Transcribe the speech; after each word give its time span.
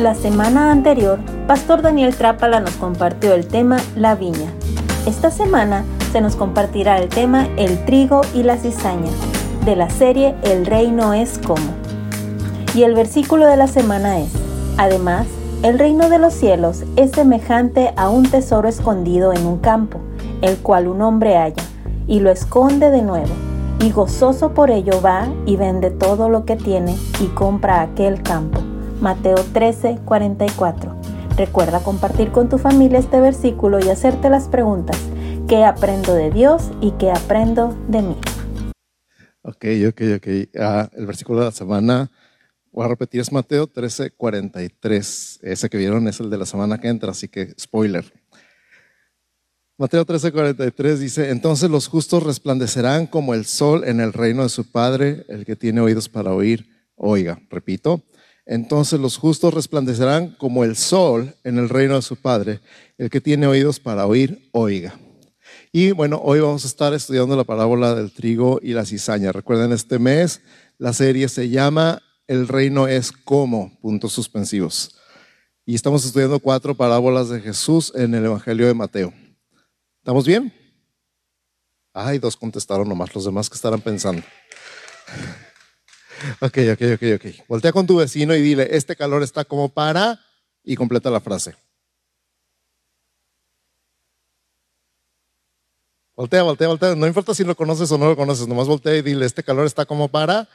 La 0.00 0.16
semana 0.16 0.72
anterior, 0.72 1.20
Pastor 1.46 1.80
Daniel 1.80 2.16
Trápala 2.16 2.58
nos 2.58 2.72
compartió 2.72 3.32
el 3.32 3.46
tema 3.46 3.76
La 3.94 4.16
viña. 4.16 4.50
Esta 5.06 5.30
semana 5.30 5.84
se 6.10 6.20
nos 6.20 6.34
compartirá 6.34 6.98
el 6.98 7.08
tema 7.08 7.46
El 7.56 7.84
trigo 7.84 8.22
y 8.34 8.42
la 8.42 8.56
cizaña, 8.56 9.12
de 9.64 9.76
la 9.76 9.88
serie 9.90 10.34
El 10.42 10.66
reino 10.66 11.14
es 11.14 11.38
como. 11.38 11.62
Y 12.74 12.82
el 12.82 12.96
versículo 12.96 13.46
de 13.46 13.56
la 13.56 13.68
semana 13.68 14.18
es, 14.18 14.32
además, 14.78 15.28
el 15.62 15.78
reino 15.78 16.08
de 16.08 16.18
los 16.18 16.34
cielos 16.34 16.82
es 16.96 17.12
semejante 17.12 17.94
a 17.96 18.08
un 18.08 18.28
tesoro 18.28 18.68
escondido 18.68 19.32
en 19.32 19.46
un 19.46 19.58
campo, 19.58 20.00
el 20.42 20.56
cual 20.56 20.88
un 20.88 21.02
hombre 21.02 21.36
halla, 21.36 21.62
y 22.08 22.18
lo 22.18 22.32
esconde 22.32 22.90
de 22.90 23.02
nuevo, 23.02 23.32
y 23.78 23.92
gozoso 23.92 24.54
por 24.54 24.72
ello 24.72 25.00
va 25.00 25.28
y 25.46 25.54
vende 25.54 25.92
todo 25.92 26.28
lo 26.28 26.44
que 26.44 26.56
tiene 26.56 26.96
y 27.20 27.26
compra 27.28 27.80
aquel 27.80 28.24
campo. 28.24 28.73
Mateo 29.04 29.34
13, 29.34 29.98
44. 30.06 30.98
Recuerda 31.36 31.82
compartir 31.82 32.32
con 32.32 32.48
tu 32.48 32.56
familia 32.56 32.98
este 32.98 33.20
versículo 33.20 33.78
y 33.78 33.90
hacerte 33.90 34.30
las 34.30 34.48
preguntas, 34.48 34.96
¿qué 35.46 35.62
aprendo 35.62 36.14
de 36.14 36.30
Dios 36.30 36.70
y 36.80 36.92
qué 36.92 37.10
aprendo 37.10 37.76
de 37.86 38.00
mí? 38.00 38.16
Ok, 39.42 39.66
ok, 39.88 40.02
ok. 40.16 40.26
Ah, 40.58 40.88
el 40.94 41.04
versículo 41.04 41.40
de 41.40 41.44
la 41.44 41.52
semana, 41.52 42.10
voy 42.72 42.86
a 42.86 42.88
repetir, 42.88 43.20
es 43.20 43.30
Mateo 43.30 43.66
13, 43.66 44.12
43. 44.12 45.40
Ese 45.42 45.68
que 45.68 45.76
vieron 45.76 46.08
es 46.08 46.20
el 46.20 46.30
de 46.30 46.38
la 46.38 46.46
semana 46.46 46.80
que 46.80 46.88
entra, 46.88 47.10
así 47.10 47.28
que 47.28 47.52
spoiler. 47.60 48.10
Mateo 49.76 50.06
13, 50.06 50.32
43 50.32 50.98
dice, 50.98 51.28
entonces 51.28 51.68
los 51.68 51.88
justos 51.88 52.22
resplandecerán 52.22 53.06
como 53.06 53.34
el 53.34 53.44
sol 53.44 53.84
en 53.84 54.00
el 54.00 54.14
reino 54.14 54.44
de 54.44 54.48
su 54.48 54.64
Padre, 54.64 55.26
el 55.28 55.44
que 55.44 55.56
tiene 55.56 55.82
oídos 55.82 56.08
para 56.08 56.32
oír, 56.32 56.70
oiga, 56.96 57.38
repito, 57.50 58.02
entonces 58.46 59.00
los 59.00 59.16
justos 59.16 59.54
resplandecerán 59.54 60.30
como 60.30 60.64
el 60.64 60.76
sol 60.76 61.34
en 61.44 61.58
el 61.58 61.68
reino 61.68 61.96
de 61.96 62.02
su 62.02 62.16
Padre. 62.16 62.60
El 62.98 63.10
que 63.10 63.20
tiene 63.20 63.46
oídos 63.46 63.80
para 63.80 64.06
oír, 64.06 64.48
oiga. 64.52 64.98
Y 65.72 65.92
bueno, 65.92 66.20
hoy 66.22 66.40
vamos 66.40 66.64
a 66.64 66.68
estar 66.68 66.92
estudiando 66.94 67.36
la 67.36 67.44
parábola 67.44 67.94
del 67.94 68.12
trigo 68.12 68.60
y 68.62 68.72
la 68.72 68.84
cizaña. 68.84 69.32
Recuerden, 69.32 69.72
este 69.72 69.98
mes 69.98 70.40
la 70.78 70.92
serie 70.92 71.28
se 71.28 71.48
llama 71.48 72.02
El 72.26 72.48
reino 72.48 72.86
es 72.86 73.12
como, 73.12 73.76
puntos 73.80 74.12
suspensivos. 74.12 74.96
Y 75.66 75.74
estamos 75.74 76.04
estudiando 76.04 76.38
cuatro 76.38 76.74
parábolas 76.74 77.30
de 77.30 77.40
Jesús 77.40 77.92
en 77.94 78.14
el 78.14 78.26
Evangelio 78.26 78.66
de 78.66 78.74
Mateo. 78.74 79.12
¿Estamos 79.98 80.26
bien? 80.26 80.52
Ay, 81.94 82.18
dos 82.18 82.36
contestaron 82.36 82.88
nomás, 82.88 83.14
los 83.14 83.24
demás 83.24 83.48
que 83.48 83.56
estarán 83.56 83.80
pensando. 83.80 84.22
Ok, 86.40 86.58
ok, 86.72 86.82
ok, 86.94 87.02
ok. 87.16 87.46
Voltea 87.48 87.72
con 87.72 87.86
tu 87.86 87.96
vecino 87.96 88.34
y 88.34 88.42
dile, 88.42 88.68
este 88.70 88.96
calor 88.96 89.22
está 89.22 89.44
como 89.44 89.68
para, 89.68 90.20
y 90.62 90.76
completa 90.76 91.10
la 91.10 91.20
frase. 91.20 91.54
Voltea, 96.16 96.42
voltea, 96.44 96.68
voltea. 96.68 96.94
No 96.94 97.06
importa 97.06 97.34
si 97.34 97.44
lo 97.44 97.56
conoces 97.56 97.90
o 97.90 97.98
no 97.98 98.06
lo 98.06 98.16
conoces, 98.16 98.46
nomás 98.46 98.68
voltea 98.68 98.96
y 98.96 99.02
dile, 99.02 99.26
este 99.26 99.42
calor 99.42 99.66
está 99.66 99.84
como 99.84 100.08
para. 100.08 100.48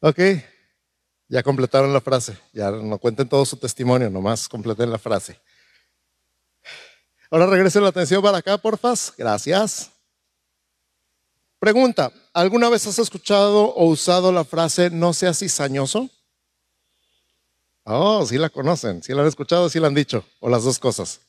Ok, 0.00 0.18
ya 1.28 1.42
completaron 1.42 1.92
la 1.92 2.00
frase. 2.00 2.36
Ya 2.52 2.70
no 2.70 2.98
cuenten 2.98 3.28
todo 3.28 3.44
su 3.44 3.56
testimonio, 3.56 4.10
nomás 4.10 4.48
completen 4.48 4.90
la 4.90 4.98
frase. 4.98 5.40
Ahora 7.32 7.46
regresen 7.46 7.82
la 7.82 7.88
atención 7.88 8.22
para 8.22 8.36
acá, 8.36 8.58
porfas. 8.58 9.10
Gracias. 9.16 9.90
Pregunta, 11.58 12.12
¿alguna 12.34 12.68
vez 12.68 12.86
has 12.86 12.98
escuchado 12.98 13.70
o 13.74 13.86
usado 13.86 14.30
la 14.30 14.44
frase 14.44 14.90
no 14.90 15.14
seas 15.14 15.38
cizañoso? 15.38 16.10
Oh, 17.84 18.26
sí 18.26 18.36
la 18.36 18.50
conocen, 18.50 19.02
sí 19.02 19.14
la 19.14 19.22
han 19.22 19.28
escuchado, 19.28 19.70
sí 19.70 19.80
la 19.80 19.86
han 19.86 19.94
dicho, 19.94 20.26
o 20.40 20.50
las 20.50 20.62
dos 20.62 20.78
cosas. 20.78 21.22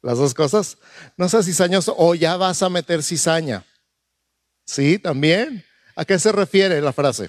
Las 0.00 0.16
dos 0.16 0.32
cosas. 0.32 0.78
No 1.18 1.28
seas 1.28 1.44
cizañoso 1.44 1.94
o 1.98 2.14
ya 2.14 2.38
vas 2.38 2.62
a 2.62 2.70
meter 2.70 3.02
cizaña. 3.02 3.66
Sí, 4.64 4.98
también. 4.98 5.62
¿A 5.94 6.06
qué 6.06 6.18
se 6.18 6.32
refiere 6.32 6.80
la 6.80 6.94
frase? 6.94 7.28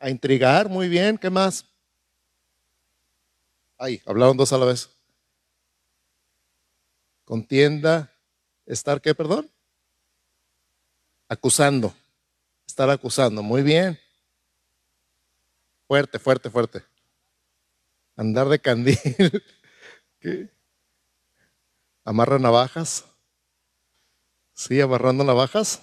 A 0.00 0.10
intrigar, 0.10 0.68
muy 0.68 0.88
bien. 0.88 1.16
¿Qué 1.18 1.30
más? 1.30 1.64
Ay, 3.78 4.02
hablaron 4.04 4.36
dos 4.36 4.52
a 4.52 4.58
la 4.58 4.66
vez. 4.66 4.90
Contienda, 7.24 8.12
estar 8.66 9.00
qué, 9.00 9.14
perdón? 9.14 9.48
Acusando. 11.28 11.94
Estar 12.66 12.90
acusando. 12.90 13.40
Muy 13.42 13.62
bien. 13.62 13.98
Fuerte, 15.86 16.18
fuerte, 16.18 16.50
fuerte. 16.50 16.84
Andar 18.16 18.48
de 18.48 18.58
candil. 18.58 18.98
¿Qué? 20.20 20.50
Amarra 22.04 22.38
navajas. 22.40 23.04
Sí, 24.54 24.80
amarrando 24.80 25.22
navajas. 25.22 25.80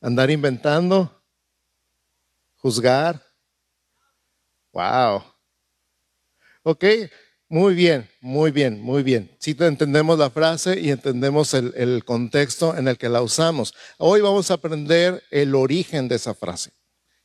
Andar 0.00 0.30
inventando. 0.30 1.10
Juzgar. 2.58 3.20
Wow. 4.72 5.35
Ok, 6.68 6.84
muy 7.48 7.76
bien, 7.76 8.10
muy 8.20 8.50
bien, 8.50 8.82
muy 8.82 9.04
bien. 9.04 9.30
Si 9.38 9.54
entendemos 9.56 10.18
la 10.18 10.30
frase 10.30 10.80
y 10.80 10.90
entendemos 10.90 11.54
el, 11.54 11.72
el, 11.76 12.04
contexto 12.04 12.76
en 12.76 12.88
el 12.88 12.98
que 12.98 13.08
la 13.08 13.22
usamos. 13.22 13.72
Hoy 13.98 14.20
vamos 14.20 14.50
a 14.50 14.54
aprender 14.54 15.22
el 15.30 15.54
origen 15.54 16.08
de 16.08 16.16
esa 16.16 16.34
frase. 16.34 16.72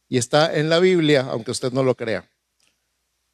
Y 0.08 0.20
está 0.20 0.56
en 0.56 0.70
la 0.70 0.78
Biblia, 0.78 1.22
aunque 1.28 1.50
usted 1.50 1.72
no 1.72 1.82
lo 1.82 1.96
crea. 1.96 2.30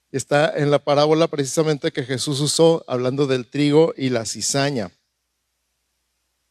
Está 0.10 0.58
en 0.58 0.72
la 0.72 0.80
parábola 0.80 1.28
precisamente 1.28 1.92
que 1.92 2.06
Jesús 2.06 2.40
usó 2.40 2.86
hablando 2.88 3.28
del 3.28 3.46
trigo 3.46 3.94
y 3.98 4.08
la 4.08 4.26
cizaña. 4.26 4.94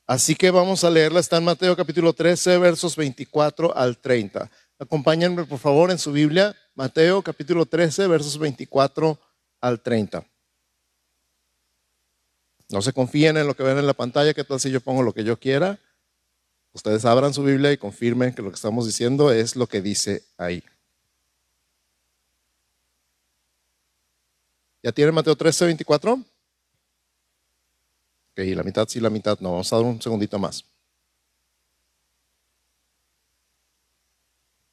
Así 0.06 0.34
que 0.34 0.50
vamos 0.50 0.84
a 0.84 0.90
leerla. 0.90 1.20
Está 1.20 1.38
en 1.38 1.44
Mateo 1.44 1.74
capítulo 1.74 2.12
13, 2.12 2.58
versos 2.58 2.94
24 2.94 3.74
al 3.74 3.96
30. 3.96 4.50
Acompáñenme 4.78 5.46
por 5.46 5.58
favor 5.58 5.90
en 5.90 5.98
su 5.98 6.12
Biblia. 6.12 6.54
Mateo 6.74 7.22
capítulo 7.22 7.64
13, 7.64 8.06
versos 8.06 8.36
24 8.36 9.18
al 9.60 9.80
30. 9.80 10.26
No 12.68 12.82
se 12.82 12.92
confíen 12.92 13.36
en 13.36 13.46
lo 13.46 13.54
que 13.54 13.62
ven 13.62 13.78
en 13.78 13.86
la 13.86 13.94
pantalla, 13.94 14.34
que 14.34 14.44
tal 14.44 14.58
si 14.58 14.70
yo 14.70 14.80
pongo 14.80 15.02
lo 15.02 15.12
que 15.12 15.24
yo 15.24 15.38
quiera. 15.38 15.78
Ustedes 16.72 17.04
abran 17.04 17.32
su 17.32 17.42
Biblia 17.42 17.72
y 17.72 17.78
confirmen 17.78 18.34
que 18.34 18.42
lo 18.42 18.50
que 18.50 18.56
estamos 18.56 18.86
diciendo 18.86 19.32
es 19.32 19.56
lo 19.56 19.66
que 19.66 19.80
dice 19.80 20.24
ahí. 20.36 20.62
¿Ya 24.82 24.92
tienen 24.92 25.14
Mateo 25.14 25.36
13, 25.36 25.64
24? 25.66 26.12
Ok, 26.12 26.24
la 28.36 28.62
mitad 28.62 28.86
sí, 28.88 29.00
la 29.00 29.10
mitad 29.10 29.38
no. 29.40 29.52
Vamos 29.52 29.72
a 29.72 29.76
dar 29.76 29.84
un 29.84 30.02
segundito 30.02 30.38
más. 30.38 30.64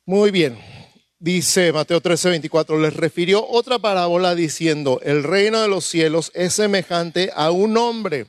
Muy 0.05 0.31
bien 0.31 0.82
dice 1.23 1.71
Mateo 1.71 2.01
13, 2.01 2.31
24, 2.31 2.77
les 2.79 2.93
refirió 2.93 3.47
otra 3.47 3.79
parábola 3.79 4.35
diciendo, 4.35 4.99
el 5.03 5.23
reino 5.23 5.61
de 5.61 5.69
los 5.69 5.85
cielos 5.85 6.31
es 6.35 6.53
semejante 6.53 7.31
a 7.33 7.49
un 7.49 7.77
hombre 7.77 8.27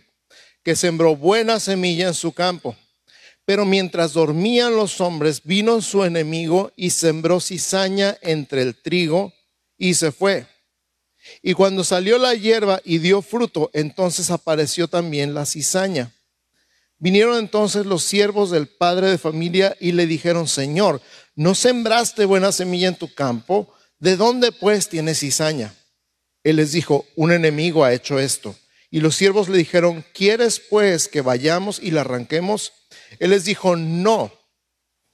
que 0.62 0.76
sembró 0.76 1.16
buena 1.16 1.58
semilla 1.58 2.06
en 2.06 2.14
su 2.14 2.32
campo. 2.32 2.76
Pero 3.44 3.64
mientras 3.64 4.12
dormían 4.12 4.76
los 4.76 5.00
hombres, 5.00 5.42
vino 5.42 5.82
su 5.82 6.04
enemigo 6.04 6.70
y 6.76 6.90
sembró 6.90 7.40
cizaña 7.40 8.16
entre 8.22 8.62
el 8.62 8.80
trigo 8.80 9.32
y 9.76 9.94
se 9.94 10.12
fue. 10.12 10.46
Y 11.42 11.54
cuando 11.54 11.82
salió 11.82 12.16
la 12.16 12.34
hierba 12.34 12.80
y 12.84 12.98
dio 12.98 13.22
fruto, 13.22 13.70
entonces 13.72 14.30
apareció 14.30 14.86
también 14.86 15.34
la 15.34 15.46
cizaña. 15.46 16.13
Vinieron 16.98 17.38
entonces 17.38 17.86
los 17.86 18.04
siervos 18.04 18.50
del 18.50 18.68
padre 18.68 19.10
de 19.10 19.18
familia 19.18 19.76
y 19.80 19.92
le 19.92 20.06
dijeron, 20.06 20.48
Señor, 20.48 21.00
¿no 21.34 21.54
sembraste 21.54 22.24
buena 22.24 22.52
semilla 22.52 22.88
en 22.88 22.96
tu 22.96 23.12
campo? 23.12 23.72
¿De 23.98 24.16
dónde 24.16 24.52
pues 24.52 24.88
tienes 24.88 25.20
cizaña? 25.20 25.74
Él 26.42 26.56
les 26.56 26.72
dijo, 26.72 27.06
un 27.16 27.32
enemigo 27.32 27.84
ha 27.84 27.92
hecho 27.92 28.18
esto. 28.18 28.54
Y 28.90 29.00
los 29.00 29.16
siervos 29.16 29.48
le 29.48 29.58
dijeron, 29.58 30.04
¿quieres 30.12 30.60
pues 30.60 31.08
que 31.08 31.20
vayamos 31.20 31.80
y 31.82 31.90
la 31.90 32.02
arranquemos? 32.02 32.72
Él 33.18 33.30
les 33.30 33.44
dijo, 33.44 33.76
no, 33.76 34.30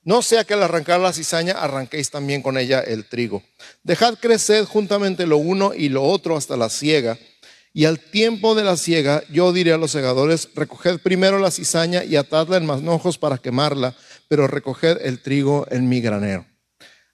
no 0.03 0.23
sea 0.23 0.45
que 0.45 0.55
al 0.55 0.63
arrancar 0.63 1.01
la 1.01 1.13
cizaña 1.13 1.55
arranquéis 1.55 2.11
también 2.11 2.43
con 2.43 2.59
ella 2.59 2.81
el 2.81 3.07
trigo. 3.07 3.43
Dejad 3.83 4.19
crecer 4.19 4.65
juntamente 4.65 5.27
lo 5.27 5.37
uno 5.39 5.73
y 5.75 5.89
lo 5.89 6.03
otro 6.05 6.37
hasta 6.37 6.57
la 6.57 6.69
siega. 6.71 7.19
Y 7.73 7.85
al 7.85 8.01
tiempo 8.01 8.55
de 8.55 8.65
la 8.65 8.77
siega, 8.77 9.23
yo 9.31 9.53
diré 9.53 9.73
a 9.73 9.79
los 9.79 9.93
segadores, 9.93 10.49
recoged 10.55 10.99
primero 10.99 11.39
la 11.39 11.53
cizaña 11.53 12.03
y 12.03 12.17
atadla 12.17 12.57
en 12.57 12.67
manojos 12.67 13.17
para 13.17 13.39
quemarla, 13.39 13.95
pero 14.29 14.49
recoged 14.49 14.99
el 15.03 15.21
trigo 15.21 15.67
en 15.71 15.89
mi 15.89 16.01
granero. 16.01 16.47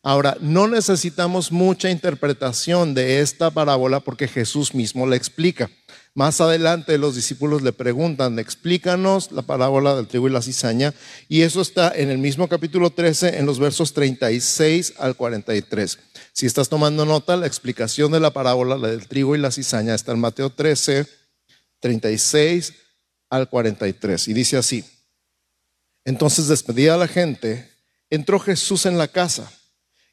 Ahora, 0.02 0.36
no 0.40 0.68
necesitamos 0.68 1.50
mucha 1.52 1.90
interpretación 1.90 2.94
de 2.94 3.20
esta 3.20 3.50
parábola 3.50 4.00
porque 4.00 4.28
Jesús 4.28 4.72
mismo 4.72 5.06
la 5.06 5.16
explica. 5.16 5.68
Más 6.16 6.40
adelante 6.40 6.96
los 6.96 7.14
discípulos 7.14 7.60
le 7.60 7.74
preguntan, 7.74 8.38
explícanos 8.38 9.32
la 9.32 9.42
parábola 9.42 9.94
del 9.94 10.08
trigo 10.08 10.26
y 10.26 10.30
la 10.30 10.40
cizaña, 10.40 10.94
y 11.28 11.42
eso 11.42 11.60
está 11.60 11.92
en 11.94 12.08
el 12.08 12.16
mismo 12.16 12.48
capítulo 12.48 12.88
13, 12.88 13.36
en 13.36 13.44
los 13.44 13.58
versos 13.58 13.92
36 13.92 14.94
al 14.96 15.14
43. 15.14 15.98
Si 16.32 16.46
estás 16.46 16.70
tomando 16.70 17.04
nota, 17.04 17.36
la 17.36 17.46
explicación 17.46 18.12
de 18.12 18.20
la 18.20 18.30
parábola 18.30 18.78
del 18.78 19.06
trigo 19.08 19.36
y 19.36 19.38
la 19.38 19.50
cizaña 19.50 19.94
está 19.94 20.12
en 20.12 20.20
Mateo 20.20 20.48
13, 20.48 21.06
36 21.80 22.72
al 23.28 23.50
43, 23.50 24.28
y 24.28 24.32
dice 24.32 24.56
así, 24.56 24.86
entonces 26.06 26.48
despedida 26.48 26.94
a 26.94 26.98
la 26.98 27.08
gente, 27.08 27.70
entró 28.08 28.40
Jesús 28.40 28.86
en 28.86 28.96
la 28.96 29.08
casa. 29.08 29.52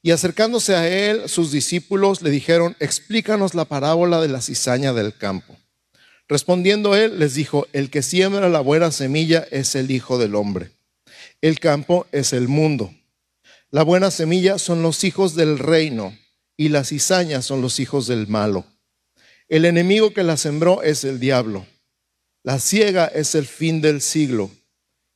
Y 0.02 0.12
acercándose 0.12 0.76
a 0.76 0.86
él, 0.86 1.30
sus 1.30 1.54
discípulos 1.54 2.22
le 2.22 2.30
dijeron, 2.30 2.76
explícanos 2.82 3.54
la 3.54 3.64
parábola 3.64 4.20
de 4.20 4.28
la 4.28 4.42
cizaña 4.42 4.92
del 4.92 5.16
campo. 5.16 5.56
Respondiendo 6.34 6.96
él, 6.96 7.20
les 7.20 7.36
dijo, 7.36 7.68
el 7.74 7.92
que 7.92 8.02
siembra 8.02 8.50
la 8.50 8.60
buena 8.60 8.90
semilla 8.90 9.46
es 9.52 9.76
el 9.76 9.92
Hijo 9.92 10.18
del 10.18 10.34
Hombre. 10.34 10.72
El 11.42 11.60
campo 11.60 12.08
es 12.12 12.34
el 12.34 12.48
mundo. 12.48 12.92
La 13.70 13.84
buena 13.84 14.10
semilla 14.10 14.58
son 14.58 14.82
los 14.82 15.04
hijos 15.04 15.36
del 15.36 15.60
reino 15.60 16.18
y 16.58 16.70
las 16.70 16.90
cizañas 16.90 17.46
son 17.46 17.62
los 17.62 17.80
hijos 17.80 18.08
del 18.08 18.26
malo. 18.26 18.66
El 19.48 19.66
enemigo 19.66 20.12
que 20.12 20.24
la 20.24 20.36
sembró 20.36 20.82
es 20.82 21.04
el 21.04 21.20
diablo. 21.20 21.68
La 22.42 22.58
ciega 22.58 23.06
es 23.06 23.36
el 23.36 23.46
fin 23.46 23.80
del 23.80 24.02
siglo 24.02 24.50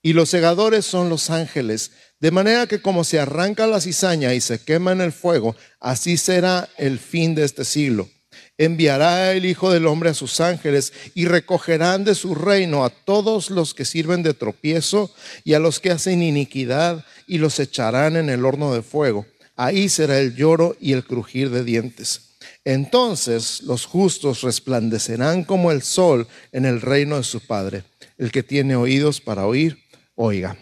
y 0.04 0.14
los 0.14 0.30
segadores 0.30 0.86
son 0.86 1.10
los 1.10 1.31
ángeles. 1.31 1.94
De 2.19 2.30
manera 2.30 2.68
que 2.68 2.80
como 2.80 3.04
se 3.04 3.19
arranca 3.19 3.66
la 3.66 3.81
cizaña 3.81 4.36
y 4.36 4.40
se 4.40 4.60
quema 4.60 4.92
en 4.92 5.02
el 5.02 5.12
fuego, 5.12 5.56
así 5.80 6.16
será 6.16 6.69
el 6.78 7.00
fin 7.00 7.34
de 7.34 7.44
este 7.44 7.66
siglo. 7.66 8.08
Enviará 8.57 9.33
el 9.33 9.45
Hijo 9.45 9.71
del 9.71 9.86
Hombre 9.86 10.09
a 10.09 10.13
sus 10.15 10.42
ángeles 10.42 10.92
y 11.13 11.25
recogerán 11.25 12.04
de 12.04 12.15
su 12.15 12.33
reino 12.33 12.83
a 12.83 12.89
todos 12.89 13.51
los 13.51 13.74
que 13.74 13.86
sirven 13.86 14.24
de 14.24 14.33
tropiezo 14.33 15.13
y 15.44 15.54
a 15.54 15.59
los 15.59 15.80
que 15.80 15.92
hacen 15.92 16.24
iniquidad 16.24 17.06
y 17.27 17.38
los 17.38 17.59
echarán 17.59 18.15
en 18.15 18.30
el 18.30 18.45
horno 18.45 18.74
de 18.74 18.81
fuego. 18.81 19.27
Ahí 19.56 19.89
será 19.89 20.19
el 20.19 20.36
lloro 20.36 20.75
y 20.80 20.94
el 20.94 21.06
crujir 21.06 21.51
de 21.51 21.63
dientes. 21.63 22.38
Entonces 22.65 23.62
los 23.62 23.86
justos 23.86 24.42
resplandecerán 24.42 25.44
como 25.44 25.71
el 25.71 25.83
sol 25.83 26.27
en 26.51 26.65
el 26.65 26.81
reino 26.81 27.18
de 27.18 27.24
su 27.24 27.39
Padre. 27.39 27.83
El 28.18 28.31
que 28.31 28.44
tiene 28.44 28.75
oídos 28.75 29.21
para 29.21 29.45
oír, 29.45 29.77
oiga. 30.15 30.57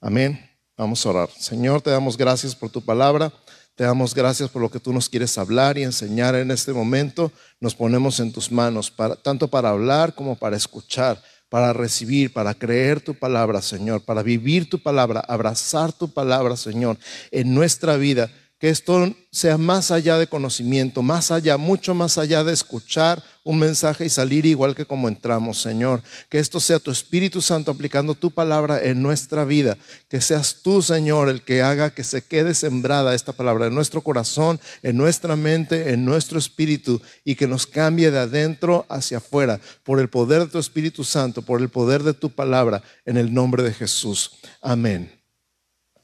Amén. 0.00 0.44
Vamos 0.76 1.04
a 1.04 1.10
orar. 1.10 1.30
Señor, 1.36 1.82
te 1.82 1.90
damos 1.90 2.16
gracias 2.16 2.54
por 2.54 2.70
tu 2.70 2.84
palabra. 2.84 3.32
Te 3.78 3.84
damos 3.84 4.12
gracias 4.12 4.50
por 4.50 4.60
lo 4.60 4.72
que 4.72 4.80
tú 4.80 4.92
nos 4.92 5.08
quieres 5.08 5.38
hablar 5.38 5.78
y 5.78 5.84
enseñar 5.84 6.34
en 6.34 6.50
este 6.50 6.72
momento. 6.72 7.30
Nos 7.60 7.76
ponemos 7.76 8.18
en 8.18 8.32
tus 8.32 8.50
manos, 8.50 8.90
para, 8.90 9.14
tanto 9.14 9.46
para 9.46 9.68
hablar 9.68 10.16
como 10.16 10.34
para 10.34 10.56
escuchar, 10.56 11.22
para 11.48 11.72
recibir, 11.72 12.32
para 12.32 12.54
creer 12.54 13.00
tu 13.00 13.14
palabra, 13.14 13.62
Señor, 13.62 14.04
para 14.04 14.24
vivir 14.24 14.68
tu 14.68 14.80
palabra, 14.80 15.20
abrazar 15.20 15.92
tu 15.92 16.12
palabra, 16.12 16.56
Señor, 16.56 16.98
en 17.30 17.54
nuestra 17.54 17.96
vida 17.96 18.28
que 18.58 18.70
esto 18.70 19.14
sea 19.30 19.56
más 19.56 19.92
allá 19.92 20.18
de 20.18 20.26
conocimiento, 20.26 21.00
más 21.00 21.30
allá, 21.30 21.56
mucho 21.56 21.94
más 21.94 22.18
allá 22.18 22.42
de 22.42 22.52
escuchar 22.52 23.22
un 23.44 23.60
mensaje 23.60 24.04
y 24.04 24.10
salir 24.10 24.44
igual 24.46 24.74
que 24.74 24.84
como 24.84 25.06
entramos, 25.06 25.62
Señor. 25.62 26.02
Que 26.28 26.40
esto 26.40 26.58
sea 26.58 26.80
tu 26.80 26.90
Espíritu 26.90 27.40
Santo 27.40 27.70
aplicando 27.70 28.16
tu 28.16 28.32
palabra 28.32 28.82
en 28.82 29.00
nuestra 29.00 29.44
vida. 29.44 29.78
Que 30.08 30.20
seas 30.20 30.56
tú, 30.60 30.82
Señor, 30.82 31.28
el 31.28 31.42
que 31.42 31.62
haga 31.62 31.90
que 31.94 32.02
se 32.02 32.22
quede 32.22 32.52
sembrada 32.52 33.14
esta 33.14 33.32
palabra 33.32 33.68
en 33.68 33.74
nuestro 33.76 34.02
corazón, 34.02 34.58
en 34.82 34.96
nuestra 34.96 35.36
mente, 35.36 35.92
en 35.92 36.04
nuestro 36.04 36.38
espíritu 36.38 37.00
y 37.24 37.36
que 37.36 37.46
nos 37.46 37.64
cambie 37.66 38.10
de 38.10 38.18
adentro 38.18 38.86
hacia 38.88 39.18
afuera 39.18 39.60
por 39.84 40.00
el 40.00 40.08
poder 40.08 40.42
de 40.42 40.48
tu 40.48 40.58
Espíritu 40.58 41.04
Santo, 41.04 41.42
por 41.42 41.60
el 41.60 41.68
poder 41.68 42.02
de 42.02 42.12
tu 42.12 42.30
palabra, 42.30 42.82
en 43.06 43.16
el 43.16 43.32
nombre 43.32 43.62
de 43.62 43.72
Jesús. 43.72 44.32
Amén. 44.60 45.12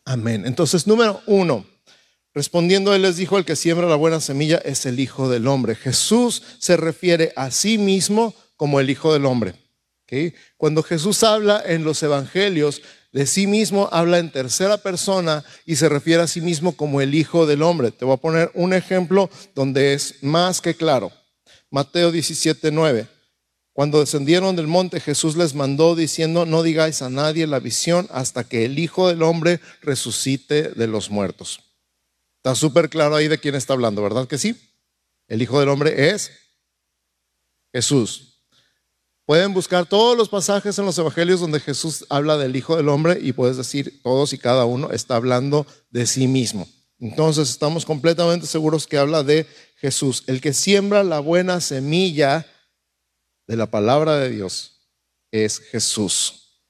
Amén. 0.05 0.45
Entonces, 0.47 0.87
número 0.87 1.21
uno. 1.27 1.74
Respondiendo 2.35 2.95
él 2.95 3.03
les 3.03 3.17
dijo, 3.17 3.39
el 3.39 3.45
que 3.45 3.57
siembra 3.57 3.89
la 3.89 3.95
buena 3.95 4.21
semilla 4.21 4.59
es 4.59 4.87
el 4.87 4.99
Hijo 4.99 5.29
del 5.29 5.47
Hombre. 5.47 5.77
Jesús 5.77 6.43
se 6.59 6.77
refiere 6.77 7.33
a 7.37 7.51
sí 7.53 7.79
mismo 7.79 8.35
como 8.57 8.81
el 8.81 8.91
Hijo 8.91 9.13
del 9.13 9.25
Hombre. 9.25 9.55
Cuando 10.57 10.83
Jesús 10.83 11.23
habla 11.23 11.63
en 11.65 11.85
los 11.85 12.03
Evangelios, 12.03 12.83
de 13.13 13.27
sí 13.27 13.47
mismo 13.47 13.89
habla 13.93 14.19
en 14.19 14.31
tercera 14.31 14.79
persona 14.79 15.45
y 15.65 15.77
se 15.77 15.89
refiere 15.89 16.23
a 16.23 16.27
sí 16.27 16.41
mismo 16.41 16.77
como 16.77 17.01
el 17.01 17.15
Hijo 17.15 17.47
del 17.47 17.63
Hombre. 17.63 17.91
Te 17.91 18.05
voy 18.05 18.15
a 18.15 18.19
poner 18.19 18.51
un 18.55 18.73
ejemplo 18.75 19.31
donde 19.55 19.95
es 19.95 20.23
más 20.23 20.61
que 20.61 20.75
claro. 20.75 21.13
Mateo 21.71 22.13
17, 22.13 22.71
9. 22.71 23.07
Cuando 23.73 24.01
descendieron 24.01 24.55
del 24.55 24.69
monte, 24.69 25.01
Jesús 25.01 25.37
les 25.37 25.55
mandó 25.55 25.97
diciendo, 25.97 26.47
no 26.47 26.63
digáis 26.63 27.03
a 27.03 27.11
nadie 27.11 27.47
la 27.49 27.59
visión 27.59 28.09
hasta 28.13 28.45
que 28.45 28.65
el 28.65 28.79
Hijo 28.79 29.09
del 29.09 29.23
Hombre 29.23 29.61
resucite 29.83 30.71
de 30.71 30.87
los 30.87 31.11
muertos. 31.11 31.61
Está 32.45 32.55
súper 32.55 32.91
claro 32.91 33.17
ahí 33.17 33.27
de 33.27 33.39
quién 33.39 33.55
está 33.55 33.73
hablando, 33.73 34.03
¿verdad 34.03 34.29
que 34.29 34.37
sí? 34.37 34.55
El 35.29 35.41
Hijo 35.41 35.59
del 35.61 35.71
Hombre 35.71 36.11
es 36.11 36.31
Jesús. 37.73 38.43
Pueden 39.25 39.55
buscar 39.55 39.87
todos 39.87 40.15
los 40.15 40.29
pasajes 40.29 40.79
en 40.79 40.85
los 40.85 40.99
evangelios 40.99 41.41
donde 41.41 41.59
Jesús 41.59 42.05
habla 42.11 42.37
del 42.37 42.55
Hijo 42.55 42.77
del 42.77 42.91
Hombre 42.91 43.19
y 43.19 43.33
puedes 43.33 43.57
decir, 43.57 44.03
todos 44.03 44.35
y 44.35 44.39
cada 44.39 44.67
uno 44.67 44.91
está 44.91 45.17
hablando 45.17 45.67
de 45.89 46.07
sí 46.07 46.29
mismo. 46.29 46.69
Entonces 46.99 47.49
estamos 47.49 47.87
completamente 47.87 48.47
seguros 48.47 48.87
que 48.87 48.99
habla 48.99 49.23
de 49.23 49.47
Jesús. 49.77 50.23
El 50.27 50.43
que 50.43 50.53
siembra 50.53 51.03
la 51.03 51.21
buena 51.21 51.63
semilla 51.63 52.47
de 53.47 53.57
la 53.57 53.71
palabra 53.71 54.19
de 54.19 54.29
Dios 54.29 54.83
es 55.31 55.61
Jesús. 55.61 56.61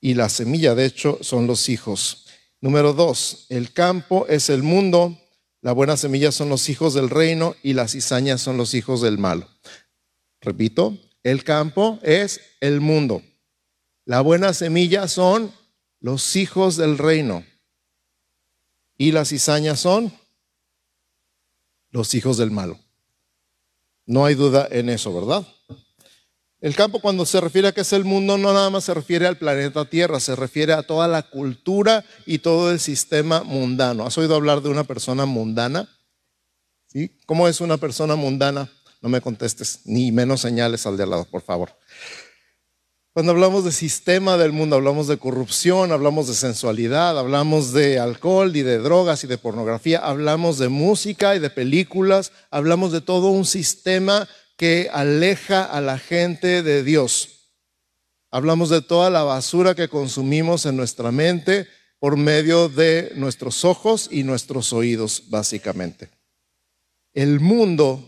Y 0.00 0.14
la 0.14 0.28
semilla, 0.28 0.74
de 0.74 0.84
hecho, 0.84 1.20
son 1.20 1.46
los 1.46 1.68
hijos. 1.68 2.25
Número 2.66 2.94
dos, 2.94 3.46
el 3.48 3.72
campo 3.72 4.26
es 4.26 4.50
el 4.50 4.64
mundo, 4.64 5.16
la 5.60 5.70
buena 5.70 5.96
semilla 5.96 6.32
son 6.32 6.48
los 6.48 6.68
hijos 6.68 6.94
del 6.94 7.10
reino 7.10 7.54
y 7.62 7.74
las 7.74 7.92
cizañas 7.92 8.40
son 8.40 8.56
los 8.56 8.74
hijos 8.74 9.00
del 9.02 9.18
malo. 9.18 9.48
Repito, 10.40 10.98
el 11.22 11.44
campo 11.44 12.00
es 12.02 12.40
el 12.60 12.80
mundo. 12.80 13.22
La 14.04 14.20
buena 14.20 14.52
semilla 14.52 15.06
son 15.06 15.52
los 16.00 16.34
hijos 16.34 16.76
del 16.76 16.98
reino. 16.98 17.44
Y 18.98 19.12
las 19.12 19.28
cizañas 19.28 19.78
son 19.78 20.12
los 21.90 22.14
hijos 22.14 22.36
del 22.36 22.50
malo. 22.50 22.80
No 24.06 24.24
hay 24.24 24.34
duda 24.34 24.66
en 24.72 24.88
eso, 24.88 25.14
¿verdad? 25.14 25.46
El 26.66 26.74
campo 26.74 26.98
cuando 26.98 27.24
se 27.26 27.40
refiere 27.40 27.68
a 27.68 27.72
que 27.72 27.82
es 27.82 27.92
el 27.92 28.02
mundo 28.02 28.38
no 28.38 28.52
nada 28.52 28.70
más 28.70 28.82
se 28.82 28.92
refiere 28.92 29.28
al 29.28 29.38
planeta 29.38 29.84
Tierra, 29.84 30.18
se 30.18 30.34
refiere 30.34 30.72
a 30.72 30.82
toda 30.82 31.06
la 31.06 31.22
cultura 31.22 32.04
y 32.26 32.38
todo 32.38 32.72
el 32.72 32.80
sistema 32.80 33.44
mundano. 33.44 34.04
¿Has 34.04 34.18
oído 34.18 34.34
hablar 34.34 34.62
de 34.62 34.70
una 34.70 34.82
persona 34.82 35.26
mundana? 35.26 35.88
¿Sí? 36.88 37.16
¿Cómo 37.24 37.46
es 37.46 37.60
una 37.60 37.76
persona 37.76 38.16
mundana? 38.16 38.68
No 39.00 39.08
me 39.08 39.20
contestes, 39.20 39.82
ni 39.84 40.10
menos 40.10 40.40
señales 40.40 40.84
al 40.86 40.96
de 40.96 41.04
al 41.04 41.10
lado, 41.10 41.24
por 41.26 41.42
favor. 41.42 41.70
Cuando 43.12 43.30
hablamos 43.30 43.64
de 43.64 43.70
sistema 43.70 44.36
del 44.36 44.50
mundo, 44.50 44.74
hablamos 44.74 45.06
de 45.06 45.18
corrupción, 45.18 45.92
hablamos 45.92 46.26
de 46.26 46.34
sensualidad, 46.34 47.16
hablamos 47.16 47.74
de 47.74 48.00
alcohol 48.00 48.56
y 48.56 48.62
de 48.62 48.78
drogas 48.78 49.22
y 49.22 49.28
de 49.28 49.38
pornografía, 49.38 50.00
hablamos 50.00 50.58
de 50.58 50.68
música 50.68 51.36
y 51.36 51.38
de 51.38 51.48
películas, 51.48 52.32
hablamos 52.50 52.90
de 52.90 53.02
todo 53.02 53.28
un 53.28 53.44
sistema 53.44 54.26
que 54.56 54.88
aleja 54.92 55.64
a 55.64 55.80
la 55.80 55.98
gente 55.98 56.62
de 56.62 56.82
Dios. 56.82 57.52
Hablamos 58.30 58.70
de 58.70 58.82
toda 58.82 59.10
la 59.10 59.22
basura 59.22 59.74
que 59.74 59.88
consumimos 59.88 60.66
en 60.66 60.76
nuestra 60.76 61.12
mente 61.12 61.66
por 61.98 62.16
medio 62.16 62.68
de 62.68 63.12
nuestros 63.16 63.64
ojos 63.64 64.08
y 64.10 64.22
nuestros 64.22 64.72
oídos, 64.72 65.24
básicamente. 65.28 66.10
El 67.12 67.40
mundo 67.40 68.02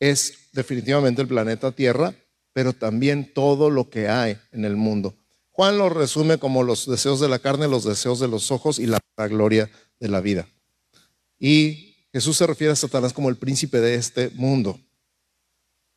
es 0.00 0.50
definitivamente 0.52 1.22
el 1.22 1.28
planeta 1.28 1.72
Tierra, 1.72 2.14
pero 2.52 2.72
también 2.72 3.32
todo 3.32 3.70
lo 3.70 3.88
que 3.88 4.08
hay 4.08 4.38
en 4.50 4.64
el 4.64 4.76
mundo. 4.76 5.14
Juan 5.50 5.78
lo 5.78 5.88
resume 5.88 6.38
como 6.38 6.62
los 6.62 6.86
deseos 6.86 7.20
de 7.20 7.28
la 7.28 7.38
carne, 7.38 7.68
los 7.68 7.84
deseos 7.84 8.18
de 8.18 8.28
los 8.28 8.50
ojos 8.50 8.78
y 8.78 8.86
la 8.86 8.98
gloria 9.16 9.70
de 10.00 10.08
la 10.08 10.20
vida. 10.20 10.48
Y 11.38 12.08
Jesús 12.12 12.36
se 12.36 12.46
refiere 12.46 12.72
a 12.72 12.76
Satanás 12.76 13.12
como 13.12 13.28
el 13.28 13.36
príncipe 13.36 13.80
de 13.80 13.94
este 13.94 14.30
mundo. 14.30 14.80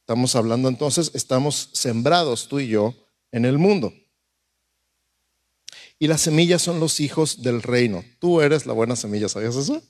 Estamos 0.05 0.35
hablando 0.35 0.69
entonces, 0.69 1.09
estamos 1.15 1.71
sembrados 1.73 2.47
tú 2.47 2.59
y 2.59 2.67
yo 2.67 2.93
en 3.31 3.43
el 3.43 3.57
mundo. 3.57 3.91
Y 5.97 6.05
las 6.05 6.21
semillas 6.21 6.61
son 6.61 6.79
los 6.79 6.99
hijos 6.99 7.41
del 7.41 7.63
reino. 7.63 8.05
Tú 8.19 8.39
eres 8.39 8.67
la 8.67 8.73
buena 8.73 8.95
semilla, 8.95 9.27
¿sabías 9.29 9.55
eso? 9.55 9.81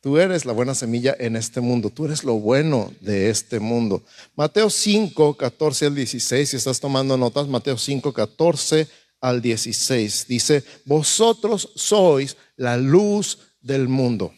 Tú 0.00 0.18
eres 0.18 0.44
la 0.44 0.52
buena 0.52 0.74
semilla 0.74 1.14
en 1.16 1.36
este 1.36 1.60
mundo. 1.60 1.90
Tú 1.90 2.06
eres 2.06 2.24
lo 2.24 2.40
bueno 2.40 2.92
de 3.02 3.30
este 3.30 3.60
mundo. 3.60 4.02
Mateo 4.34 4.68
5, 4.68 5.36
14 5.36 5.86
al 5.86 5.94
16, 5.94 6.50
si 6.50 6.56
estás 6.56 6.80
tomando 6.80 7.16
notas, 7.16 7.46
Mateo 7.46 7.78
5, 7.78 8.12
14 8.12 8.88
al 9.20 9.40
16, 9.40 10.26
dice, 10.26 10.64
vosotros 10.86 11.70
sois 11.76 12.36
la 12.56 12.76
luz 12.76 13.38
del 13.60 13.86
mundo. 13.86 14.34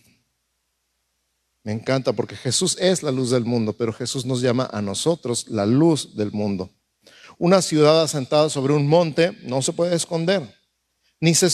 Me 1.66 1.73
encanta 1.73 2.12
porque 2.12 2.37
Jesús 2.37 2.76
es 2.78 3.02
la 3.02 3.11
luz 3.11 3.30
del 3.30 3.44
mundo, 3.44 3.73
pero 3.73 3.92
Jesús 3.92 4.25
nos 4.25 4.40
llama 4.40 4.70
a 4.73 4.80
nosotros 4.80 5.49
la 5.49 5.66
luz 5.66 6.14
del 6.14 6.30
mundo. 6.30 6.70
Una 7.38 7.61
ciudad 7.61 8.04
asentada 8.04 8.49
sobre 8.50 8.73
un 8.73 8.87
monte 8.87 9.37
no 9.42 9.61
se 9.62 9.73
puede 9.73 9.96
esconder, 9.96 10.49
ni 11.18 11.35
se, 11.35 11.49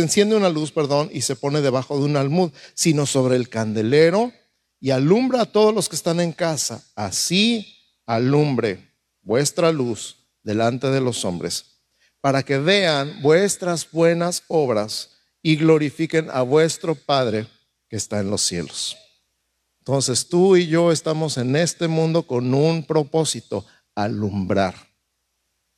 enciende 0.00 0.34
una 0.34 0.48
luz, 0.48 0.72
perdón, 0.72 1.10
y 1.12 1.20
se 1.20 1.36
pone 1.36 1.60
debajo 1.60 1.96
de 1.96 2.06
un 2.06 2.16
almud, 2.16 2.50
sino 2.74 3.06
sobre 3.06 3.36
el 3.36 3.48
candelero 3.48 4.32
y 4.80 4.90
alumbra 4.90 5.42
a 5.42 5.52
todos 5.52 5.72
los 5.72 5.88
que 5.88 5.94
están 5.94 6.18
en 6.18 6.32
casa. 6.32 6.84
Así 6.96 7.72
alumbre 8.04 8.96
vuestra 9.22 9.70
luz 9.70 10.16
delante 10.42 10.88
de 10.88 11.00
los 11.00 11.24
hombres, 11.24 11.82
para 12.20 12.42
que 12.42 12.58
vean 12.58 13.22
vuestras 13.22 13.88
buenas 13.92 14.42
obras 14.48 15.10
y 15.40 15.54
glorifiquen 15.54 16.30
a 16.32 16.42
vuestro 16.42 16.96
Padre 16.96 17.46
que 17.88 17.94
está 17.94 18.18
en 18.18 18.28
los 18.28 18.42
cielos. 18.42 18.96
Entonces 19.86 20.26
tú 20.28 20.56
y 20.56 20.66
yo 20.66 20.90
estamos 20.90 21.38
en 21.38 21.54
este 21.54 21.86
mundo 21.86 22.26
con 22.26 22.52
un 22.54 22.84
propósito, 22.84 23.64
alumbrar 23.94 24.74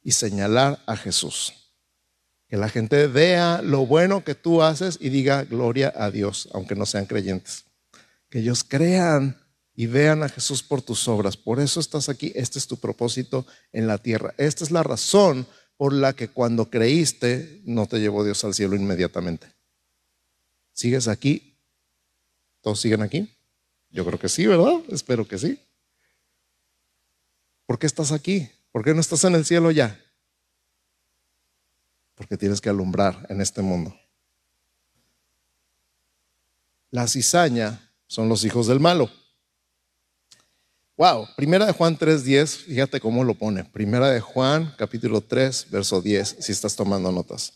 y 0.02 0.12
señalar 0.12 0.82
a 0.86 0.96
Jesús. 0.96 1.52
Que 2.48 2.56
la 2.56 2.70
gente 2.70 3.06
vea 3.06 3.60
lo 3.60 3.84
bueno 3.84 4.24
que 4.24 4.34
tú 4.34 4.62
haces 4.62 4.96
y 4.98 5.10
diga 5.10 5.44
gloria 5.44 5.92
a 5.94 6.10
Dios, 6.10 6.48
aunque 6.54 6.74
no 6.74 6.86
sean 6.86 7.04
creyentes. 7.04 7.66
Que 8.30 8.38
ellos 8.38 8.64
crean 8.64 9.36
y 9.74 9.84
vean 9.84 10.22
a 10.22 10.30
Jesús 10.30 10.62
por 10.62 10.80
tus 10.80 11.06
obras. 11.06 11.36
Por 11.36 11.60
eso 11.60 11.78
estás 11.78 12.08
aquí. 12.08 12.32
Este 12.34 12.58
es 12.58 12.66
tu 12.66 12.78
propósito 12.78 13.44
en 13.72 13.86
la 13.86 13.98
tierra. 13.98 14.32
Esta 14.38 14.64
es 14.64 14.70
la 14.70 14.82
razón 14.82 15.46
por 15.76 15.92
la 15.92 16.14
que 16.14 16.28
cuando 16.28 16.70
creíste 16.70 17.60
no 17.66 17.84
te 17.86 18.00
llevó 18.00 18.24
Dios 18.24 18.42
al 18.42 18.54
cielo 18.54 18.74
inmediatamente. 18.74 19.48
¿Sigues 20.72 21.08
aquí? 21.08 21.58
¿Todos 22.62 22.80
siguen 22.80 23.02
aquí? 23.02 23.34
Yo 23.90 24.04
creo 24.04 24.18
que 24.18 24.28
sí, 24.28 24.46
¿verdad? 24.46 24.80
Espero 24.88 25.26
que 25.26 25.38
sí. 25.38 25.60
¿Por 27.66 27.78
qué 27.78 27.86
estás 27.86 28.12
aquí? 28.12 28.50
¿Por 28.72 28.84
qué 28.84 28.94
no 28.94 29.00
estás 29.00 29.24
en 29.24 29.34
el 29.34 29.44
cielo 29.44 29.70
ya? 29.70 29.98
Porque 32.14 32.36
tienes 32.36 32.60
que 32.60 32.68
alumbrar 32.68 33.26
en 33.28 33.40
este 33.40 33.62
mundo. 33.62 33.94
La 36.90 37.06
cizaña 37.06 37.92
son 38.06 38.28
los 38.28 38.44
hijos 38.44 38.66
del 38.66 38.80
malo. 38.80 39.10
Wow, 40.96 41.28
primera 41.36 41.64
de 41.64 41.72
Juan 41.72 41.96
3:10, 41.96 42.64
fíjate 42.64 43.00
cómo 43.00 43.22
lo 43.22 43.34
pone. 43.34 43.64
Primera 43.64 44.10
de 44.10 44.20
Juan, 44.20 44.74
capítulo 44.76 45.20
3, 45.20 45.70
verso 45.70 46.00
10, 46.00 46.38
si 46.40 46.50
estás 46.50 46.74
tomando 46.74 47.12
notas. 47.12 47.52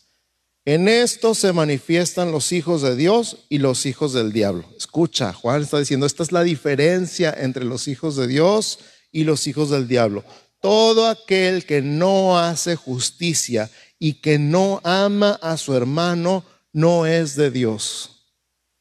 En 0.65 0.87
esto 0.87 1.35
se 1.35 1.51
manifiestan 1.51 2.31
los 2.31 2.53
hijos 2.53 2.81
de 2.81 2.95
Dios 2.95 3.45
y 3.49 3.57
los 3.57 3.85
hijos 3.85 4.13
del 4.13 4.31
diablo. 4.31 4.65
Escucha, 4.77 5.33
Juan 5.33 5.61
está 5.61 5.77
diciendo, 5.77 6.05
esta 6.05 6.23
es 6.23 6.31
la 6.31 6.43
diferencia 6.43 7.35
entre 7.37 7.65
los 7.65 7.89
hijos 7.89 8.15
de 8.15 8.27
Dios 8.27 8.79
y 9.11 9.25
los 9.25 9.45
hijos 9.47 9.69
del 9.69 9.89
diablo. 9.89 10.23
Todo 10.61 11.07
aquel 11.07 11.65
que 11.65 11.81
no 11.81 12.39
hace 12.39 12.77
justicia 12.77 13.69
y 13.99 14.21
que 14.21 14.39
no 14.39 14.79
ama 14.85 15.37
a 15.41 15.57
su 15.57 15.75
hermano 15.75 16.45
no 16.71 17.05
es 17.05 17.35
de 17.35 17.51
Dios. 17.51 18.31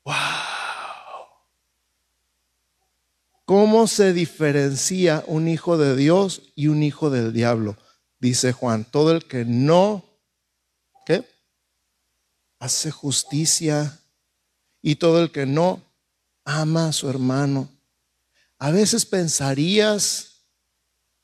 Wow. 0.05 0.15
¿Cómo 3.45 3.89
se 3.89 4.12
diferencia 4.12 5.25
un 5.27 5.49
hijo 5.49 5.77
de 5.77 5.97
Dios 5.97 6.43
y 6.55 6.69
un 6.69 6.85
hijo 6.85 7.11
del 7.11 7.33
diablo? 7.33 7.77
Dice 8.21 8.53
Juan, 8.53 8.85
todo 8.85 9.11
el 9.11 9.25
que 9.25 9.45
no. 9.45 10.12
Hace 12.62 12.92
justicia 12.92 13.99
y 14.83 14.95
todo 14.95 15.21
el 15.21 15.33
que 15.33 15.47
no 15.47 15.83
ama 16.45 16.87
a 16.87 16.92
su 16.92 17.11
hermano. 17.11 17.69
A 18.57 18.71
veces 18.71 19.04
pensarías 19.04 20.45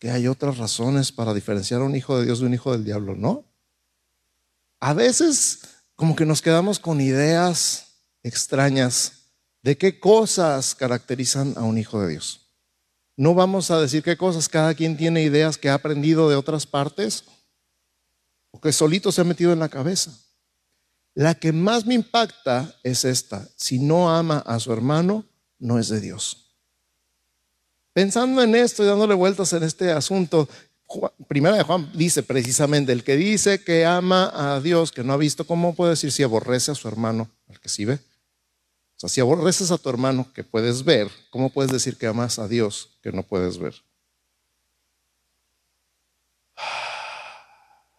que 0.01 0.11
hay 0.11 0.27
otras 0.27 0.59
razones 0.59 1.13
para 1.13 1.33
diferenciar 1.33 1.81
a 1.81 1.85
un 1.85 1.95
hijo 1.95 2.19
de 2.19 2.25
Dios 2.25 2.41
de 2.41 2.47
un 2.47 2.55
hijo 2.55 2.73
del 2.73 2.85
diablo, 2.85 3.15
¿no? 3.15 3.45
A 4.81 4.95
veces 4.95 5.61
como 5.95 6.17
que 6.17 6.27
nos 6.27 6.43
quedamos 6.43 6.81
con 6.81 7.01
ideas 7.01 7.87
extrañas 8.25 9.13
de 9.63 9.79
qué 9.79 10.01
cosas 10.01 10.75
caracterizan 10.75 11.55
a 11.57 11.63
un 11.63 11.79
hijo 11.79 12.01
de 12.01 12.09
Dios. 12.09 12.49
No 13.17 13.35
vamos 13.35 13.71
a 13.71 13.81
decir 13.81 14.03
qué 14.03 14.17
cosas, 14.17 14.49
cada 14.49 14.75
quien 14.75 14.97
tiene 14.97 15.23
ideas 15.23 15.57
que 15.57 15.69
ha 15.69 15.75
aprendido 15.75 16.29
de 16.29 16.35
otras 16.35 16.67
partes 16.67 17.23
o 18.51 18.61
que 18.61 18.73
solito 18.73 19.13
se 19.13 19.21
ha 19.21 19.25
metido 19.25 19.53
en 19.53 19.61
la 19.61 19.69
cabeza. 19.69 20.13
La 21.19 21.35
que 21.35 21.51
más 21.51 21.85
me 21.85 21.95
impacta 21.95 22.73
es 22.85 23.05
esta. 23.05 23.49
Si 23.57 23.81
no 23.81 24.09
ama 24.09 24.39
a 24.47 24.61
su 24.61 24.73
hermano, 24.73 25.25
no 25.59 25.81
es 25.81 25.89
de 25.89 26.01
Dios. 26.01 26.55
Pensando 27.93 28.41
en 28.41 28.55
esto 28.55 28.85
y 28.85 28.87
dándole 28.87 29.15
vueltas 29.15 29.53
en 29.53 29.65
este 29.65 29.91
asunto, 29.91 30.49
Primera 31.27 31.57
de 31.57 31.65
Juan 31.65 31.91
dice 31.93 32.23
precisamente, 32.23 32.93
el 32.93 33.03
que 33.03 33.17
dice 33.17 33.65
que 33.65 33.85
ama 33.85 34.31
a 34.33 34.61
Dios, 34.61 34.93
que 34.93 35.03
no 35.03 35.13
ha 35.13 35.17
visto, 35.17 35.45
¿cómo 35.45 35.75
puede 35.75 35.91
decir 35.91 36.13
si 36.13 36.23
aborrece 36.23 36.71
a 36.71 36.77
su 36.77 36.87
hermano, 36.87 37.29
al 37.49 37.59
que 37.59 37.69
sí 37.69 37.85
ve? 37.85 37.95
O 37.95 39.01
sea, 39.01 39.09
si 39.09 39.21
aborreces 39.21 39.73
a 39.73 39.79
tu 39.79 39.91
hermano 39.91 40.33
que 40.33 40.45
puedes 40.45 40.85
ver, 40.85 41.11
¿cómo 41.31 41.51
puedes 41.51 41.73
decir 41.73 41.97
que 41.97 42.07
amas 42.07 42.39
a 42.39 42.47
Dios 42.47 42.97
que 43.03 43.11
no 43.11 43.25
puedes 43.25 43.59
ver? 43.59 43.75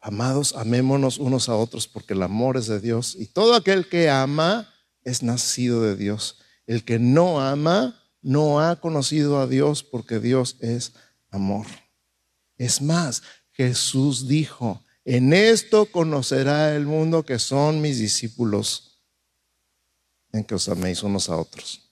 Amados, 0.10 0.56
amémonos 0.56 1.20
unos 1.20 1.50
a 1.50 1.56
otros 1.56 1.88
porque 1.88 2.16
el 2.16 2.24
amor 2.24 2.58
es 2.58 2.66
de 2.66 2.80
Dios 2.80 3.16
y 3.16 3.28
todo 3.28 3.54
aquel 3.54 3.88
que 3.88 4.10
ama 4.10 4.68
es 5.04 5.22
nacido 5.22 5.84
de 5.84 5.96
Dios. 5.96 6.40
El 6.66 6.84
que 6.84 6.98
no 6.98 7.40
ama 7.40 7.96
no 8.24 8.60
ha 8.60 8.82
conocido 8.82 9.40
a 9.40 9.46
Dios 9.46 9.84
porque 9.84 10.20
Dios 10.20 10.56
es 10.62 10.94
amor. 11.30 11.68
Es 12.58 12.82
más, 12.82 13.22
Jesús 13.52 14.28
dijo, 14.28 14.84
en 15.06 15.32
esto 15.32 15.86
conocerá 15.92 16.76
el 16.76 16.88
mundo 16.88 17.24
que 17.24 17.38
son 17.38 17.80
mis 17.80 18.00
discípulos, 18.00 19.04
en 20.32 20.44
que 20.44 20.56
os 20.56 20.68
améis 20.70 21.04
unos 21.04 21.30
a 21.30 21.38
otros. 21.38 21.88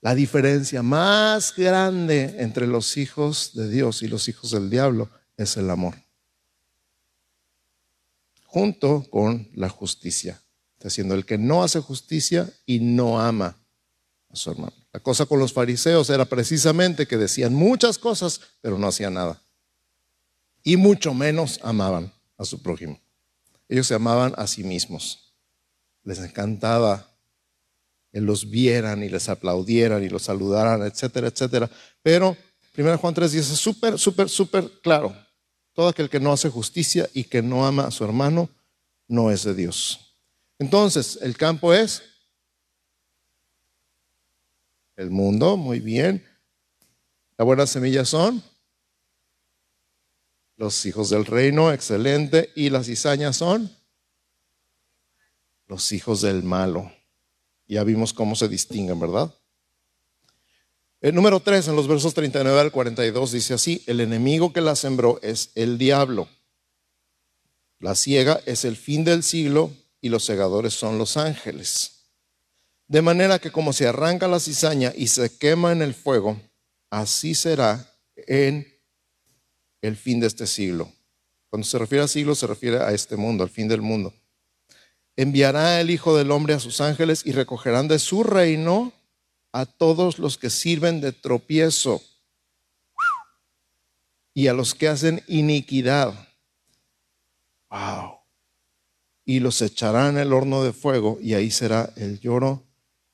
La 0.00 0.14
diferencia 0.14 0.82
más 0.82 1.54
grande 1.54 2.36
entre 2.38 2.66
los 2.66 2.96
hijos 2.96 3.50
de 3.52 3.68
Dios 3.68 4.00
y 4.02 4.08
los 4.08 4.26
hijos 4.28 4.52
del 4.52 4.70
diablo 4.70 5.10
es 5.38 5.56
el 5.56 5.70
amor, 5.70 5.94
junto 8.44 9.04
con 9.08 9.48
la 9.54 9.70
justicia. 9.70 10.42
Está 10.74 10.88
diciendo 10.88 11.14
el 11.14 11.24
que 11.24 11.38
no 11.38 11.62
hace 11.62 11.80
justicia 11.80 12.52
y 12.66 12.80
no 12.80 13.20
ama 13.20 13.56
a 14.28 14.36
su 14.36 14.50
hermano. 14.50 14.74
La 14.92 15.00
cosa 15.00 15.26
con 15.26 15.38
los 15.38 15.52
fariseos 15.52 16.10
era 16.10 16.24
precisamente 16.24 17.06
que 17.06 17.16
decían 17.16 17.54
muchas 17.54 17.98
cosas, 17.98 18.40
pero 18.60 18.78
no 18.78 18.88
hacían 18.88 19.14
nada. 19.14 19.40
Y 20.62 20.76
mucho 20.76 21.14
menos 21.14 21.60
amaban 21.62 22.12
a 22.36 22.44
su 22.44 22.62
prójimo. 22.62 23.00
Ellos 23.68 23.86
se 23.86 23.94
amaban 23.94 24.34
a 24.36 24.46
sí 24.46 24.64
mismos. 24.64 25.34
Les 26.04 26.18
encantaba 26.18 27.08
que 28.12 28.20
los 28.20 28.50
vieran 28.50 29.02
y 29.02 29.08
les 29.08 29.28
aplaudieran 29.28 30.02
y 30.02 30.08
los 30.08 30.22
saludaran, 30.22 30.82
etcétera, 30.82 31.28
etcétera. 31.28 31.70
Pero 32.02 32.36
1 32.76 32.98
Juan 32.98 33.14
3 33.14 33.32
dice 33.32 33.56
súper, 33.56 33.98
súper, 33.98 34.28
súper 34.28 34.70
claro. 34.80 35.14
Todo 35.78 35.90
aquel 35.90 36.10
que 36.10 36.18
no 36.18 36.32
hace 36.32 36.50
justicia 36.50 37.08
y 37.14 37.22
que 37.22 37.40
no 37.40 37.64
ama 37.64 37.86
a 37.86 37.92
su 37.92 38.04
hermano 38.04 38.48
no 39.06 39.30
es 39.30 39.44
de 39.44 39.54
Dios. 39.54 40.16
Entonces, 40.58 41.20
el 41.22 41.36
campo 41.36 41.72
es 41.72 42.02
el 44.96 45.08
mundo, 45.10 45.56
muy 45.56 45.78
bien. 45.78 46.26
La 47.36 47.44
buena 47.44 47.64
semilla 47.64 48.04
son 48.04 48.42
los 50.56 50.84
hijos 50.84 51.10
del 51.10 51.24
reino, 51.24 51.72
excelente. 51.72 52.50
Y 52.56 52.70
las 52.70 52.86
cizañas 52.86 53.36
son 53.36 53.70
los 55.68 55.92
hijos 55.92 56.22
del 56.22 56.42
malo. 56.42 56.90
Ya 57.68 57.84
vimos 57.84 58.12
cómo 58.12 58.34
se 58.34 58.48
distinguen, 58.48 58.98
¿verdad? 58.98 59.32
El 61.00 61.14
número 61.14 61.40
3, 61.40 61.68
en 61.68 61.76
los 61.76 61.86
versos 61.86 62.14
39 62.14 62.60
al 62.60 62.72
42, 62.72 63.32
dice 63.32 63.54
así, 63.54 63.84
el 63.86 64.00
enemigo 64.00 64.52
que 64.52 64.60
la 64.60 64.74
sembró 64.74 65.20
es 65.22 65.50
el 65.54 65.78
diablo. 65.78 66.28
La 67.78 67.94
ciega 67.94 68.40
es 68.46 68.64
el 68.64 68.76
fin 68.76 69.04
del 69.04 69.22
siglo 69.22 69.70
y 70.00 70.08
los 70.08 70.24
segadores 70.24 70.74
son 70.74 70.98
los 70.98 71.16
ángeles. 71.16 72.06
De 72.88 73.02
manera 73.02 73.38
que 73.38 73.52
como 73.52 73.72
se 73.72 73.86
arranca 73.86 74.26
la 74.26 74.40
cizaña 74.40 74.92
y 74.96 75.06
se 75.06 75.36
quema 75.38 75.70
en 75.70 75.82
el 75.82 75.94
fuego, 75.94 76.40
así 76.90 77.34
será 77.34 77.94
en 78.16 78.66
el 79.82 79.96
fin 79.96 80.18
de 80.18 80.26
este 80.26 80.46
siglo. 80.46 80.90
Cuando 81.48 81.66
se 81.66 81.78
refiere 81.78 82.04
a 82.04 82.08
siglo, 82.08 82.34
se 82.34 82.46
refiere 82.46 82.78
a 82.78 82.92
este 82.92 83.16
mundo, 83.16 83.44
al 83.44 83.50
fin 83.50 83.68
del 83.68 83.82
mundo 83.82 84.12
enviará 85.18 85.80
el 85.80 85.90
Hijo 85.90 86.16
del 86.16 86.30
Hombre 86.30 86.54
a 86.54 86.60
sus 86.60 86.80
ángeles 86.80 87.22
y 87.26 87.32
recogerán 87.32 87.88
de 87.88 87.98
su 87.98 88.22
reino 88.22 88.92
a 89.52 89.66
todos 89.66 90.18
los 90.18 90.38
que 90.38 90.50
sirven 90.50 91.00
de 91.00 91.12
tropiezo 91.12 92.02
y 94.34 94.46
a 94.46 94.52
los 94.52 94.74
que 94.74 94.88
hacen 94.88 95.22
iniquidad. 95.26 96.14
Wow. 97.70 98.18
Y 99.24 99.40
los 99.40 99.60
echarán 99.62 100.16
en 100.16 100.22
el 100.22 100.32
horno 100.32 100.62
de 100.62 100.72
fuego 100.72 101.18
y 101.20 101.34
ahí 101.34 101.50
será 101.50 101.92
el 101.96 102.20
lloro 102.20 102.64
y 102.64 102.68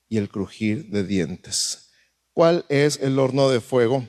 y 0.09 0.17
el 0.17 0.29
crujir 0.29 0.89
de 0.89 1.03
dientes. 1.03 1.89
¿Cuál 2.33 2.65
es 2.69 2.99
el 3.01 3.19
horno 3.19 3.49
de 3.49 3.61
fuego? 3.61 4.07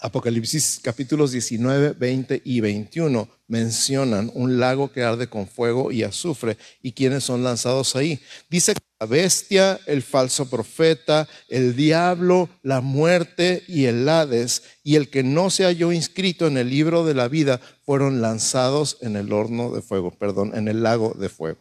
Apocalipsis 0.00 0.80
capítulos 0.82 1.30
19, 1.30 1.92
20 1.92 2.42
y 2.44 2.60
21 2.60 3.28
mencionan 3.46 4.30
un 4.34 4.58
lago 4.58 4.90
que 4.90 5.02
arde 5.02 5.28
con 5.28 5.46
fuego 5.46 5.92
y 5.92 6.02
azufre 6.02 6.56
y 6.82 6.92
quienes 6.92 7.24
son 7.24 7.44
lanzados 7.44 7.94
ahí. 7.94 8.20
Dice 8.50 8.74
que 8.74 8.80
la 9.02 9.06
bestia, 9.06 9.80
el 9.86 10.00
falso 10.00 10.48
profeta, 10.48 11.26
el 11.48 11.74
diablo, 11.74 12.48
la 12.62 12.80
muerte 12.80 13.64
y 13.66 13.86
el 13.86 14.08
Hades 14.08 14.62
y 14.84 14.94
el 14.94 15.10
que 15.10 15.24
no 15.24 15.50
se 15.50 15.64
halló 15.64 15.90
inscrito 15.90 16.46
en 16.46 16.56
el 16.56 16.70
libro 16.70 17.04
de 17.04 17.12
la 17.12 17.26
vida 17.26 17.60
fueron 17.84 18.22
lanzados 18.22 18.98
en 19.00 19.16
el 19.16 19.32
horno 19.32 19.72
de 19.72 19.82
fuego, 19.82 20.12
perdón, 20.12 20.52
en 20.54 20.68
el 20.68 20.84
lago 20.84 21.16
de 21.18 21.28
fuego. 21.28 21.58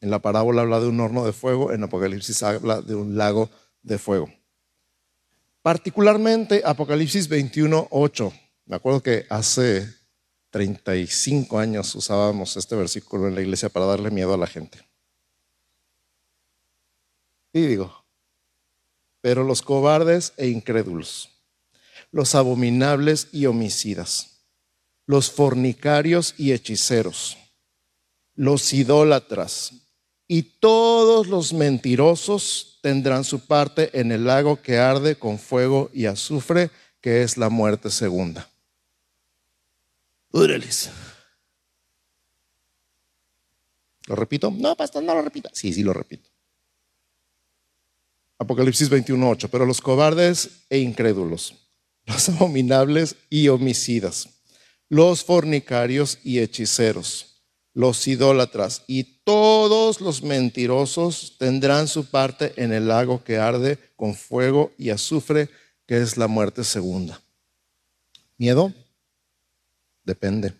En 0.00 0.10
la 0.10 0.20
parábola 0.20 0.62
habla 0.62 0.80
de 0.80 0.86
un 0.86 0.98
horno 0.98 1.26
de 1.26 1.34
fuego, 1.34 1.72
en 1.72 1.84
Apocalipsis 1.84 2.42
habla 2.42 2.80
de 2.80 2.94
un 2.94 3.18
lago 3.18 3.50
de 3.82 3.98
fuego. 3.98 4.32
Particularmente 5.60 6.62
Apocalipsis 6.64 7.28
21, 7.28 7.88
8. 7.90 8.32
Me 8.64 8.76
acuerdo 8.76 9.02
que 9.02 9.26
hace 9.28 9.86
35 10.48 11.58
años 11.58 11.94
usábamos 11.94 12.56
este 12.56 12.76
versículo 12.76 13.28
en 13.28 13.34
la 13.34 13.42
iglesia 13.42 13.68
para 13.68 13.84
darle 13.84 14.10
miedo 14.10 14.32
a 14.32 14.38
la 14.38 14.46
gente. 14.46 14.93
Y 17.54 17.62
digo, 17.62 18.04
pero 19.20 19.44
los 19.44 19.62
cobardes 19.62 20.32
e 20.36 20.48
incrédulos, 20.48 21.30
los 22.10 22.34
abominables 22.34 23.28
y 23.30 23.46
homicidas, 23.46 24.44
los 25.06 25.30
fornicarios 25.30 26.34
y 26.36 26.52
hechiceros, 26.52 27.38
los 28.34 28.72
idólatras 28.72 29.72
y 30.26 30.42
todos 30.42 31.28
los 31.28 31.52
mentirosos 31.52 32.80
tendrán 32.82 33.22
su 33.22 33.46
parte 33.46 34.00
en 34.00 34.10
el 34.10 34.24
lago 34.24 34.60
que 34.60 34.78
arde 34.78 35.14
con 35.16 35.38
fuego 35.38 35.90
y 35.94 36.06
azufre, 36.06 36.72
que 37.00 37.22
es 37.22 37.36
la 37.36 37.50
muerte 37.50 37.88
segunda. 37.88 38.50
Úreles. 40.32 40.90
¿Lo 44.08 44.16
repito? 44.16 44.50
No, 44.50 44.74
pastor, 44.74 45.04
no 45.04 45.14
lo 45.14 45.22
repita. 45.22 45.50
Sí, 45.52 45.72
sí 45.72 45.84
lo 45.84 45.92
repito. 45.92 46.33
Apocalipsis 48.44 48.90
21.8. 48.90 49.48
Pero 49.50 49.66
los 49.66 49.80
cobardes 49.80 50.64
e 50.70 50.78
incrédulos, 50.78 51.54
los 52.06 52.28
abominables 52.28 53.16
y 53.28 53.48
homicidas, 53.48 54.28
los 54.88 55.24
fornicarios 55.24 56.18
y 56.22 56.38
hechiceros 56.38 57.34
los 57.74 58.06
idólatras 58.06 58.84
y 58.86 59.02
todos 59.24 60.00
los 60.00 60.22
mentirosos 60.22 61.36
tendrán 61.38 61.88
su 61.88 62.06
parte 62.06 62.54
en 62.56 62.72
el 62.72 62.88
lago 62.88 63.22
que 63.24 63.36
arde 63.36 63.78
con 63.96 64.14
fuego 64.14 64.72
y 64.78 64.90
azufre, 64.90 65.50
que 65.86 66.00
es 66.00 66.16
la 66.16 66.28
muerte 66.28 66.62
segunda. 66.62 67.20
¿Miedo? 68.38 68.72
Depende. 70.04 70.54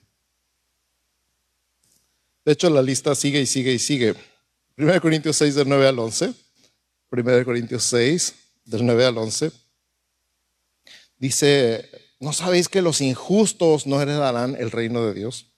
De 2.45 2.53
hecho, 2.53 2.69
la 2.69 2.83
lista 2.83 3.15
sigue 3.15 3.41
y 3.41 3.47
sigue 3.47 3.73
y 3.73 3.79
sigue. 3.79 4.15
1 4.77 5.01
Corintios 5.01 5.37
6, 5.37 5.55
del 5.55 5.69
9 5.69 5.87
al 5.87 5.99
11. 5.99 6.35
1 7.21 7.45
Corintios 7.45 7.85
6, 7.85 8.35
del 8.65 8.85
9 8.85 9.07
al 9.07 9.19
11. 9.19 9.53
Dice, 11.19 11.89
¿no 12.19 12.33
sabéis 12.33 12.69
que 12.69 12.83
los 12.83 13.01
injustos 13.01 13.87
no 13.87 14.03
heredarán 14.03 14.57
el 14.59 14.71
reino 14.71 15.05
de 15.07 15.15
Dios? 15.15 15.55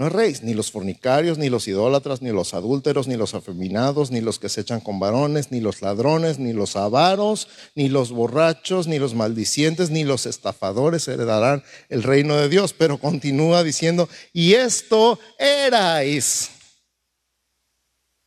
No 0.00 0.06
es 0.20 0.42
ni 0.42 0.54
los 0.54 0.70
fornicarios, 0.70 1.36
ni 1.36 1.50
los 1.50 1.68
idólatras, 1.68 2.22
ni 2.22 2.30
los 2.30 2.54
adúlteros, 2.54 3.06
ni 3.06 3.16
los 3.16 3.34
afeminados, 3.34 4.10
ni 4.10 4.22
los 4.22 4.38
que 4.38 4.48
se 4.48 4.62
echan 4.62 4.80
con 4.80 4.98
varones, 4.98 5.50
ni 5.50 5.60
los 5.60 5.82
ladrones, 5.82 6.38
ni 6.38 6.54
los 6.54 6.74
avaros, 6.74 7.48
ni 7.74 7.90
los 7.90 8.10
borrachos, 8.10 8.86
ni 8.86 8.98
los 8.98 9.14
maldicientes, 9.14 9.90
ni 9.90 10.04
los 10.04 10.24
estafadores 10.24 11.06
heredarán 11.06 11.62
el 11.90 12.02
reino 12.02 12.36
de 12.36 12.48
Dios. 12.48 12.72
Pero 12.72 12.96
continúa 12.96 13.62
diciendo, 13.62 14.08
y 14.32 14.54
esto 14.54 15.18
erais, 15.38 16.48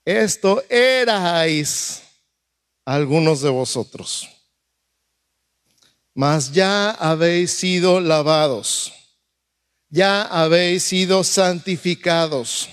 esto 0.05 0.63
erais 0.69 2.01
algunos 2.85 3.41
de 3.41 3.49
vosotros, 3.49 4.29
mas 6.13 6.51
ya 6.51 6.91
habéis 6.91 7.51
sido 7.51 7.99
lavados 7.99 8.93
ya 9.93 10.23
habéis 10.23 10.81
sido 10.81 11.23
santificados, 11.23 12.67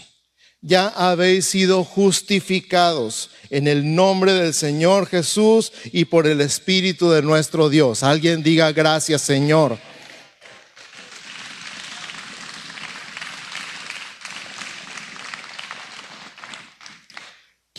ya 0.62 0.88
habéis 0.88 1.44
sido 1.44 1.84
justificados 1.84 3.28
en 3.50 3.68
el 3.68 3.94
nombre 3.94 4.32
del 4.32 4.54
Señor 4.54 5.06
Jesús 5.06 5.70
y 5.92 6.06
por 6.06 6.26
el 6.26 6.40
Espíritu 6.40 7.10
de 7.10 7.20
nuestro 7.20 7.68
Dios. 7.68 8.02
Alguien 8.02 8.42
diga 8.42 8.72
gracias 8.72 9.20
Señor. 9.20 9.76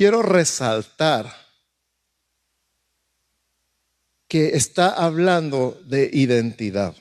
Quiero 0.02 0.24
resaltar 0.24 1.32
que 4.28 4.56
está 4.58 4.90
hablando 4.90 5.80
de 5.86 6.10
identidad. 6.12 6.96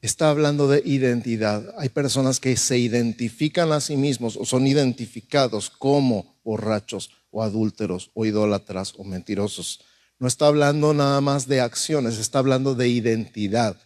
está 0.00 0.30
hablando 0.30 0.66
de 0.66 0.82
identidad. 0.84 1.72
Hay 1.78 1.88
personas 1.88 2.40
que 2.40 2.56
se 2.56 2.78
identifican 2.78 3.70
a 3.70 3.80
sí 3.80 3.96
mismos 3.96 4.36
o 4.36 4.44
son 4.44 4.66
identificados 4.66 5.70
como 5.70 6.34
borrachos 6.42 7.10
o 7.30 7.44
adúlteros 7.44 8.10
o 8.14 8.26
idólatras 8.26 8.94
o 8.98 9.04
mentirosos. 9.04 9.84
No 10.18 10.26
está 10.26 10.48
hablando 10.48 10.94
nada 10.94 11.20
más 11.20 11.46
de 11.46 11.60
acciones, 11.60 12.18
está 12.18 12.40
hablando 12.40 12.74
de 12.74 12.88
identidad. 12.88 13.76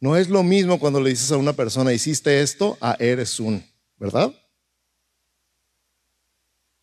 No 0.00 0.16
es 0.16 0.28
lo 0.28 0.42
mismo 0.42 0.80
cuando 0.80 1.00
le 1.00 1.10
dices 1.10 1.30
a 1.30 1.36
una 1.36 1.52
persona, 1.52 1.92
hiciste 1.92 2.40
esto, 2.40 2.78
a 2.80 2.96
eres 2.98 3.38
un, 3.38 3.64
¿verdad? 3.96 4.34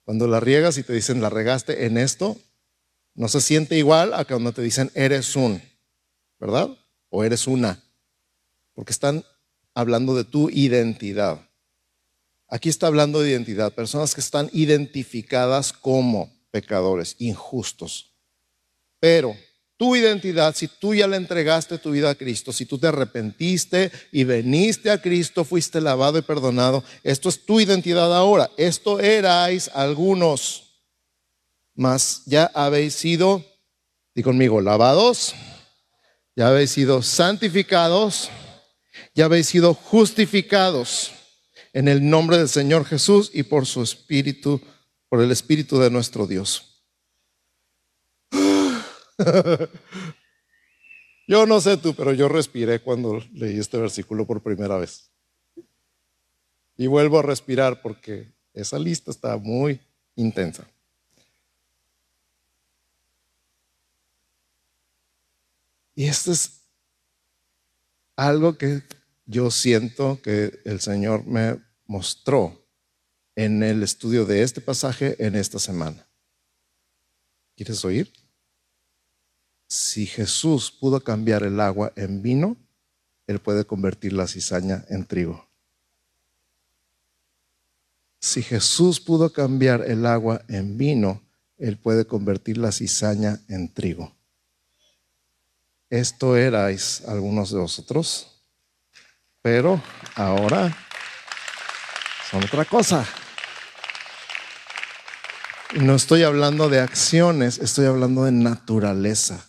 Cuando 0.05 0.27
la 0.27 0.39
riegas 0.39 0.77
y 0.77 0.83
te 0.83 0.93
dicen, 0.93 1.21
la 1.21 1.29
regaste 1.29 1.85
en 1.85 1.97
esto, 1.97 2.37
no 3.15 3.27
se 3.27 3.41
siente 3.41 3.77
igual 3.77 4.13
a 4.13 4.23
cuando 4.25 4.51
te 4.51 4.61
dicen, 4.61 4.91
eres 4.93 5.35
un, 5.35 5.61
¿verdad? 6.39 6.69
o 7.09 7.23
eres 7.23 7.47
una, 7.47 7.83
porque 8.73 8.91
están 8.91 9.23
hablando 9.73 10.15
de 10.15 10.23
tu 10.23 10.49
identidad. 10.49 11.41
Aquí 12.47 12.69
está 12.69 12.87
hablando 12.87 13.21
de 13.21 13.31
identidad, 13.31 13.73
personas 13.73 14.13
que 14.13 14.21
están 14.21 14.49
identificadas 14.53 15.73
como 15.73 16.33
pecadores, 16.51 17.15
injustos. 17.19 18.15
Pero 18.99 19.35
tu 19.77 19.95
identidad, 19.95 20.55
si 20.55 20.67
tú 20.67 20.93
ya 20.93 21.07
le 21.07 21.17
entregaste 21.17 21.77
tu 21.77 21.91
vida 21.91 22.09
a 22.09 22.15
Cristo, 22.15 22.51
si 22.51 22.65
tú 22.65 22.77
te 22.77 22.87
arrepentiste 22.87 23.91
y 24.11 24.23
veniste 24.23 24.89
a 24.89 25.01
Cristo, 25.01 25.45
fuiste 25.45 25.79
lavado 25.79 26.17
y 26.17 26.23
perdonado, 26.23 26.83
esto 27.03 27.29
es 27.29 27.45
tu 27.45 27.59
identidad 27.59 28.15
ahora. 28.15 28.49
Esto 28.57 28.99
erais 28.99 29.69
algunos, 29.73 30.81
mas 31.75 32.23
ya 32.25 32.51
habéis 32.53 32.95
sido, 32.95 33.45
di 34.15 34.23
conmigo, 34.23 34.59
lavados 34.61 35.35
ya 36.37 36.49
habéis 36.49 36.69
sido 36.69 37.01
santificados, 37.01 38.29
ya 39.15 39.25
habéis 39.25 39.47
sido 39.47 39.73
justificados 39.73 41.11
en 41.73 41.87
el 41.87 42.07
nombre 42.07 42.37
del 42.37 42.47
Señor 42.47 42.85
Jesús 42.85 43.31
y 43.33 43.41
por 43.41 43.65
su 43.65 43.81
Espíritu, 43.81 44.61
por 45.09 45.23
el 45.23 45.31
Espíritu 45.31 45.79
de 45.79 45.89
nuestro 45.89 46.27
Dios. 46.27 46.76
Yo 51.27 51.45
no 51.45 51.59
sé 51.59 51.75
tú, 51.75 51.93
pero 51.93 52.13
yo 52.13 52.29
respiré 52.29 52.79
cuando 52.79 53.21
leí 53.33 53.59
este 53.59 53.77
versículo 53.77 54.25
por 54.25 54.41
primera 54.41 54.77
vez. 54.77 55.11
Y 56.77 56.87
vuelvo 56.87 57.19
a 57.19 57.21
respirar 57.21 57.81
porque 57.81 58.31
esa 58.53 58.79
lista 58.79 59.11
está 59.11 59.35
muy 59.35 59.81
intensa. 60.15 60.65
Y 65.95 66.05
esto 66.05 66.31
es 66.31 66.61
algo 68.15 68.57
que 68.57 68.83
yo 69.25 69.51
siento 69.51 70.21
que 70.21 70.61
el 70.63 70.79
Señor 70.79 71.25
me 71.25 71.59
mostró 71.87 72.65
en 73.35 73.63
el 73.63 73.83
estudio 73.83 74.25
de 74.25 74.43
este 74.43 74.61
pasaje 74.61 75.15
en 75.19 75.35
esta 75.35 75.59
semana. 75.59 76.07
¿Quieres 77.55 77.83
oír? 77.83 78.13
Si 79.67 80.05
Jesús 80.05 80.71
pudo 80.71 81.01
cambiar 81.01 81.43
el 81.43 81.59
agua 81.59 81.91
en 81.95 82.21
vino, 82.21 82.55
Él 83.27 83.39
puede 83.39 83.65
convertir 83.65 84.13
la 84.13 84.27
cizaña 84.27 84.85
en 84.89 85.05
trigo. 85.05 85.45
Si 88.19 88.41
Jesús 88.41 88.99
pudo 88.99 89.31
cambiar 89.31 89.81
el 89.81 90.05
agua 90.05 90.41
en 90.47 90.77
vino, 90.77 91.21
Él 91.57 91.77
puede 91.77 92.05
convertir 92.05 92.57
la 92.57 92.71
cizaña 92.71 93.41
en 93.49 93.73
trigo. 93.73 94.15
Esto 95.89 96.35
erais 96.35 97.03
algunos 97.07 97.51
de 97.51 97.59
vosotros, 97.59 98.41
pero 99.41 99.81
ahora 100.15 100.75
son 102.29 102.43
otra 102.43 102.65
cosa. 102.65 103.05
No 105.79 105.95
estoy 105.95 106.23
hablando 106.23 106.69
de 106.69 106.79
acciones, 106.79 107.59
estoy 107.59 107.85
hablando 107.85 108.23
de 108.23 108.31
naturaleza. 108.31 109.45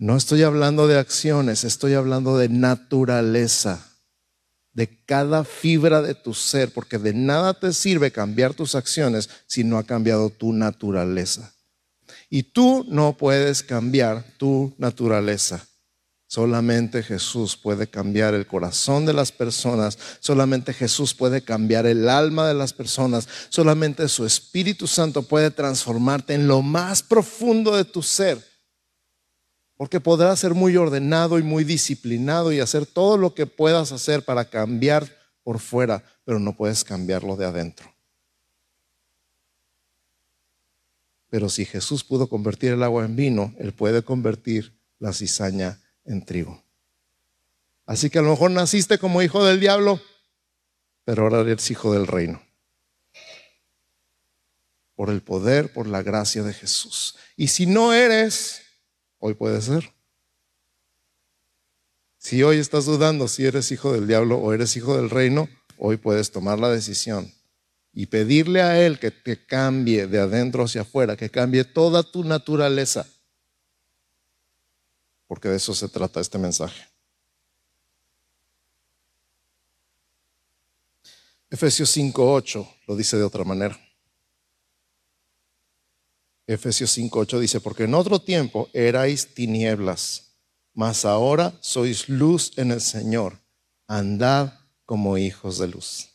No 0.00 0.16
estoy 0.16 0.44
hablando 0.44 0.86
de 0.86 0.96
acciones, 0.96 1.64
estoy 1.64 1.94
hablando 1.94 2.38
de 2.38 2.48
naturaleza, 2.48 3.84
de 4.72 5.04
cada 5.04 5.42
fibra 5.42 6.02
de 6.02 6.14
tu 6.14 6.34
ser, 6.34 6.72
porque 6.72 6.98
de 6.98 7.12
nada 7.14 7.54
te 7.54 7.72
sirve 7.72 8.12
cambiar 8.12 8.54
tus 8.54 8.76
acciones 8.76 9.28
si 9.48 9.64
no 9.64 9.76
ha 9.76 9.82
cambiado 9.82 10.30
tu 10.30 10.52
naturaleza. 10.52 11.52
Y 12.30 12.44
tú 12.44 12.86
no 12.88 13.16
puedes 13.16 13.64
cambiar 13.64 14.24
tu 14.36 14.72
naturaleza. 14.78 15.66
Solamente 16.28 17.02
Jesús 17.02 17.56
puede 17.56 17.88
cambiar 17.88 18.34
el 18.34 18.46
corazón 18.46 19.04
de 19.04 19.14
las 19.14 19.32
personas, 19.32 19.98
solamente 20.20 20.74
Jesús 20.74 21.12
puede 21.12 21.42
cambiar 21.42 21.86
el 21.86 22.08
alma 22.08 22.46
de 22.46 22.54
las 22.54 22.72
personas, 22.72 23.26
solamente 23.48 24.06
su 24.08 24.26
Espíritu 24.26 24.86
Santo 24.86 25.22
puede 25.22 25.50
transformarte 25.50 26.34
en 26.34 26.46
lo 26.46 26.62
más 26.62 27.02
profundo 27.02 27.74
de 27.74 27.84
tu 27.84 28.02
ser. 28.02 28.47
Porque 29.78 30.00
podrás 30.00 30.40
ser 30.40 30.52
muy 30.52 30.76
ordenado 30.76 31.38
y 31.38 31.42
muy 31.42 31.64
disciplinado 31.64 32.52
y 32.52 32.60
hacer 32.60 32.84
todo 32.84 33.16
lo 33.16 33.32
que 33.32 33.46
puedas 33.46 33.92
hacer 33.92 34.22
para 34.24 34.50
cambiar 34.50 35.08
por 35.42 35.60
fuera, 35.60 36.04
pero 36.26 36.38
no 36.38 36.54
puedes 36.54 36.84
cambiarlo 36.84 37.36
de 37.36 37.46
adentro. 37.46 37.94
Pero 41.30 41.48
si 41.48 41.64
Jesús 41.64 42.04
pudo 42.04 42.28
convertir 42.28 42.72
el 42.72 42.82
agua 42.82 43.04
en 43.04 43.16
vino, 43.16 43.54
Él 43.58 43.72
puede 43.72 44.02
convertir 44.02 44.76
la 44.98 45.12
cizaña 45.12 45.80
en 46.04 46.24
trigo. 46.24 46.62
Así 47.86 48.10
que 48.10 48.18
a 48.18 48.22
lo 48.22 48.30
mejor 48.30 48.50
naciste 48.50 48.98
como 48.98 49.22
hijo 49.22 49.44
del 49.44 49.60
diablo, 49.60 50.00
pero 51.04 51.22
ahora 51.22 51.40
eres 51.40 51.70
hijo 51.70 51.92
del 51.94 52.06
reino. 52.06 52.42
Por 54.96 55.08
el 55.08 55.22
poder, 55.22 55.72
por 55.72 55.86
la 55.86 56.02
gracia 56.02 56.42
de 56.42 56.52
Jesús. 56.52 57.16
Y 57.36 57.48
si 57.48 57.66
no 57.66 57.94
eres, 57.94 58.62
hoy 59.18 59.34
puede 59.34 59.60
ser. 59.60 59.92
Si 62.18 62.42
hoy 62.42 62.58
estás 62.58 62.84
dudando 62.84 63.28
si 63.28 63.46
eres 63.46 63.70
hijo 63.70 63.92
del 63.92 64.06
diablo 64.06 64.38
o 64.38 64.52
eres 64.52 64.76
hijo 64.76 64.96
del 64.96 65.10
reino, 65.10 65.48
hoy 65.78 65.96
puedes 65.96 66.30
tomar 66.32 66.58
la 66.58 66.68
decisión 66.68 67.32
y 67.92 68.06
pedirle 68.06 68.62
a 68.62 68.84
Él 68.84 68.98
que 68.98 69.10
te 69.10 69.44
cambie 69.46 70.06
de 70.06 70.18
adentro 70.18 70.64
hacia 70.64 70.82
afuera, 70.82 71.16
que 71.16 71.30
cambie 71.30 71.64
toda 71.64 72.02
tu 72.02 72.24
naturaleza 72.24 73.06
porque 75.28 75.48
de 75.48 75.56
eso 75.56 75.74
se 75.74 75.88
trata 75.88 76.20
este 76.20 76.38
mensaje. 76.38 76.88
Efesios 81.50 81.96
5.8 81.96 82.66
lo 82.86 82.96
dice 82.96 83.16
de 83.16 83.22
otra 83.22 83.44
manera. 83.44 83.78
Efesios 86.48 86.98
5.8 86.98 87.38
dice, 87.38 87.60
porque 87.60 87.84
en 87.84 87.94
otro 87.94 88.18
tiempo 88.18 88.68
erais 88.72 89.34
tinieblas, 89.34 90.32
mas 90.74 91.04
ahora 91.04 91.54
sois 91.60 92.08
luz 92.08 92.52
en 92.56 92.72
el 92.72 92.80
Señor. 92.80 93.38
Andad 93.86 94.54
como 94.84 95.16
hijos 95.16 95.58
de 95.58 95.68
luz. 95.68 96.08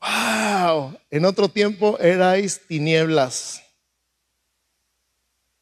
¡Wow! 0.00 0.96
En 1.10 1.24
otro 1.24 1.48
tiempo 1.48 1.98
erais 1.98 2.60
tinieblas 2.68 3.62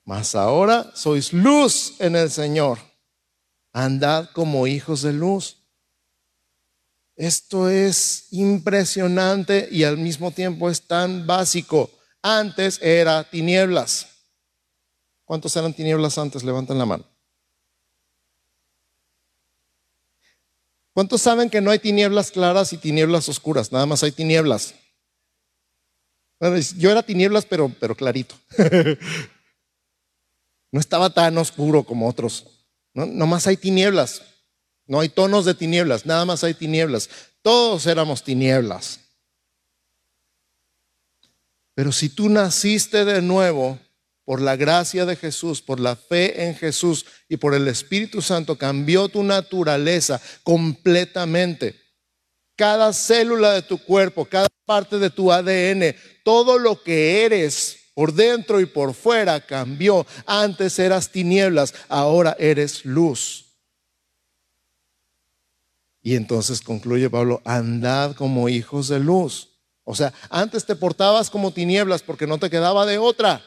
mas 0.05 0.35
ahora 0.35 0.93
sois 0.95 1.33
luz 1.33 1.95
en 1.99 2.15
el 2.17 2.31
Señor. 2.31 2.79
Andad 3.73 4.31
como 4.33 4.67
hijos 4.67 5.03
de 5.03 5.13
luz. 5.13 5.57
Esto 7.17 7.71
es 7.71 8.27
impresionante 8.31 9.69
y 9.71 9.85
al 9.85 9.97
mismo 9.97 10.31
tiempo 10.31 10.69
es 10.69 10.83
tan 10.83 11.27
básico. 11.27 11.91
Antes 12.27 12.81
era 12.81 13.23
tinieblas. 13.23 14.07
¿Cuántos 15.27 15.55
eran 15.57 15.75
tinieblas 15.75 16.17
antes? 16.17 16.43
Levanten 16.43 16.79
la 16.79 16.87
mano. 16.87 17.05
¿Cuántos 20.95 21.21
saben 21.21 21.51
que 21.51 21.61
no 21.61 21.71
hay 21.71 21.79
tinieblas 21.79 22.31
claras 22.31 22.73
y 22.73 22.79
tinieblas 22.79 23.29
oscuras? 23.29 23.73
Nada 23.73 23.85
más 23.85 24.03
hay 24.03 24.11
tinieblas. 24.11 24.75
yo 26.79 26.91
era 26.91 27.03
tinieblas, 27.03 27.45
pero, 27.45 27.71
pero 27.79 27.95
clarito. 27.95 28.35
No 30.73 30.81
estaba 30.81 31.09
tan 31.09 31.39
oscuro 31.39 31.85
como 31.85 32.09
otros. 32.09 32.67
No, 32.95 33.29
más 33.29 33.47
hay 33.47 33.57
tinieblas. 33.57 34.23
No 34.87 34.99
hay 34.99 35.09
tonos 35.09 35.45
de 35.45 35.55
tinieblas, 35.55 36.05
nada 36.05 36.25
más 36.25 36.43
hay 36.43 36.53
tinieblas. 36.53 37.09
Todos 37.43 37.87
éramos 37.87 38.25
tinieblas. 38.25 39.04
Pero 41.75 41.93
si 41.93 42.09
tú 42.09 42.29
naciste 42.29 43.05
de 43.05 43.21
nuevo 43.21 43.79
por 44.25 44.41
la 44.41 44.57
gracia 44.57 45.05
de 45.05 45.17
Jesús, 45.17 45.61
por 45.61 45.81
la 45.81 45.97
fe 45.97 46.47
en 46.47 46.55
Jesús 46.55 47.05
y 47.29 47.37
por 47.37 47.55
el 47.55 47.69
Espíritu 47.69 48.23
Santo, 48.23 48.57
cambió 48.57 49.09
tu 49.09 49.23
naturaleza 49.23 50.21
completamente. 50.43 51.79
Cada 52.57 52.93
célula 52.93 53.53
de 53.53 53.63
tu 53.63 53.79
cuerpo, 53.79 54.25
cada 54.25 54.49
parte 54.65 54.99
de 54.99 55.11
tu 55.11 55.33
ADN, 55.33 55.95
todo 56.25 56.59
lo 56.59 56.83
que 56.83 57.25
eres 57.25 57.77
por 57.95 58.13
dentro 58.13 58.61
y 58.61 58.67
por 58.67 58.95
fuera 58.95 59.45
cambió. 59.45 60.07
Antes 60.27 60.79
eras 60.79 61.11
tinieblas, 61.11 61.75
ahora 61.89 62.37
eres 62.39 62.85
luz. 62.85 63.45
Y 66.03 66.17
entonces 66.17 66.61
concluye 66.61 67.09
Pablo, 67.09 67.41
andad 67.45 68.15
como 68.15 68.49
hijos 68.49 68.89
de 68.89 69.01
luz. 69.01 69.54
O 69.85 69.95
sea, 69.95 70.13
antes 70.31 70.65
te 70.65 70.75
portabas 70.75 71.31
como 71.31 71.53
tinieblas 71.53 72.03
porque 72.03 72.27
no 72.27 72.39
te 72.39 72.51
quedaba 72.51 72.87
de 72.87 72.99
otra. 72.99 73.45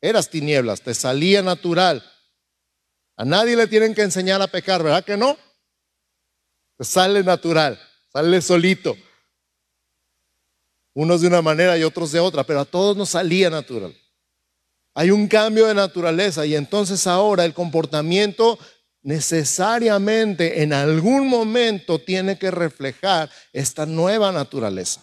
Eras 0.00 0.30
tinieblas, 0.30 0.80
te 0.80 0.94
salía 0.94 1.42
natural. 1.42 2.02
A 3.16 3.24
nadie 3.24 3.56
le 3.56 3.66
tienen 3.66 3.94
que 3.94 4.02
enseñar 4.02 4.40
a 4.40 4.46
pecar, 4.46 4.82
¿verdad 4.82 5.04
que 5.04 5.16
no? 5.16 5.36
Te 6.78 6.84
sale 6.84 7.22
natural, 7.22 7.80
sale 8.12 8.40
solito. 8.40 8.96
Unos 10.94 11.20
de 11.20 11.28
una 11.28 11.42
manera 11.42 11.76
y 11.76 11.84
otros 11.84 12.12
de 12.12 12.20
otra, 12.20 12.44
pero 12.44 12.60
a 12.60 12.64
todos 12.64 12.96
nos 12.96 13.10
salía 13.10 13.50
natural. 13.50 13.96
Hay 14.94 15.10
un 15.10 15.26
cambio 15.26 15.66
de 15.66 15.74
naturaleza 15.74 16.44
y 16.44 16.54
entonces 16.54 17.06
ahora 17.06 17.44
el 17.44 17.54
comportamiento 17.54 18.58
necesariamente 19.02 20.62
en 20.62 20.72
algún 20.72 21.28
momento 21.28 21.98
tiene 21.98 22.38
que 22.38 22.50
reflejar 22.50 23.30
esta 23.52 23.86
nueva 23.86 24.32
naturaleza. 24.32 25.02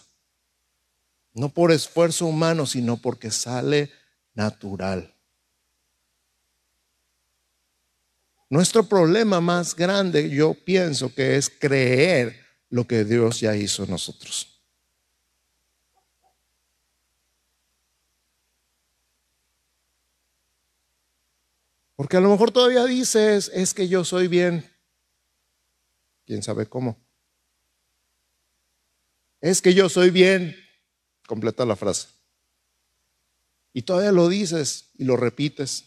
No 1.40 1.48
por 1.48 1.72
esfuerzo 1.72 2.26
humano, 2.26 2.66
sino 2.66 2.98
porque 2.98 3.30
sale 3.30 3.90
natural. 4.34 5.14
Nuestro 8.50 8.86
problema 8.86 9.40
más 9.40 9.74
grande, 9.74 10.28
yo 10.28 10.52
pienso 10.52 11.14
que 11.14 11.36
es 11.36 11.48
creer 11.48 12.44
lo 12.68 12.86
que 12.86 13.04
Dios 13.04 13.40
ya 13.40 13.56
hizo 13.56 13.84
en 13.84 13.90
nosotros. 13.90 14.62
Porque 21.96 22.18
a 22.18 22.20
lo 22.20 22.28
mejor 22.28 22.50
todavía 22.50 22.84
dices, 22.84 23.50
es 23.54 23.72
que 23.72 23.88
yo 23.88 24.04
soy 24.04 24.28
bien. 24.28 24.70
¿Quién 26.26 26.42
sabe 26.42 26.66
cómo? 26.66 26.98
Es 29.40 29.62
que 29.62 29.72
yo 29.72 29.88
soy 29.88 30.10
bien. 30.10 30.54
Completa 31.30 31.64
la 31.64 31.76
frase. 31.76 32.08
Y 33.72 33.82
todavía 33.82 34.10
lo 34.10 34.28
dices 34.28 34.86
y 34.98 35.04
lo 35.04 35.16
repites, 35.16 35.84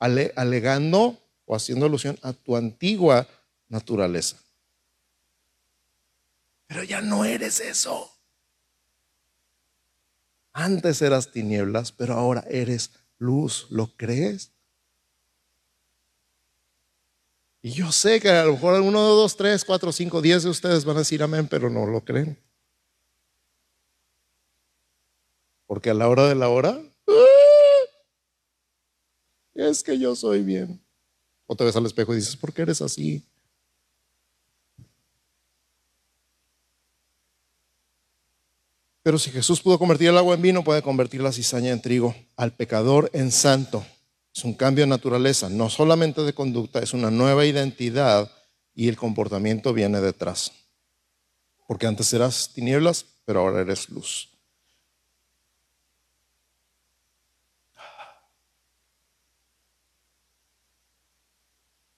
alegando 0.00 1.22
o 1.44 1.54
haciendo 1.54 1.86
alusión 1.86 2.18
a 2.22 2.32
tu 2.32 2.56
antigua 2.56 3.28
naturaleza. 3.68 4.38
Pero 6.66 6.82
ya 6.82 7.00
no 7.00 7.24
eres 7.24 7.60
eso. 7.60 8.10
Antes 10.52 11.00
eras 11.00 11.30
tinieblas, 11.30 11.92
pero 11.92 12.14
ahora 12.14 12.44
eres 12.50 12.90
luz. 13.18 13.68
¿Lo 13.70 13.96
crees? 13.96 14.50
Y 17.62 17.70
yo 17.70 17.92
sé 17.92 18.18
que 18.18 18.30
a 18.30 18.46
lo 18.46 18.54
mejor 18.54 18.80
uno, 18.80 19.00
dos, 19.00 19.36
tres, 19.36 19.64
cuatro, 19.64 19.92
cinco, 19.92 20.20
diez 20.20 20.42
de 20.42 20.50
ustedes 20.50 20.84
van 20.84 20.96
a 20.96 21.00
decir 21.06 21.22
amén, 21.22 21.46
pero 21.46 21.70
no 21.70 21.86
lo 21.86 22.04
creen. 22.04 22.36
Porque 25.66 25.90
a 25.90 25.94
la 25.94 26.08
hora 26.08 26.28
de 26.28 26.34
la 26.34 26.48
hora, 26.48 26.80
¡ah! 27.08 27.12
es 29.54 29.82
que 29.82 29.98
yo 29.98 30.14
soy 30.14 30.42
bien. 30.42 30.80
O 31.46 31.56
te 31.56 31.64
ves 31.64 31.76
al 31.76 31.86
espejo 31.86 32.12
y 32.12 32.16
dices, 32.16 32.36
¿por 32.36 32.52
qué 32.52 32.62
eres 32.62 32.82
así? 32.82 33.24
Pero 39.02 39.20
si 39.20 39.30
Jesús 39.30 39.60
pudo 39.60 39.78
convertir 39.78 40.08
el 40.08 40.18
agua 40.18 40.34
en 40.34 40.42
vino, 40.42 40.64
puede 40.64 40.82
convertir 40.82 41.20
la 41.20 41.30
cizaña 41.30 41.70
en 41.70 41.80
trigo, 41.80 42.14
al 42.36 42.52
pecador 42.52 43.08
en 43.12 43.30
santo. 43.30 43.86
Es 44.34 44.44
un 44.44 44.52
cambio 44.52 44.82
de 44.82 44.88
naturaleza, 44.88 45.48
no 45.48 45.70
solamente 45.70 46.22
de 46.22 46.32
conducta, 46.32 46.80
es 46.80 46.92
una 46.92 47.10
nueva 47.10 47.46
identidad 47.46 48.30
y 48.74 48.88
el 48.88 48.96
comportamiento 48.96 49.72
viene 49.72 50.00
detrás. 50.00 50.50
Porque 51.68 51.86
antes 51.86 52.12
eras 52.12 52.50
tinieblas, 52.52 53.06
pero 53.24 53.40
ahora 53.40 53.60
eres 53.60 53.88
luz. 53.90 54.35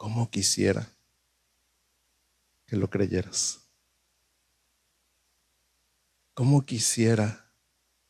¿Cómo 0.09 0.31
quisiera 0.31 0.91
que 2.65 2.77
lo 2.77 2.89
creyeras? 2.89 3.61
¿Cómo 6.33 6.65
quisiera 6.65 7.53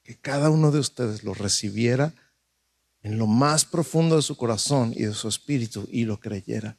que 0.04 0.16
cada 0.16 0.48
uno 0.48 0.70
de 0.70 0.78
ustedes 0.78 1.24
lo 1.24 1.34
recibiera 1.34 2.14
en 3.02 3.18
lo 3.18 3.26
más 3.26 3.64
profundo 3.64 4.14
de 4.14 4.22
su 4.22 4.37
corazón 4.37 4.92
y 4.94 5.06
de 5.06 5.12
su 5.12 5.26
espíritu 5.26 5.88
y 5.90 6.04
lo 6.04 6.20
creyera? 6.20 6.78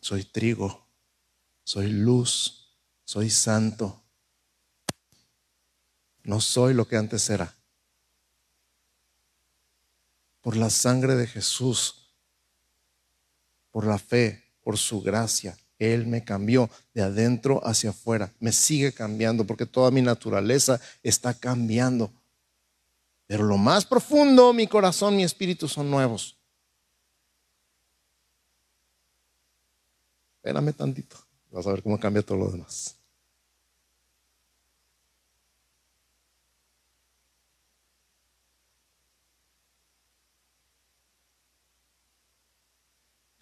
Soy 0.00 0.24
trigo, 0.24 0.84
soy 1.62 1.92
luz, 1.92 2.76
soy 3.04 3.30
santo. 3.30 4.02
No 6.24 6.40
soy 6.40 6.74
lo 6.74 6.88
que 6.88 6.96
antes 6.96 7.30
era 7.30 7.56
por 10.44 10.56
la 10.58 10.68
sangre 10.68 11.14
de 11.14 11.26
Jesús, 11.26 12.12
por 13.70 13.86
la 13.86 13.98
fe, 13.98 14.44
por 14.62 14.76
su 14.76 15.00
gracia. 15.00 15.56
Él 15.78 16.06
me 16.06 16.22
cambió 16.22 16.68
de 16.92 17.00
adentro 17.00 17.66
hacia 17.66 17.90
afuera. 17.90 18.30
Me 18.40 18.52
sigue 18.52 18.92
cambiando 18.92 19.46
porque 19.46 19.64
toda 19.64 19.90
mi 19.90 20.02
naturaleza 20.02 20.78
está 21.02 21.32
cambiando. 21.32 22.12
Pero 23.26 23.44
lo 23.44 23.56
más 23.56 23.86
profundo, 23.86 24.52
mi 24.52 24.66
corazón, 24.66 25.16
mi 25.16 25.24
espíritu 25.24 25.66
son 25.66 25.90
nuevos. 25.90 26.36
Espérame 30.36 30.74
tantito. 30.74 31.16
Vas 31.50 31.66
a 31.66 31.70
ver 31.70 31.82
cómo 31.82 31.98
cambia 31.98 32.22
todo 32.22 32.36
lo 32.36 32.50
demás. 32.50 32.98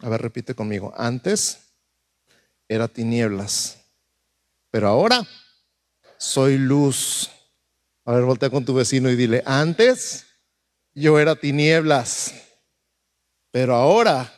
A 0.02 0.08
ver, 0.08 0.20
repite 0.20 0.54
conmigo. 0.54 0.92
Antes 0.96 1.72
era 2.68 2.88
tinieblas, 2.88 3.78
pero 4.70 4.88
ahora 4.88 5.26
soy 6.18 6.58
luz. 6.58 7.30
A 8.04 8.12
ver, 8.12 8.24
voltea 8.24 8.50
con 8.50 8.64
tu 8.64 8.74
vecino 8.74 9.08
y 9.10 9.16
dile, 9.16 9.42
antes 9.46 10.26
yo 10.92 11.20
era 11.20 11.36
tinieblas, 11.36 12.34
pero 13.52 13.76
ahora 13.76 14.32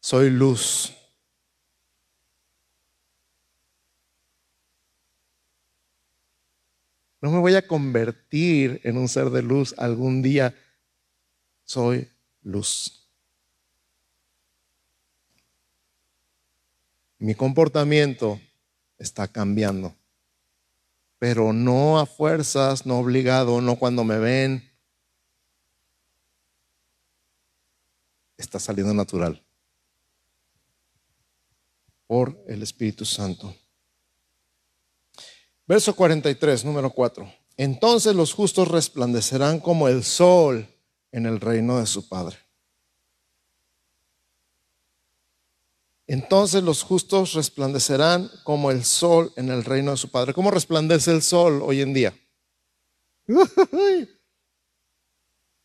soy 0.00 0.30
luz. 0.30 0.92
No 7.20 7.32
me 7.32 7.40
voy 7.40 7.56
a 7.56 7.66
convertir 7.66 8.80
en 8.84 8.98
un 8.98 9.08
ser 9.08 9.30
de 9.30 9.42
luz 9.42 9.74
algún 9.78 10.22
día. 10.22 10.54
Soy 11.64 12.08
luz. 12.42 13.05
Mi 17.26 17.34
comportamiento 17.34 18.40
está 18.98 19.26
cambiando, 19.26 19.96
pero 21.18 21.52
no 21.52 21.98
a 21.98 22.06
fuerzas, 22.06 22.86
no 22.86 23.00
obligado, 23.00 23.60
no 23.60 23.74
cuando 23.74 24.04
me 24.04 24.16
ven. 24.16 24.72
Está 28.36 28.60
saliendo 28.60 28.94
natural 28.94 29.44
por 32.06 32.40
el 32.46 32.62
Espíritu 32.62 33.04
Santo. 33.04 33.52
Verso 35.66 35.96
43, 35.96 36.64
número 36.64 36.90
4. 36.90 37.28
Entonces 37.56 38.14
los 38.14 38.32
justos 38.34 38.68
resplandecerán 38.68 39.58
como 39.58 39.88
el 39.88 40.04
sol 40.04 40.64
en 41.10 41.26
el 41.26 41.40
reino 41.40 41.80
de 41.80 41.86
su 41.86 42.08
Padre. 42.08 42.45
Entonces 46.06 46.62
los 46.62 46.82
justos 46.84 47.32
resplandecerán 47.32 48.30
como 48.44 48.70
el 48.70 48.84
sol 48.84 49.32
en 49.36 49.50
el 49.50 49.64
reino 49.64 49.90
de 49.90 49.96
su 49.96 50.10
Padre. 50.10 50.34
¿Cómo 50.34 50.50
resplandece 50.50 51.10
el 51.10 51.22
sol 51.22 51.60
hoy 51.62 51.80
en 51.80 51.92
día? 51.92 52.14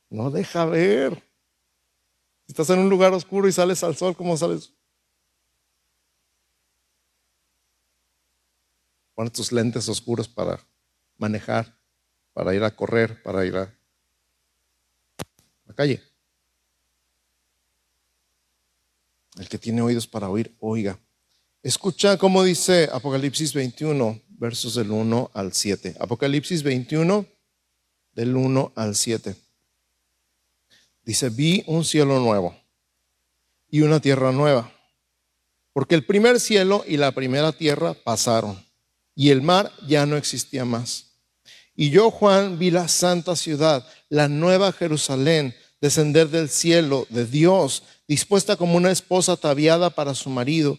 No 0.10 0.32
deja 0.32 0.66
ver. 0.66 1.24
Si 2.46 2.54
estás 2.54 2.70
en 2.72 2.80
un 2.80 2.90
lugar 2.90 3.14
oscuro 3.14 3.48
y 3.48 3.52
sales 3.52 3.84
al 3.84 3.96
sol, 3.96 4.16
¿cómo 4.16 4.36
sales? 4.36 4.74
Pones 9.14 9.32
tus 9.32 9.52
lentes 9.52 9.88
oscuros 9.88 10.28
para 10.28 10.60
manejar, 11.18 11.78
para 12.34 12.56
ir 12.56 12.64
a 12.64 12.76
correr, 12.76 13.22
para 13.22 13.46
ir 13.46 13.56
a 13.56 13.74
la 15.66 15.74
calle. 15.76 16.11
El 19.38 19.48
que 19.48 19.58
tiene 19.58 19.82
oídos 19.82 20.08
para 20.08 20.30
oír, 20.30 20.56
oiga. 20.60 21.00
Escucha 21.64 22.18
cómo 22.18 22.44
dice 22.44 22.90
Apocalipsis 22.92 23.54
21, 23.54 24.20
versos 24.30 24.76
del 24.76 24.92
1 24.92 25.32
al 25.34 25.54
7. 25.54 25.96
Apocalipsis 26.00 26.64
21, 26.64 27.26
del 28.14 28.36
1 28.36 28.74
al 28.76 28.96
7. 28.96 29.36
Dice, 31.04 31.30
vi 31.30 31.64
un 31.68 31.84
cielo 31.86 32.20
nuevo 32.20 32.56
y 33.70 33.82
una 33.82 34.00
tierra 34.00 34.32
nueva, 34.32 34.72
porque 35.74 35.96
el 35.96 36.06
primer 36.06 36.40
cielo 36.40 36.84
y 36.88 36.98
la 36.98 37.14
primera 37.14 37.52
tierra 37.52 37.94
pasaron, 37.94 38.64
y 39.16 39.30
el 39.30 39.42
mar 39.42 39.72
ya 39.88 40.06
no 40.06 40.18
existía 40.18 40.66
más. 40.66 41.12
Y 41.76 41.90
yo, 41.90 42.12
Juan, 42.12 42.60
vi 42.60 42.70
la 42.70 42.88
santa 42.88 43.36
ciudad, 43.36 43.88
la 44.10 44.28
nueva 44.28 44.72
Jerusalén, 44.74 45.56
descender 45.82 46.30
del 46.30 46.50
cielo 46.50 47.08
de 47.10 47.26
Dios, 47.26 47.84
dispuesta 48.08 48.56
como 48.56 48.78
una 48.78 48.92
esposa 48.92 49.34
ataviada 49.34 49.90
para 49.90 50.14
su 50.14 50.30
marido. 50.30 50.78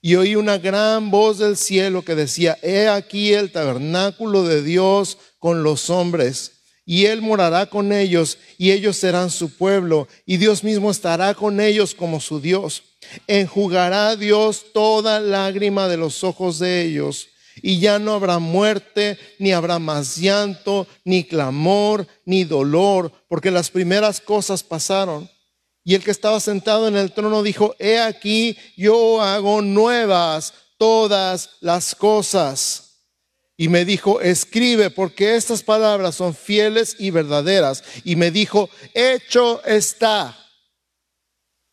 Y 0.00 0.14
oí 0.14 0.36
una 0.36 0.58
gran 0.58 1.10
voz 1.10 1.38
del 1.38 1.56
cielo 1.56 2.02
que 2.02 2.14
decía, 2.14 2.56
he 2.62 2.88
aquí 2.88 3.32
el 3.32 3.50
tabernáculo 3.50 4.44
de 4.44 4.62
Dios 4.62 5.18
con 5.38 5.62
los 5.62 5.90
hombres, 5.90 6.52
y 6.86 7.06
él 7.06 7.22
morará 7.22 7.66
con 7.66 7.92
ellos, 7.92 8.38
y 8.56 8.70
ellos 8.70 8.96
serán 8.96 9.30
su 9.30 9.56
pueblo, 9.56 10.06
y 10.24 10.36
Dios 10.36 10.62
mismo 10.62 10.90
estará 10.90 11.34
con 11.34 11.60
ellos 11.60 11.94
como 11.94 12.20
su 12.20 12.40
Dios. 12.40 12.84
Enjugará 13.26 14.16
Dios 14.16 14.66
toda 14.72 15.20
lágrima 15.20 15.88
de 15.88 15.96
los 15.96 16.22
ojos 16.22 16.58
de 16.58 16.82
ellos 16.82 17.28
y 17.62 17.78
ya 17.78 17.98
no 17.98 18.14
habrá 18.14 18.38
muerte, 18.38 19.18
ni 19.38 19.52
habrá 19.52 19.78
más 19.78 20.16
llanto, 20.16 20.86
ni 21.04 21.24
clamor, 21.24 22.06
ni 22.24 22.44
dolor, 22.44 23.12
porque 23.28 23.50
las 23.50 23.70
primeras 23.70 24.20
cosas 24.20 24.62
pasaron. 24.62 25.30
Y 25.84 25.94
el 25.94 26.02
que 26.02 26.10
estaba 26.10 26.40
sentado 26.40 26.88
en 26.88 26.96
el 26.96 27.12
trono 27.12 27.42
dijo, 27.42 27.74
he 27.78 27.98
aquí, 27.98 28.56
yo 28.76 29.20
hago 29.20 29.60
nuevas 29.60 30.54
todas 30.78 31.50
las 31.60 31.94
cosas. 31.94 32.84
Y 33.56 33.68
me 33.68 33.84
dijo, 33.84 34.20
escribe, 34.20 34.90
porque 34.90 35.36
estas 35.36 35.62
palabras 35.62 36.16
son 36.16 36.34
fieles 36.34 36.96
y 36.98 37.10
verdaderas. 37.10 37.84
Y 38.02 38.16
me 38.16 38.30
dijo, 38.30 38.68
hecho 38.94 39.62
está. 39.64 40.36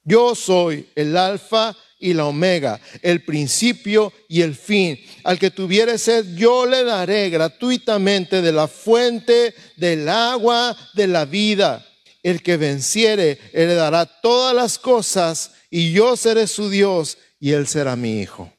Yo 0.04 0.36
soy 0.36 0.89
el 0.96 1.15
alfa 1.15 1.76
y 2.02 2.14
la 2.14 2.26
omega, 2.26 2.82
el 3.02 3.24
principio 3.24 4.12
y 4.28 4.42
el 4.42 4.56
fin. 4.56 5.00
Al 5.24 5.40
que 5.40 5.52
tuviere 5.52 5.98
sed, 5.98 6.36
yo 6.36 6.66
le 6.66 6.84
daré 6.84 7.30
gratuitamente 7.30 8.42
de 8.42 8.52
la 8.52 8.68
fuente 8.68 9.56
del 9.78 10.10
agua 10.10 10.76
de 10.96 11.08
la 11.08 11.26
vida. 11.26 11.86
El 12.24 12.44
que 12.44 12.58
venciere 12.58 13.40
heredará 13.54 14.06
todas 14.06 14.54
las 14.54 14.78
cosas 14.78 15.52
y 15.70 15.94
yo 15.94 16.18
seré 16.18 16.48
su 16.48 16.70
Dios 16.70 17.18
y 17.40 17.54
él 17.54 17.68
será 17.68 17.96
mi 17.96 18.20
hijo. 18.20 18.52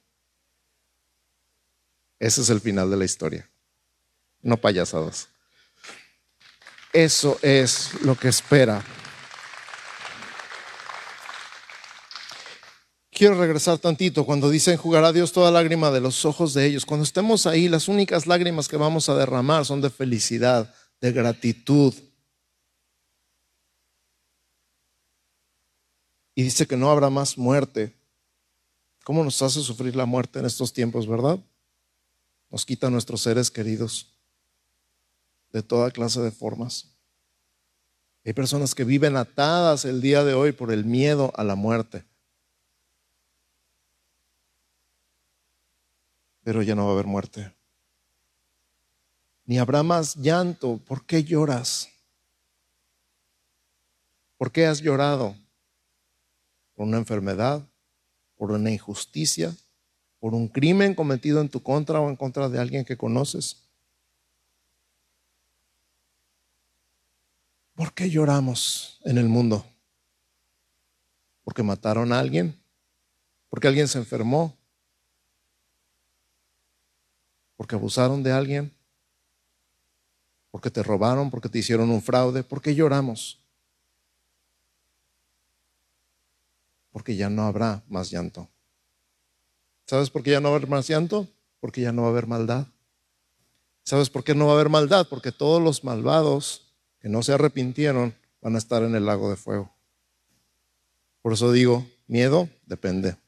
Ese 2.19 2.41
es 2.41 2.51
el 2.51 2.61
final 2.61 2.91
de 2.91 2.97
la 2.97 3.05
historia. 3.05 3.51
No 4.41 4.57
payasadas. 4.57 5.29
Eso 6.93 7.39
es 7.43 7.91
lo 8.03 8.17
que 8.17 8.29
espera 8.29 8.85
quiero 13.23 13.39
regresar 13.39 13.79
tantito 13.79 14.27
cuando 14.27 14.51
dicen 14.51 14.77
jugará 14.77 15.13
Dios 15.13 15.31
toda 15.31 15.53
lágrima 15.53 15.93
de 15.93 16.01
los 16.01 16.25
ojos 16.25 16.55
de 16.55 16.67
ellos. 16.67 16.85
Cuando 16.85 17.05
estemos 17.05 17.47
ahí, 17.47 17.69
las 17.69 17.87
únicas 17.87 18.27
lágrimas 18.27 18.67
que 18.67 18.77
vamos 18.77 19.09
a 19.09 19.15
derramar 19.15 19.65
son 19.65 19.81
de 19.81 19.91
felicidad, 19.91 20.75
de 21.01 21.13
gratitud. 21.13 21.95
Y 26.35 26.43
dice 26.43 26.67
que 26.67 26.77
no 26.77 26.91
habrá 26.91 27.11
más 27.11 27.39
muerte. 27.39 27.95
¿Cómo 29.05 29.23
nos 29.23 29.41
hace 29.41 29.61
sufrir 29.61 29.95
la 29.95 30.05
muerte 30.05 30.41
en 30.41 30.47
estos 30.47 30.73
tiempos, 30.73 31.07
verdad? 31.07 31.39
Nos 32.51 32.67
quita 32.67 32.91
nuestros 32.91 33.21
seres 33.21 33.53
queridos 33.53 34.19
de 35.53 35.63
toda 35.63 35.93
clase 35.93 36.21
de 36.23 36.33
formas. 36.33 36.89
Hay 38.25 38.33
personas 38.33 38.75
que 38.75 38.83
viven 38.83 39.17
atadas 39.17 39.85
el 39.85 40.01
día 40.01 40.25
de 40.25 40.35
hoy 40.35 40.51
por 40.51 40.73
el 40.73 40.85
miedo 40.85 41.33
a 41.37 41.45
la 41.45 41.55
muerte. 41.55 42.05
Pero 46.43 46.63
ya 46.63 46.75
no 46.75 46.85
va 46.85 46.91
a 46.91 46.93
haber 46.95 47.07
muerte. 47.07 47.55
Ni 49.45 49.59
habrá 49.59 49.83
más 49.83 50.17
llanto. 50.17 50.79
¿Por 50.79 51.05
qué 51.05 51.25
lloras? 51.25 51.89
¿Por 54.37 54.51
qué 54.51 54.67
has 54.67 54.81
llorado? 54.81 55.37
¿Por 56.75 56.87
una 56.87 56.99
enfermedad? 56.99 57.67
¿Por 58.37 58.51
una 58.51 58.71
injusticia? 58.71 59.55
¿Por 60.19 60.35
un 60.35 60.49
crimen 60.49 60.95
cometido 60.95 61.41
en 61.41 61.49
tu 61.49 61.63
contra 61.63 62.01
o 62.01 62.09
en 62.09 62.17
contra 62.17 62.49
de 62.49 62.59
alguien 62.59 62.85
que 62.85 62.97
conoces? 62.97 63.63
¿Por 67.75 67.93
qué 67.95 68.11
lloramos 68.11 69.01
en 69.05 69.19
el 69.19 69.29
mundo? 69.29 69.67
¿Porque 71.45 71.63
mataron 71.63 72.13
a 72.13 72.19
alguien? 72.19 72.61
¿Porque 73.49 73.69
alguien 73.69 73.89
se 73.89 73.99
enfermó? 73.99 74.57
¿Porque 77.63 77.77
abusaron 77.77 78.25
de 78.25 78.33
alguien? 78.33 78.77
¿Porque 80.51 80.69
te 80.69 80.83
robaron? 80.83 81.31
¿Porque 81.31 81.49
te 81.49 81.61
hicieron 81.61 81.91
un 81.91 82.03
fraude? 82.03 82.43
¿Por 82.43 82.61
qué 82.61 82.75
lloramos? 82.75 83.41
Porque 86.91 87.15
ya 87.15 87.31
no 87.31 87.43
habrá 87.43 87.85
más 87.87 88.11
llanto. 88.11 88.51
¿Sabes 89.87 90.11
por 90.11 90.25
qué 90.25 90.33
ya 90.33 90.41
no 90.41 90.49
va 90.49 90.57
a 90.57 90.59
haber 90.59 90.69
más 90.69 90.89
llanto? 90.89 91.29
Porque 91.61 91.83
ya 91.83 91.93
no 91.93 92.03
va 92.03 92.09
a 92.09 92.11
haber 92.11 92.27
maldad. 92.27 92.67
¿Sabes 93.85 94.11
por 94.11 94.25
qué 94.25 94.35
no 94.35 94.47
va 94.47 94.51
a 94.51 94.55
haber 94.57 94.69
maldad? 94.69 95.07
Porque 95.09 95.31
todos 95.31 95.63
los 95.63 95.85
malvados 95.85 96.75
que 96.99 97.09
no 97.09 97.23
se 97.23 97.33
arrepintieron 97.33 98.13
van 98.41 98.57
a 98.57 98.59
estar 98.59 98.83
en 98.83 98.97
el 98.97 99.07
lago 99.07 99.31
de 99.31 99.37
fuego. 99.37 99.73
Por 101.23 101.35
eso 101.35 101.53
digo, 101.53 101.87
miedo 102.09 102.49
depende. 102.67 103.19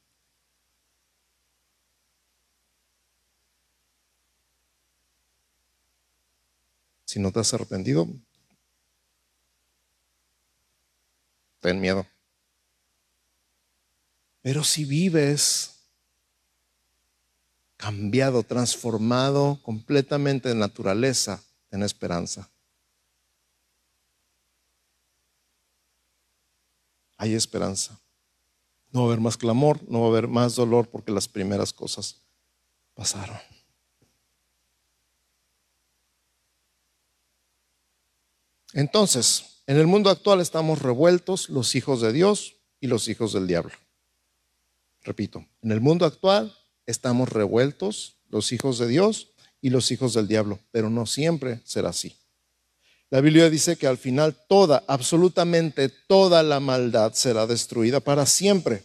Si 7.14 7.20
no 7.20 7.30
te 7.30 7.38
has 7.38 7.54
arrepentido, 7.54 8.08
ten 11.60 11.80
miedo. 11.80 12.04
Pero 14.42 14.64
si 14.64 14.84
vives 14.84 15.76
cambiado, 17.76 18.42
transformado 18.42 19.60
completamente 19.62 20.48
de 20.48 20.56
naturaleza, 20.56 21.40
ten 21.68 21.84
esperanza. 21.84 22.50
hay 27.16 27.34
esperanza. 27.36 27.96
No 28.90 29.02
va 29.02 29.06
a 29.06 29.08
haber 29.10 29.20
más 29.20 29.36
clamor, 29.36 29.80
no 29.88 30.00
va 30.00 30.06
a 30.06 30.08
haber 30.08 30.26
más 30.26 30.56
dolor 30.56 30.90
porque 30.90 31.12
las 31.12 31.28
primeras 31.28 31.72
cosas 31.72 32.16
pasaron. 32.92 33.38
Entonces, 38.74 39.62
en 39.66 39.78
el 39.78 39.86
mundo 39.86 40.10
actual 40.10 40.40
estamos 40.40 40.82
revueltos 40.82 41.48
los 41.48 41.74
hijos 41.76 42.00
de 42.00 42.12
Dios 42.12 42.56
y 42.80 42.88
los 42.88 43.08
hijos 43.08 43.32
del 43.32 43.46
diablo. 43.46 43.72
Repito, 45.02 45.46
en 45.62 45.70
el 45.70 45.80
mundo 45.80 46.04
actual 46.04 46.54
estamos 46.84 47.28
revueltos 47.28 48.16
los 48.28 48.52
hijos 48.52 48.78
de 48.78 48.88
Dios 48.88 49.30
y 49.60 49.70
los 49.70 49.90
hijos 49.92 50.12
del 50.12 50.26
diablo, 50.26 50.58
pero 50.72 50.90
no 50.90 51.06
siempre 51.06 51.60
será 51.64 51.90
así. 51.90 52.16
La 53.10 53.20
Biblia 53.20 53.48
dice 53.48 53.76
que 53.76 53.86
al 53.86 53.96
final 53.96 54.34
toda, 54.48 54.82
absolutamente 54.88 55.88
toda 55.88 56.42
la 56.42 56.58
maldad 56.58 57.12
será 57.12 57.46
destruida 57.46 58.00
para 58.00 58.26
siempre. 58.26 58.82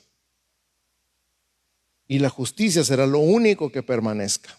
Y 2.07 2.19
la 2.19 2.29
justicia 2.29 2.83
será 2.83 3.07
lo 3.07 3.19
único 3.19 3.71
que 3.71 3.81
permanezca. 3.81 4.55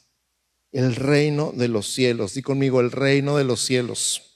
El 0.73 0.97
reino 0.97 1.53
de 1.53 1.69
los 1.69 1.87
cielos. 1.93 2.35
Di 2.35 2.43
conmigo, 2.43 2.81
el 2.81 2.91
reino 2.91 3.37
de 3.37 3.45
los 3.45 3.61
cielos. 3.61 4.30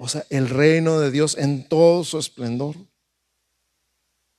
O 0.00 0.06
sea, 0.06 0.24
el 0.30 0.48
reino 0.48 1.00
de 1.00 1.10
Dios 1.10 1.36
en 1.36 1.68
todo 1.68 2.04
su 2.04 2.20
esplendor. 2.20 2.76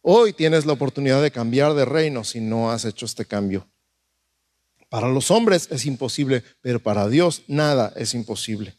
Hoy 0.02 0.32
tienes 0.32 0.66
la 0.66 0.72
oportunidad 0.72 1.22
de 1.22 1.32
cambiar 1.32 1.74
de 1.74 1.84
reino 1.84 2.24
si 2.24 2.40
no 2.40 2.72
has 2.72 2.86
hecho 2.86 3.06
este 3.06 3.26
cambio. 3.26 3.68
Para 4.88 5.10
los 5.10 5.32
hombres 5.32 5.68
es 5.70 5.86
imposible, 5.86 6.46
pero 6.62 6.80
para 6.80 7.10
Dios 7.10 7.44
nada 7.48 7.92
es 7.98 8.14
imposible. 8.14 8.74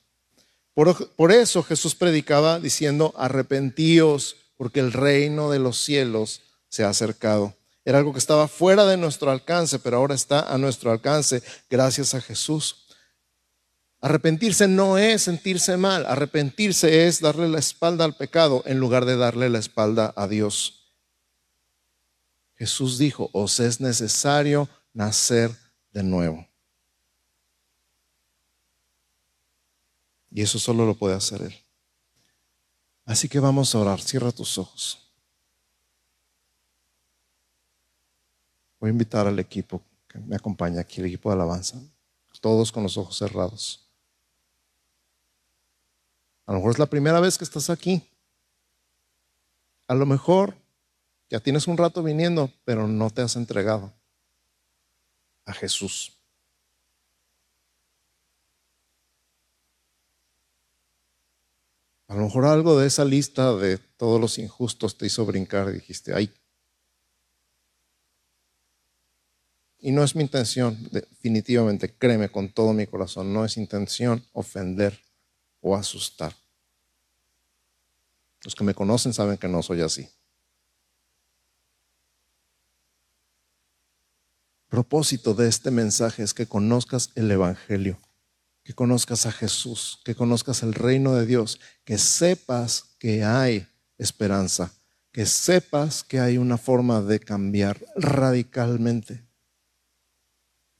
Por, 0.73 1.33
eso 1.33 1.63
Jesús 1.63 1.95
predicaba 1.95 2.59
diciendo, 2.59 3.13
arrepentíos 3.19 4.37
porque 4.57 4.81
el 4.81 4.95
reino 4.95 5.51
de 5.51 5.59
los 5.59 5.77
cielos 5.85 6.41
se 6.71 6.85
ha 6.85 6.89
acercado. 6.89 7.55
Era 7.85 7.99
algo 7.99 8.15
que 8.15 8.19
estaba 8.19 8.49
fuera 8.49 8.87
de 8.87 8.97
nuestro 8.97 9.31
alcance, 9.31 9.79
pero 9.81 9.99
ahora 9.99 10.15
está 10.15 10.51
a 10.51 10.57
nuestro 10.57 10.91
alcance 10.91 11.43
gracias 11.69 12.15
a 12.15 12.23
Jesús. 12.23 12.80
Arrepentirse 14.01 14.67
no 14.67 14.97
es 14.97 15.23
sentirse 15.23 15.77
mal, 15.77 16.07
arrepentirse 16.07 17.07
es 17.07 17.21
darle 17.21 17.49
la 17.49 17.59
espalda 17.59 18.05
al 18.05 18.17
pecado 18.17 18.63
en 18.65 18.79
lugar 18.79 19.05
de 19.05 19.17
darle 19.17 19.51
la 19.51 19.59
espalda 19.59 20.15
a 20.17 20.27
Dios. 20.27 20.95
Jesús 22.57 22.99
dijo, 22.99 23.29
os 23.33 23.61
es 23.61 23.81
necesario 23.81 24.69
nacer 24.95 25.51
de 25.93 26.03
nuevo. 26.03 26.47
Y 30.31 30.43
eso 30.43 30.59
solo 30.59 30.87
lo 30.87 30.95
puede 30.95 31.15
hacer 31.15 31.43
Él. 31.43 31.55
Así 33.05 33.29
que 33.29 33.41
vamos 33.41 33.75
a 33.75 33.79
orar. 33.79 34.01
Cierra 34.01 34.31
tus 34.31 34.57
ojos. 34.57 35.11
Voy 38.79 38.89
a 38.89 38.93
invitar 38.93 39.27
al 39.27 39.39
equipo 39.39 39.83
que 40.09 40.19
me 40.19 40.37
acompaña 40.37 40.81
aquí, 40.81 41.01
el 41.01 41.07
equipo 41.07 41.29
de 41.29 41.35
alabanza. 41.35 41.79
Todos 42.41 42.73
con 42.73 42.83
los 42.83 42.97
ojos 42.97 43.19
cerrados. 43.19 43.80
A 46.51 46.53
lo 46.53 46.59
mejor 46.59 46.73
es 46.73 46.79
la 46.81 46.87
primera 46.87 47.21
vez 47.21 47.39
que 47.39 47.45
estás 47.45 47.71
aquí. 47.71 48.03
A 49.87 49.95
lo 49.95 50.05
mejor 50.05 50.57
ya 51.29 51.39
tienes 51.39 51.69
un 51.69 51.77
rato 51.77 52.03
viniendo, 52.03 52.53
pero 52.65 52.89
no 52.89 53.09
te 53.11 53.23
has 53.23 53.37
entregado 53.37 53.93
a 55.45 55.53
Jesús. 55.53 56.19
A 62.09 62.17
lo 62.17 62.23
mejor 62.23 62.47
algo 62.47 62.77
de 62.81 62.89
esa 62.89 63.05
lista 63.05 63.55
de 63.55 63.79
todos 63.79 64.21
los 64.21 64.37
injustos 64.37 64.99
te 64.99 65.07
hizo 65.07 65.25
brincar 65.25 65.69
y 65.69 65.75
dijiste, 65.75 66.15
ay. 66.15 66.35
Y 69.79 69.93
no 69.93 70.03
es 70.03 70.17
mi 70.17 70.23
intención, 70.23 70.77
definitivamente, 70.91 71.95
créeme 71.95 72.29
con 72.29 72.49
todo 72.49 72.73
mi 72.73 72.89
corazón, 72.89 73.33
no 73.33 73.45
es 73.45 73.57
intención 73.57 74.27
ofender 74.33 74.99
o 75.61 75.77
asustar. 75.77 76.35
Los 78.43 78.55
que 78.55 78.65
me 78.65 78.75
conocen 78.75 79.13
saben 79.13 79.39
que 79.39 79.49
no 79.49 79.63
soy 79.63 79.83
así. 79.83 80.09
propósito 84.69 85.35
de 85.35 85.49
este 85.49 85.73
mensaje 85.73 86.23
es 86.23 86.33
que 86.33 86.47
conozcas 86.47 87.11
el 87.17 87.29
Evangelio 87.29 87.99
que 88.65 88.75
conozcas 88.75 89.27
a 89.27 89.33
Jesús, 89.33 90.01
que 90.05 90.15
conozcas 90.15 90.63
el 90.63 90.75
reino 90.75 91.15
de 91.15 91.27
Dios, 91.27 91.61
que 91.85 91.99
sepas 91.99 92.85
que 92.99 93.25
hay 93.25 93.67
esperanza, 93.99 94.73
que 95.13 95.27
sepas 95.27 96.05
que 96.05 96.21
hay 96.21 96.39
una 96.39 96.59
forma 96.59 97.01
de 97.01 97.21
cambiar 97.21 97.85
radicalmente, 97.97 99.25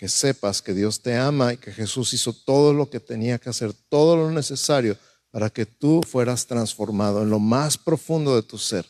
que 0.01 0.09
sepas 0.09 0.63
que 0.63 0.73
Dios 0.73 1.03
te 1.03 1.15
ama 1.15 1.53
y 1.53 1.59
que 1.59 1.73
Jesús 1.73 2.15
hizo 2.15 2.33
todo 2.33 2.73
lo 2.73 2.89
que 2.89 3.01
tenía 3.01 3.39
que 3.39 3.51
hacer, 3.51 3.75
todo 3.91 4.17
lo 4.17 4.31
necesario 4.31 4.97
para 5.31 5.51
que 5.51 5.67
tú 5.67 6.01
fueras 6.09 6.47
transformado 6.47 7.23
en 7.23 7.29
lo 7.29 7.39
más 7.39 7.77
profundo 7.77 8.35
de 8.35 8.43
tu 8.43 8.57
ser. 8.57 8.87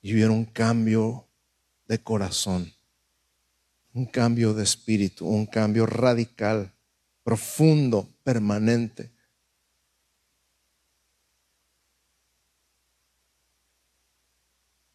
Y 0.00 0.14
hubiera 0.14 0.30
un 0.30 0.44
cambio 0.44 1.26
de 1.88 2.00
corazón 2.00 2.72
un 3.98 4.06
cambio 4.06 4.54
de 4.54 4.62
espíritu, 4.62 5.26
un 5.26 5.46
cambio 5.46 5.84
radical, 5.84 6.72
profundo, 7.24 8.08
permanente. 8.22 9.10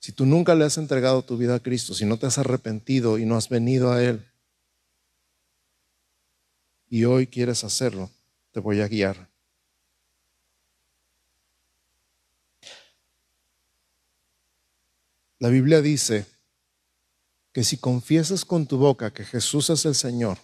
Si 0.03 0.11
tú 0.11 0.25
nunca 0.25 0.53
le 0.53 0.65
has 0.65 0.77
entregado 0.77 1.23
tu 1.23 1.37
vida 1.37 1.55
a 1.55 1.59
Cristo, 1.61 1.93
si 1.93 2.03
no 2.03 2.17
te 2.17 2.25
has 2.25 2.37
arrepentido 2.37 3.17
y 3.17 3.25
no 3.25 3.37
has 3.37 3.47
venido 3.47 3.93
a 3.93 4.03
Él, 4.03 4.29
y 6.89 7.05
hoy 7.05 7.25
quieres 7.25 7.63
hacerlo, 7.63 8.11
te 8.51 8.59
voy 8.59 8.81
a 8.81 8.89
guiar. 8.89 9.29
La 15.39 15.47
Biblia 15.47 15.79
dice 15.79 16.25
que 17.53 17.63
si 17.63 17.77
confiesas 17.77 18.43
con 18.43 18.67
tu 18.67 18.77
boca 18.77 19.13
que 19.13 19.23
Jesús 19.23 19.69
es 19.69 19.85
el 19.85 19.95
Señor 19.95 20.37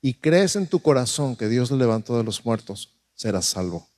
y 0.00 0.14
crees 0.14 0.54
en 0.54 0.68
tu 0.68 0.78
corazón 0.78 1.34
que 1.34 1.48
Dios 1.48 1.72
le 1.72 1.78
levantó 1.78 2.16
de 2.16 2.22
los 2.22 2.44
muertos, 2.44 2.94
serás 3.16 3.46
salvo. 3.46 3.88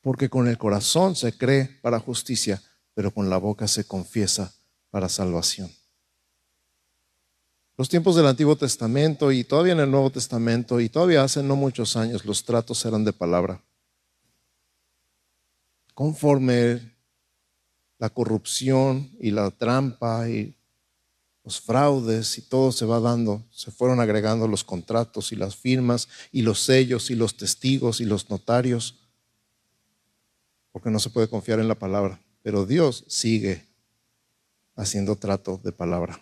Porque 0.00 0.28
con 0.28 0.48
el 0.48 0.58
corazón 0.58 1.14
se 1.14 1.38
cree 1.38 1.78
para 1.82 2.00
justicia, 2.00 2.60
pero 2.98 3.14
con 3.14 3.30
la 3.30 3.36
boca 3.36 3.68
se 3.68 3.86
confiesa 3.86 4.52
para 4.90 5.08
salvación. 5.08 5.70
Los 7.76 7.88
tiempos 7.88 8.16
del 8.16 8.26
Antiguo 8.26 8.56
Testamento 8.56 9.30
y 9.30 9.44
todavía 9.44 9.74
en 9.74 9.78
el 9.78 9.88
Nuevo 9.92 10.10
Testamento 10.10 10.80
y 10.80 10.88
todavía 10.88 11.22
hace 11.22 11.40
no 11.44 11.54
muchos 11.54 11.96
años 11.96 12.24
los 12.24 12.42
tratos 12.42 12.84
eran 12.84 13.04
de 13.04 13.12
palabra. 13.12 13.62
Conforme 15.94 16.92
la 17.98 18.10
corrupción 18.10 19.12
y 19.20 19.30
la 19.30 19.52
trampa 19.52 20.28
y 20.28 20.56
los 21.44 21.60
fraudes 21.60 22.36
y 22.36 22.42
todo 22.42 22.72
se 22.72 22.84
va 22.84 22.98
dando, 22.98 23.44
se 23.52 23.70
fueron 23.70 24.00
agregando 24.00 24.48
los 24.48 24.64
contratos 24.64 25.30
y 25.30 25.36
las 25.36 25.54
firmas 25.54 26.08
y 26.32 26.42
los 26.42 26.58
sellos 26.58 27.12
y 27.12 27.14
los 27.14 27.36
testigos 27.36 28.00
y 28.00 28.06
los 28.06 28.28
notarios, 28.28 28.98
porque 30.72 30.90
no 30.90 30.98
se 30.98 31.10
puede 31.10 31.28
confiar 31.28 31.60
en 31.60 31.68
la 31.68 31.76
palabra, 31.76 32.20
pero 32.48 32.64
Dios 32.64 33.04
sigue 33.08 33.68
haciendo 34.74 35.16
trato 35.16 35.60
de 35.62 35.70
palabra. 35.70 36.18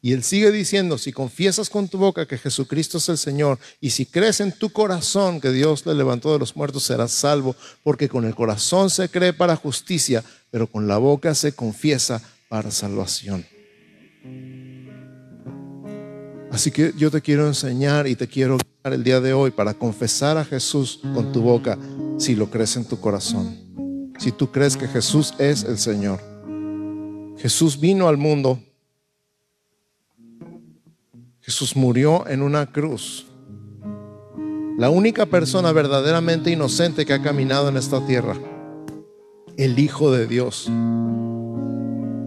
Y 0.00 0.14
él 0.14 0.22
sigue 0.22 0.50
diciendo, 0.50 0.96
si 0.96 1.12
confiesas 1.12 1.68
con 1.68 1.86
tu 1.86 1.98
boca 1.98 2.26
que 2.26 2.38
Jesucristo 2.38 2.96
es 2.96 3.10
el 3.10 3.18
Señor 3.18 3.58
y 3.78 3.90
si 3.90 4.06
crees 4.06 4.40
en 4.40 4.52
tu 4.52 4.70
corazón 4.70 5.38
que 5.42 5.50
Dios 5.50 5.84
le 5.84 5.92
levantó 5.92 6.32
de 6.32 6.38
los 6.38 6.56
muertos, 6.56 6.84
serás 6.84 7.12
salvo, 7.12 7.54
porque 7.82 8.08
con 8.08 8.24
el 8.24 8.34
corazón 8.34 8.88
se 8.88 9.10
cree 9.10 9.34
para 9.34 9.54
justicia, 9.54 10.24
pero 10.50 10.66
con 10.66 10.88
la 10.88 10.96
boca 10.96 11.34
se 11.34 11.52
confiesa 11.52 12.22
para 12.48 12.70
salvación. 12.70 13.44
Así 16.50 16.70
que 16.70 16.94
yo 16.96 17.10
te 17.10 17.20
quiero 17.20 17.46
enseñar 17.46 18.06
y 18.06 18.16
te 18.16 18.28
quiero 18.28 18.56
guiar 18.56 18.94
el 18.94 19.04
día 19.04 19.20
de 19.20 19.34
hoy 19.34 19.50
para 19.50 19.74
confesar 19.74 20.38
a 20.38 20.44
Jesús 20.46 21.00
con 21.12 21.32
tu 21.32 21.42
boca 21.42 21.78
si 22.16 22.34
lo 22.34 22.48
crees 22.48 22.78
en 22.78 22.86
tu 22.86 22.98
corazón. 22.98 23.85
Si 24.18 24.32
tú 24.32 24.50
crees 24.50 24.76
que 24.76 24.88
Jesús 24.88 25.34
es 25.38 25.64
el 25.64 25.78
Señor. 25.78 26.20
Jesús 27.38 27.78
vino 27.78 28.08
al 28.08 28.16
mundo 28.16 28.60
Jesús 31.46 31.76
murió 31.76 32.26
en 32.26 32.42
una 32.42 32.66
cruz. 32.66 33.28
La 34.78 34.90
única 34.90 35.26
persona 35.26 35.70
verdaderamente 35.70 36.50
inocente 36.50 37.06
que 37.06 37.12
ha 37.12 37.22
caminado 37.22 37.68
en 37.68 37.76
esta 37.76 38.04
tierra. 38.04 38.36
El 39.56 39.78
Hijo 39.78 40.10
de 40.10 40.26
Dios. 40.26 40.68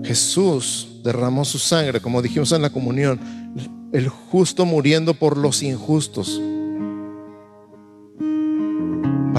Jesús 0.05 1.01
derramó 1.03 1.43
su 1.43 1.59
sangre, 1.59 1.99
como 1.99 2.21
dijimos 2.21 2.53
en 2.53 2.61
la 2.61 2.69
comunión, 2.69 3.19
el 3.91 4.07
justo 4.07 4.65
muriendo 4.65 5.13
por 5.13 5.35
los 5.35 5.63
injustos. 5.63 6.41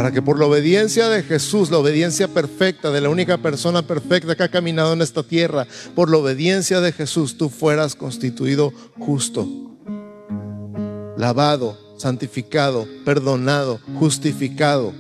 Para 0.01 0.13
que 0.13 0.23
por 0.23 0.39
la 0.39 0.47
obediencia 0.47 1.11
de 1.11 1.23
Jesús, 1.23 1.71
la 1.71 1.77
obediencia 1.77 2.27
perfecta 2.27 2.91
de 2.91 3.03
la 3.03 3.11
única 3.11 3.37
persona 3.37 3.83
perfecta 3.83 4.35
que 4.35 4.43
ha 4.45 4.49
caminado 4.49 4.95
en 4.95 5.03
esta 5.03 5.23
tierra, 5.23 5.67
por 5.95 6.11
la 6.11 6.17
obediencia 6.17 6.81
de 6.81 6.91
Jesús, 6.91 7.37
tú 7.37 7.51
fueras 7.51 7.95
constituido 7.95 8.73
justo 8.99 9.47
lavado, 11.19 11.77
santificado, 11.99 12.89
perdonado, 13.05 13.79
justificado 13.99 14.95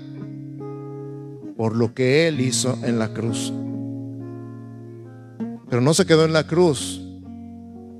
por 1.57 1.74
lo 1.74 1.94
que 1.94 2.28
Él 2.28 2.38
hizo 2.42 2.78
en 2.82 2.98
la 2.98 3.14
cruz. 3.14 3.55
Pero 5.70 5.80
no 5.80 5.94
se 5.94 6.05
quedó 6.05 6.26
en 6.26 6.34
la 6.34 6.46
cruz, 6.46 7.01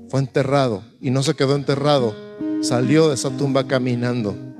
fue 0.07 0.19
enterrado 0.19 0.83
y 1.01 1.09
no 1.09 1.23
se 1.23 1.33
quedó 1.33 1.55
enterrado, 1.55 2.15
salió 2.61 3.07
de 3.07 3.15
esa 3.15 3.35
tumba 3.35 3.65
caminando, 3.65 4.50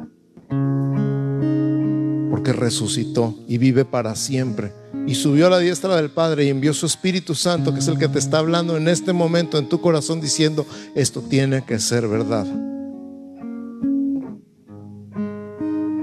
porque 2.41 2.53
resucitó 2.53 3.35
y 3.47 3.59
vive 3.59 3.85
para 3.85 4.15
siempre. 4.15 4.73
Y 5.05 5.13
subió 5.13 5.45
a 5.45 5.51
la 5.51 5.59
diestra 5.59 5.95
del 5.95 6.09
Padre 6.09 6.45
y 6.45 6.49
envió 6.49 6.73
su 6.73 6.87
Espíritu 6.87 7.35
Santo, 7.35 7.71
que 7.71 7.81
es 7.81 7.87
el 7.87 7.99
que 7.99 8.07
te 8.07 8.17
está 8.17 8.39
hablando 8.39 8.77
en 8.77 8.87
este 8.87 9.13
momento 9.13 9.59
en 9.59 9.69
tu 9.69 9.79
corazón, 9.79 10.21
diciendo, 10.21 10.65
esto 10.95 11.21
tiene 11.21 11.63
que 11.63 11.79
ser 11.79 12.07
verdad. 12.07 12.47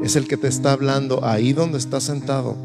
es 0.01 0.17
el 0.17 0.27
que 0.27 0.39
te 0.39 0.49
está 0.49 0.73
hablando 0.73 1.23
ahí 1.23 1.53
donde 1.53 1.77
estás 1.77 2.05
sentado, 2.05 2.57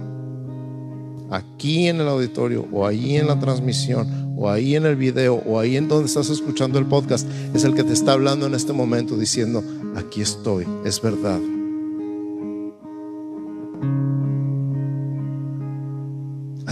aquí 1.30 1.88
en 1.88 2.00
el 2.00 2.08
auditorio 2.08 2.66
o 2.72 2.88
ahí 2.88 3.18
en 3.18 3.28
la 3.28 3.38
transmisión 3.38 4.36
o 4.38 4.50
ahí 4.50 4.78
en 4.78 4.86
el 4.86 4.96
video 4.96 5.42
o 5.46 5.60
ahí 5.60 5.76
en 5.76 5.90
donde 5.90 6.06
estás 6.06 6.30
escuchando 6.30 6.80
el 6.80 6.86
podcast, 6.86 7.28
es 7.54 7.66
el 7.66 7.74
que 7.74 7.84
te 7.84 7.92
está 7.92 8.14
hablando 8.14 8.46
en 8.46 8.54
este 8.54 8.72
momento 8.72 9.18
diciendo, 9.18 9.62
aquí 9.96 10.22
estoy, 10.22 10.66
es 10.86 11.02
verdad. 11.02 11.42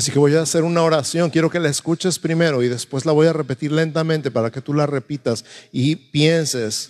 Así 0.01 0.11
que 0.11 0.17
voy 0.17 0.35
a 0.35 0.41
hacer 0.41 0.63
una 0.63 0.81
oración, 0.81 1.29
quiero 1.29 1.51
que 1.51 1.59
la 1.59 1.69
escuches 1.69 2.17
primero 2.17 2.63
y 2.63 2.67
después 2.67 3.05
la 3.05 3.11
voy 3.11 3.27
a 3.27 3.33
repetir 3.33 3.71
lentamente 3.71 4.31
para 4.31 4.49
que 4.49 4.59
tú 4.59 4.73
la 4.73 4.87
repitas 4.87 5.45
y 5.71 5.95
pienses 5.95 6.89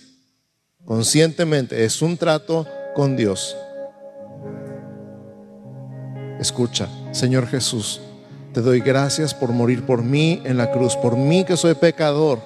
conscientemente, 0.86 1.84
es 1.84 2.00
un 2.00 2.16
trato 2.16 2.66
con 2.94 3.14
Dios. 3.14 3.54
Escucha, 6.40 6.88
Señor 7.12 7.48
Jesús, 7.48 8.00
te 8.54 8.62
doy 8.62 8.80
gracias 8.80 9.34
por 9.34 9.50
morir 9.50 9.84
por 9.84 10.02
mí 10.02 10.40
en 10.46 10.56
la 10.56 10.70
cruz, 10.70 10.96
por 10.96 11.18
mí 11.18 11.44
que 11.44 11.58
soy 11.58 11.74
pecador. 11.74 12.40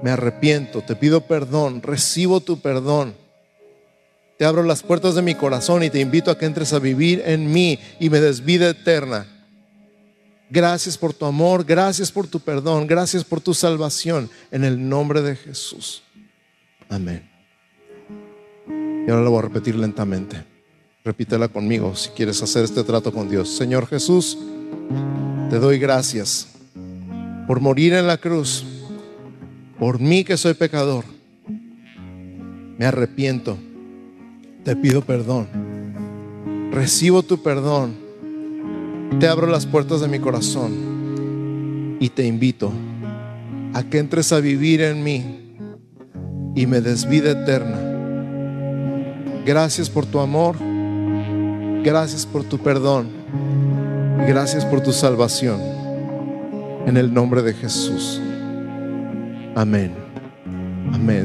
Me 0.00 0.12
arrepiento, 0.12 0.82
te 0.82 0.94
pido 0.94 1.22
perdón, 1.22 1.82
recibo 1.82 2.38
tu 2.38 2.60
perdón. 2.60 3.14
Te 4.38 4.44
abro 4.44 4.62
las 4.62 4.84
puertas 4.84 5.16
de 5.16 5.22
mi 5.22 5.34
corazón 5.34 5.82
y 5.82 5.90
te 5.90 5.98
invito 5.98 6.30
a 6.30 6.38
que 6.38 6.46
entres 6.46 6.72
a 6.72 6.78
vivir 6.78 7.20
en 7.26 7.52
mí 7.52 7.80
y 7.98 8.10
me 8.10 8.20
des 8.20 8.44
vida 8.44 8.68
eterna. 8.68 9.26
Gracias 10.52 10.98
por 10.98 11.14
tu 11.14 11.24
amor, 11.24 11.64
gracias 11.64 12.12
por 12.12 12.26
tu 12.26 12.38
perdón, 12.38 12.86
gracias 12.86 13.24
por 13.24 13.40
tu 13.40 13.54
salvación 13.54 14.28
en 14.50 14.64
el 14.64 14.86
nombre 14.86 15.22
de 15.22 15.34
Jesús. 15.34 16.02
Amén. 16.90 17.26
Y 18.68 19.10
ahora 19.10 19.22
lo 19.22 19.30
voy 19.30 19.38
a 19.38 19.42
repetir 19.42 19.76
lentamente. 19.76 20.44
Repítela 21.06 21.48
conmigo 21.48 21.96
si 21.96 22.10
quieres 22.10 22.42
hacer 22.42 22.64
este 22.64 22.84
trato 22.84 23.14
con 23.14 23.30
Dios. 23.30 23.48
Señor 23.48 23.86
Jesús, 23.86 24.36
te 25.48 25.58
doy 25.58 25.78
gracias 25.78 26.48
por 27.46 27.60
morir 27.60 27.94
en 27.94 28.06
la 28.06 28.18
cruz, 28.18 28.62
por 29.78 30.00
mí 30.00 30.22
que 30.22 30.36
soy 30.36 30.52
pecador. 30.52 31.06
Me 32.76 32.84
arrepiento, 32.84 33.56
te 34.64 34.76
pido 34.76 35.00
perdón, 35.00 35.48
recibo 36.72 37.22
tu 37.22 37.42
perdón, 37.42 38.01
te 39.18 39.28
abro 39.28 39.46
las 39.46 39.66
puertas 39.66 40.00
de 40.00 40.08
mi 40.08 40.18
corazón 40.18 41.96
y 42.00 42.08
te 42.08 42.26
invito 42.26 42.72
a 43.74 43.82
que 43.84 43.98
entres 43.98 44.32
a 44.32 44.40
vivir 44.40 44.82
en 44.82 45.02
mí 45.02 45.56
y 46.54 46.66
me 46.66 46.80
des 46.80 47.08
vida 47.08 47.30
eterna. 47.30 47.78
Gracias 49.44 49.90
por 49.90 50.06
tu 50.06 50.20
amor 50.20 50.56
Gracias 51.82 52.26
por 52.26 52.44
tu 52.44 52.58
perdón. 52.58 53.08
Gracias 54.28 54.64
por 54.64 54.82
tu 54.82 54.92
salvación. 54.92 55.60
En 56.86 56.96
el 56.96 57.12
nombre 57.12 57.42
de 57.42 57.54
Jesús. 57.54 58.20
Amén. 59.56 60.01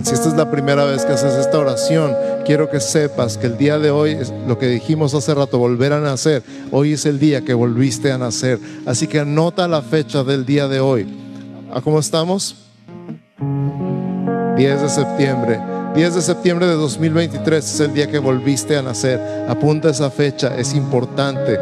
Si 0.03 0.13
esta 0.13 0.29
es 0.29 0.33
la 0.33 0.49
primera 0.49 0.85
vez 0.85 1.05
que 1.05 1.13
haces 1.13 1.33
esta 1.35 1.59
oración, 1.59 2.15
quiero 2.45 2.67
que 2.69 2.79
sepas 2.79 3.37
que 3.37 3.45
el 3.45 3.57
día 3.57 3.77
de 3.77 3.91
hoy, 3.91 4.11
es 4.11 4.33
lo 4.47 4.57
que 4.57 4.65
dijimos 4.67 5.13
hace 5.13 5.35
rato, 5.35 5.59
volver 5.59 5.93
a 5.93 5.99
nacer, 5.99 6.41
hoy 6.71 6.93
es 6.93 7.05
el 7.05 7.19
día 7.19 7.41
que 7.41 7.53
volviste 7.53 8.11
a 8.11 8.17
nacer. 8.17 8.59
Así 8.87 9.05
que 9.05 9.19
anota 9.19 9.67
la 9.67 9.83
fecha 9.83 10.23
del 10.23 10.47
día 10.47 10.67
de 10.67 10.79
hoy. 10.79 11.07
¿A 11.71 11.81
cómo 11.81 11.99
estamos? 11.99 12.55
10 14.57 14.81
de 14.81 14.89
septiembre. 14.89 15.59
10 15.93 16.15
de 16.15 16.21
septiembre 16.21 16.65
de 16.65 16.73
2023 16.73 17.63
es 17.63 17.79
el 17.79 17.93
día 17.93 18.07
que 18.07 18.17
volviste 18.17 18.77
a 18.77 18.81
nacer. 18.81 19.19
Apunta 19.47 19.89
esa 19.89 20.09
fecha, 20.09 20.57
es 20.57 20.73
importante. 20.73 21.59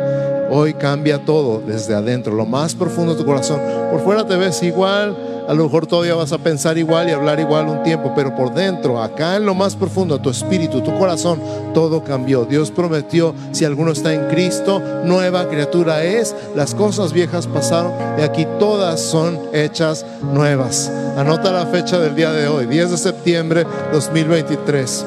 Hoy 0.49 0.73
cambia 0.75 1.25
todo 1.25 1.61
desde 1.65 1.95
adentro, 1.95 2.33
lo 2.33 2.45
más 2.45 2.75
profundo 2.75 3.13
de 3.13 3.19
tu 3.19 3.25
corazón. 3.25 3.59
Por 3.91 4.01
fuera 4.01 4.25
te 4.25 4.35
ves 4.35 4.61
igual, 4.63 5.17
a 5.47 5.53
lo 5.53 5.63
mejor 5.63 5.85
todavía 5.85 6.15
vas 6.15 6.31
a 6.31 6.39
pensar 6.39 6.77
igual 6.77 7.07
y 7.07 7.11
hablar 7.11 7.39
igual 7.39 7.67
un 7.67 7.83
tiempo, 7.83 8.13
pero 8.15 8.35
por 8.35 8.53
dentro, 8.53 9.01
acá 9.01 9.35
en 9.35 9.45
lo 9.45 9.53
más 9.53 9.75
profundo, 9.75 10.19
tu 10.19 10.29
espíritu, 10.29 10.81
tu 10.81 10.97
corazón, 10.97 11.39
todo 11.73 12.03
cambió. 12.03 12.45
Dios 12.45 12.71
prometió, 12.71 13.35
si 13.51 13.65
alguno 13.65 13.91
está 13.91 14.13
en 14.13 14.27
Cristo, 14.27 14.81
nueva 15.03 15.47
criatura 15.47 16.03
es. 16.03 16.35
Las 16.55 16.73
cosas 16.73 17.13
viejas 17.13 17.47
pasaron 17.47 17.93
y 18.17 18.21
aquí 18.21 18.47
todas 18.59 18.99
son 18.99 19.39
hechas 19.53 20.05
nuevas. 20.33 20.91
Anota 21.15 21.51
la 21.51 21.67
fecha 21.67 21.99
del 21.99 22.15
día 22.15 22.31
de 22.31 22.47
hoy, 22.47 22.65
10 22.65 22.91
de 22.91 22.97
septiembre 22.97 23.65
2023. 23.91 25.05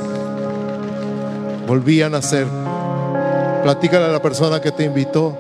Volví 1.67 2.01
a 2.03 2.09
nacer. 2.09 2.68
Platícale 3.63 4.07
a 4.07 4.09
la 4.09 4.23
persona 4.23 4.61
que 4.61 4.73
te 4.73 4.85
invitó. 4.85 5.37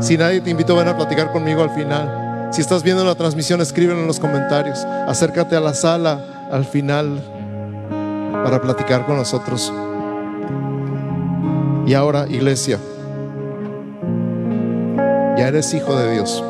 Si 0.00 0.16
nadie 0.16 0.40
te 0.40 0.50
invitó, 0.50 0.76
ven 0.76 0.88
a 0.88 0.96
platicar 0.96 1.32
conmigo 1.32 1.62
al 1.62 1.70
final. 1.70 2.48
Si 2.52 2.60
estás 2.60 2.82
viendo 2.82 3.04
la 3.04 3.14
transmisión, 3.14 3.60
escríbelo 3.60 4.00
en 4.00 4.06
los 4.06 4.20
comentarios. 4.20 4.78
Acércate 5.08 5.56
a 5.56 5.60
la 5.60 5.74
sala 5.74 6.48
al 6.50 6.64
final 6.64 7.20
para 8.44 8.60
platicar 8.60 9.06
con 9.06 9.16
nosotros. 9.16 9.72
Y 11.86 11.94
ahora, 11.94 12.26
iglesia, 12.28 12.78
ya 15.36 15.48
eres 15.48 15.74
hijo 15.74 15.96
de 15.96 16.12
Dios. 16.12 16.44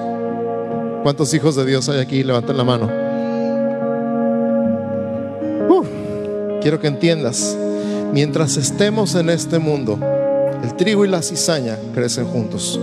¿Cuántos 1.02 1.32
hijos 1.34 1.56
de 1.56 1.64
Dios 1.64 1.88
hay 1.88 2.00
aquí? 2.00 2.22
Levanten 2.22 2.56
la 2.56 2.64
mano. 2.64 2.90
Uh, 5.68 5.84
quiero 6.60 6.80
que 6.80 6.86
entiendas, 6.86 7.56
mientras 8.12 8.56
estemos 8.56 9.14
en 9.14 9.30
este 9.30 9.58
mundo, 9.58 9.98
el 10.64 10.76
trigo 10.76 11.04
y 11.04 11.08
la 11.08 11.20
cizaña 11.20 11.78
crecen 11.92 12.24
juntos. 12.24 12.80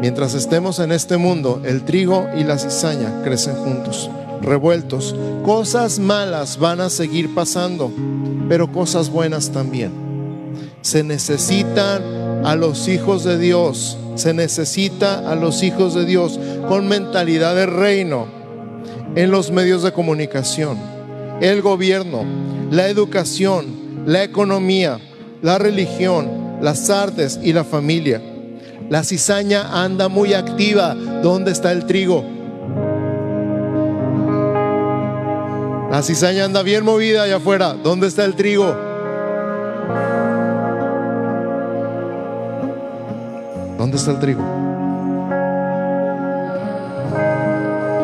Mientras 0.00 0.34
estemos 0.34 0.80
en 0.80 0.90
este 0.90 1.18
mundo, 1.18 1.62
el 1.64 1.84
trigo 1.84 2.26
y 2.36 2.42
la 2.42 2.58
cizaña 2.58 3.22
crecen 3.22 3.54
juntos, 3.54 4.10
revueltos. 4.42 5.14
Cosas 5.44 6.00
malas 6.00 6.58
van 6.58 6.80
a 6.80 6.90
seguir 6.90 7.32
pasando, 7.32 7.92
pero 8.48 8.72
cosas 8.72 9.08
buenas 9.08 9.50
también. 9.50 9.92
Se 10.80 11.04
necesitan 11.04 12.02
a 12.44 12.56
los 12.56 12.88
hijos 12.88 13.22
de 13.22 13.38
Dios, 13.38 13.96
se 14.16 14.34
necesita 14.34 15.30
a 15.30 15.36
los 15.36 15.62
hijos 15.62 15.94
de 15.94 16.06
Dios 16.06 16.40
con 16.66 16.88
mentalidad 16.88 17.54
de 17.54 17.66
reino 17.66 18.26
en 19.14 19.30
los 19.30 19.52
medios 19.52 19.84
de 19.84 19.92
comunicación, 19.92 20.76
el 21.40 21.62
gobierno, 21.62 22.24
la 22.72 22.88
educación, 22.88 23.66
la 24.06 24.24
economía, 24.24 24.98
la 25.42 25.58
religión, 25.58 26.58
las 26.60 26.90
artes 26.90 27.38
y 27.42 27.52
la 27.52 27.64
familia. 27.64 28.20
La 28.88 29.04
cizaña 29.04 29.82
anda 29.84 30.08
muy 30.08 30.34
activa. 30.34 30.94
¿Dónde 30.94 31.52
está 31.52 31.72
el 31.72 31.86
trigo? 31.86 32.24
La 35.90 36.02
cizaña 36.02 36.44
anda 36.44 36.62
bien 36.62 36.84
movida 36.84 37.22
allá 37.22 37.36
afuera. 37.36 37.74
¿Dónde 37.74 38.06
está 38.08 38.24
el 38.24 38.34
trigo? 38.34 38.74
¿Dónde 43.78 43.96
está 43.96 44.10
el 44.10 44.18
trigo? 44.18 44.42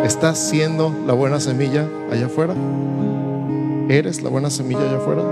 ¿Estás 0.05 0.39
siendo 0.39 0.95
la 1.07 1.13
buena 1.13 1.41
semilla 1.41 1.87
allá 2.11 2.27
afuera? 2.27 2.55
¿Eres 3.89 4.23
la 4.23 4.31
buena 4.31 4.51
semilla 4.51 4.81
allá 4.81 4.97
afuera? 4.97 5.23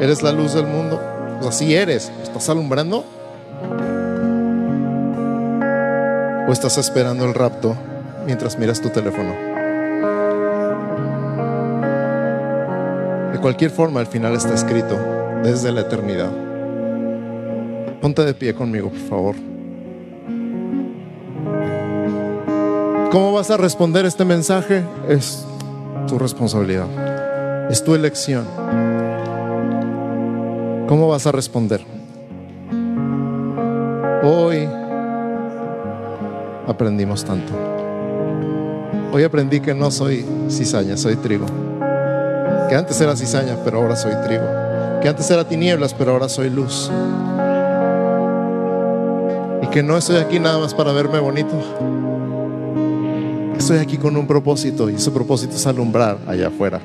¿Eres 0.00 0.22
la 0.22 0.32
luz 0.32 0.54
del 0.54 0.66
mundo? 0.66 1.19
Pues 1.40 1.54
así 1.54 1.74
eres. 1.74 2.12
¿Estás 2.22 2.50
alumbrando? 2.50 3.02
¿O 6.46 6.52
estás 6.52 6.76
esperando 6.76 7.24
el 7.24 7.32
rapto 7.32 7.74
mientras 8.26 8.58
miras 8.58 8.80
tu 8.80 8.90
teléfono? 8.90 9.32
De 13.32 13.38
cualquier 13.40 13.70
forma, 13.70 14.00
al 14.00 14.06
final 14.06 14.34
está 14.34 14.52
escrito 14.52 14.98
desde 15.42 15.72
la 15.72 15.80
eternidad. 15.80 16.30
Ponte 18.02 18.22
de 18.22 18.34
pie 18.34 18.54
conmigo, 18.54 18.90
por 18.90 19.08
favor. 19.08 19.34
¿Cómo 23.10 23.32
vas 23.32 23.50
a 23.50 23.56
responder 23.56 24.04
este 24.04 24.26
mensaje? 24.26 24.84
Es 25.08 25.46
tu 26.06 26.18
responsabilidad. 26.18 27.70
Es 27.70 27.82
tu 27.82 27.94
elección. 27.94 28.44
¿Cómo 30.90 31.06
vas 31.06 31.24
a 31.24 31.30
responder? 31.30 31.86
Hoy 34.24 34.68
aprendimos 36.66 37.24
tanto. 37.24 37.52
Hoy 39.12 39.22
aprendí 39.22 39.60
que 39.60 39.72
no 39.72 39.92
soy 39.92 40.26
cizaña, 40.48 40.96
soy 40.96 41.14
trigo. 41.14 41.46
Que 42.68 42.74
antes 42.74 43.00
era 43.00 43.14
cizaña, 43.14 43.56
pero 43.64 43.80
ahora 43.80 43.94
soy 43.94 44.14
trigo. 44.26 44.42
Que 45.00 45.08
antes 45.08 45.30
era 45.30 45.46
tinieblas, 45.46 45.94
pero 45.94 46.10
ahora 46.10 46.28
soy 46.28 46.50
luz. 46.50 46.90
Y 49.62 49.66
que 49.68 49.84
no 49.84 49.96
estoy 49.96 50.16
aquí 50.16 50.40
nada 50.40 50.58
más 50.58 50.74
para 50.74 50.90
verme 50.90 51.20
bonito. 51.20 51.54
Estoy 53.56 53.78
aquí 53.78 53.96
con 53.96 54.16
un 54.16 54.26
propósito 54.26 54.90
y 54.90 54.96
ese 54.96 55.12
propósito 55.12 55.54
es 55.54 55.64
alumbrar 55.68 56.18
allá 56.26 56.48
afuera. 56.48 56.80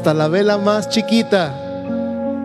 Hasta 0.00 0.14
la 0.14 0.28
vela 0.28 0.56
más 0.56 0.88
chiquita 0.88 1.54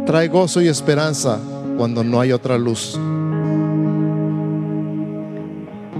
trae 0.05 0.27
gozo 0.27 0.59
y 0.59 0.67
esperanza 0.67 1.39
cuando 1.77 2.03
no 2.03 2.19
hay 2.19 2.33
otra 2.33 2.57
luz. 2.57 2.99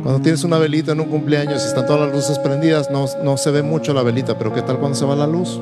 Cuando 0.03 0.19
tienes 0.21 0.43
una 0.43 0.57
velita 0.57 0.91
en 0.91 0.99
un 0.99 1.07
cumpleaños 1.07 1.63
y 1.63 1.67
están 1.67 1.85
todas 1.85 2.07
las 2.07 2.13
luces 2.13 2.39
prendidas, 2.39 2.91
no, 2.91 3.05
no 3.23 3.37
se 3.37 3.51
ve 3.51 3.63
mucho 3.63 3.93
la 3.93 4.03
velita, 4.03 4.37
pero 4.37 4.53
¿qué 4.53 4.63
tal 4.63 4.79
cuando 4.79 4.97
se 4.97 5.05
va 5.05 5.15
la 5.15 5.27
luz? 5.27 5.61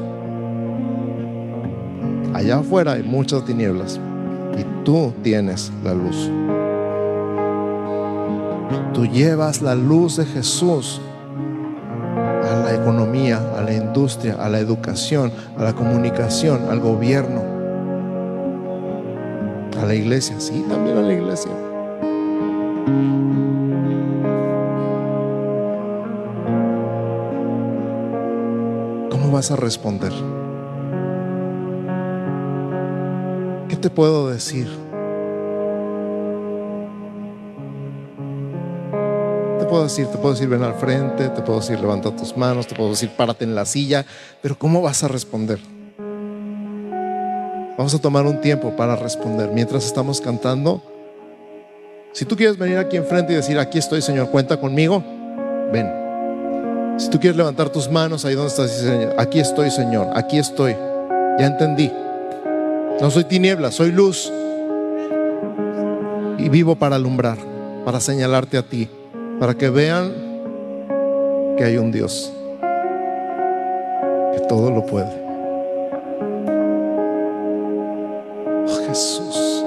Allá 2.33 2.57
afuera 2.57 2.93
hay 2.93 3.03
muchas 3.03 3.45
tinieblas 3.45 3.99
y 4.57 4.83
tú 4.83 5.13
tienes 5.21 5.71
la 5.83 5.93
luz. 5.93 6.31
Tú 8.95 9.05
llevas 9.05 9.61
la 9.61 9.75
luz 9.75 10.17
de 10.17 10.25
Jesús 10.25 10.99
a 13.63 13.65
la 13.65 13.73
industria, 13.73 14.35
a 14.35 14.49
la 14.49 14.59
educación, 14.59 15.31
a 15.57 15.63
la 15.63 15.73
comunicación, 15.73 16.69
al 16.69 16.79
gobierno, 16.81 17.41
a 19.81 19.85
la 19.85 19.95
iglesia, 19.95 20.39
sí, 20.39 20.65
también 20.67 20.97
a 20.97 21.01
la 21.01 21.13
iglesia. 21.13 21.51
¿Cómo 29.09 29.31
vas 29.31 29.51
a 29.51 29.55
responder? 29.55 30.11
¿Qué 33.69 33.77
te 33.77 33.89
puedo 33.89 34.29
decir? 34.29 34.82
Puedo 39.73 39.85
decir, 39.85 40.05
te 40.05 40.19
puedo 40.19 40.35
decir, 40.35 40.47
ven 40.47 40.61
al 40.61 40.75
frente, 40.75 41.29
te 41.29 41.41
puedo 41.41 41.59
decir, 41.59 41.79
levanta 41.79 42.15
tus 42.15 42.37
manos, 42.37 42.67
te 42.67 42.75
puedo 42.75 42.91
decir, 42.91 43.09
párate 43.17 43.43
en 43.43 43.55
la 43.55 43.65
silla, 43.65 44.05
pero 44.39 44.55
¿cómo 44.55 44.83
vas 44.83 45.03
a 45.03 45.07
responder? 45.07 45.57
Vamos 47.75 47.95
a 47.95 47.97
tomar 47.99 48.23
un 48.27 48.39
tiempo 48.39 48.75
para 48.75 48.95
responder. 48.95 49.49
Mientras 49.51 49.83
estamos 49.83 50.21
cantando, 50.21 50.83
si 52.11 52.23
tú 52.23 52.35
quieres 52.35 52.55
venir 52.55 52.77
aquí 52.77 52.97
enfrente 52.97 53.33
y 53.33 53.35
decir, 53.37 53.57
aquí 53.57 53.79
estoy, 53.79 54.03
Señor, 54.03 54.29
cuenta 54.29 54.57
conmigo, 54.57 55.03
ven. 55.71 55.91
Si 56.99 57.09
tú 57.09 57.19
quieres 57.19 57.35
levantar 57.35 57.69
tus 57.71 57.89
manos 57.89 58.25
ahí 58.25 58.35
donde 58.35 58.49
estás, 58.49 58.69
Señor, 58.69 59.15
aquí 59.17 59.39
estoy, 59.39 59.71
Señor, 59.71 60.11
aquí 60.13 60.37
estoy. 60.37 60.73
Ya 61.39 61.47
entendí. 61.47 61.91
No 63.01 63.09
soy 63.09 63.23
tiniebla, 63.23 63.71
soy 63.71 63.91
luz. 63.91 64.31
Y 66.37 66.47
vivo 66.49 66.75
para 66.75 66.97
alumbrar, 66.97 67.39
para 67.83 67.99
señalarte 67.99 68.59
a 68.59 68.61
ti, 68.61 68.87
para 69.43 69.55
que 69.55 69.69
vean 69.69 70.13
que 71.57 71.65
hay 71.65 71.75
un 71.75 71.91
Dios, 71.91 72.31
que 74.31 74.39
todo 74.47 74.71
lo 74.71 74.85
puede. 74.85 75.11
Oh, 78.65 78.87
Jesús. 78.87 79.65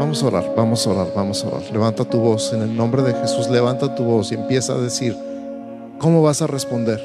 Vamos 0.00 0.20
a 0.20 0.26
orar, 0.26 0.52
vamos 0.56 0.84
a 0.84 0.90
orar, 0.90 1.06
vamos 1.14 1.44
a 1.44 1.46
orar. 1.46 1.62
Levanta 1.70 2.04
tu 2.04 2.18
voz 2.18 2.52
en 2.54 2.62
el 2.62 2.76
nombre 2.76 3.02
de 3.02 3.14
Jesús, 3.14 3.48
levanta 3.48 3.94
tu 3.94 4.02
voz 4.02 4.32
y 4.32 4.34
empieza 4.34 4.72
a 4.72 4.78
decir, 4.78 5.16
¿cómo 6.00 6.20
vas 6.20 6.42
a 6.42 6.48
responder? 6.48 7.00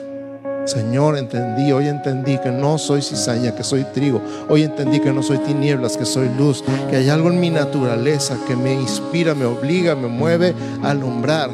Señor, 0.65 1.15
entendí, 1.15 1.71
hoy 1.71 1.89
entendí 1.89 2.39
que 2.39 2.49
no 2.49 2.79
soy 2.79 3.03
cizaña, 3.03 3.53
que 3.53 3.63
soy 3.63 3.83
trigo. 3.83 4.19
Hoy 4.49 4.63
entendí 4.63 4.99
que 4.99 5.13
no 5.13 5.21
soy 5.21 5.37
tinieblas, 5.37 5.95
que 5.95 6.05
soy 6.05 6.27
luz, 6.39 6.63
que 6.89 6.95
hay 6.95 7.09
algo 7.09 7.29
en 7.29 7.39
mi 7.39 7.51
naturaleza 7.51 8.35
que 8.47 8.55
me 8.55 8.73
inspira, 8.73 9.35
me 9.35 9.45
obliga, 9.45 9.93
me 9.93 10.07
mueve 10.07 10.55
a 10.81 10.89
alumbrar. 10.89 11.51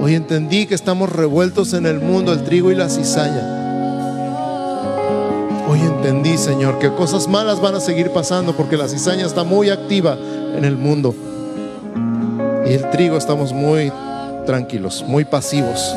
Hoy 0.00 0.14
entendí 0.14 0.66
que 0.66 0.74
estamos 0.74 1.10
revueltos 1.10 1.72
en 1.72 1.86
el 1.86 2.00
mundo, 2.00 2.32
el 2.32 2.44
trigo 2.44 2.70
y 2.70 2.74
la 2.74 2.88
cizaña. 2.88 3.62
Hoy 5.68 5.80
entendí, 5.80 6.36
Señor, 6.36 6.78
que 6.78 6.90
cosas 6.90 7.26
malas 7.28 7.60
van 7.60 7.74
a 7.74 7.80
seguir 7.80 8.10
pasando 8.10 8.54
porque 8.54 8.76
la 8.76 8.88
cizaña 8.88 9.24
está 9.24 9.44
muy 9.44 9.70
activa 9.70 10.18
en 10.56 10.64
el 10.64 10.76
mundo. 10.76 11.14
Y 12.66 12.72
el 12.72 12.90
trigo 12.90 13.16
estamos 13.16 13.52
muy 13.52 13.90
tranquilos, 14.46 15.04
muy 15.06 15.24
pasivos. 15.24 15.94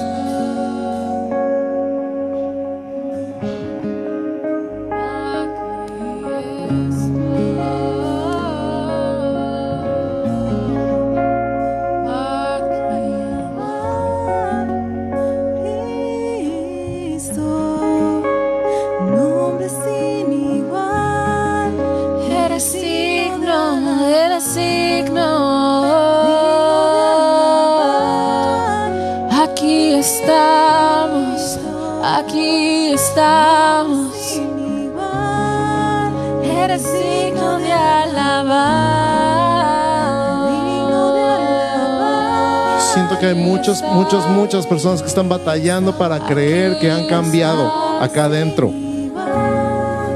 Muchas, 43.97 44.27
muchas, 44.29 44.67
personas 44.67 45.01
que 45.01 45.07
están 45.07 45.27
batallando 45.27 45.97
para 45.97 46.19
creer 46.19 46.77
que 46.79 46.91
han 46.91 47.07
cambiado 47.07 47.99
acá 47.99 48.25
adentro. 48.25 48.71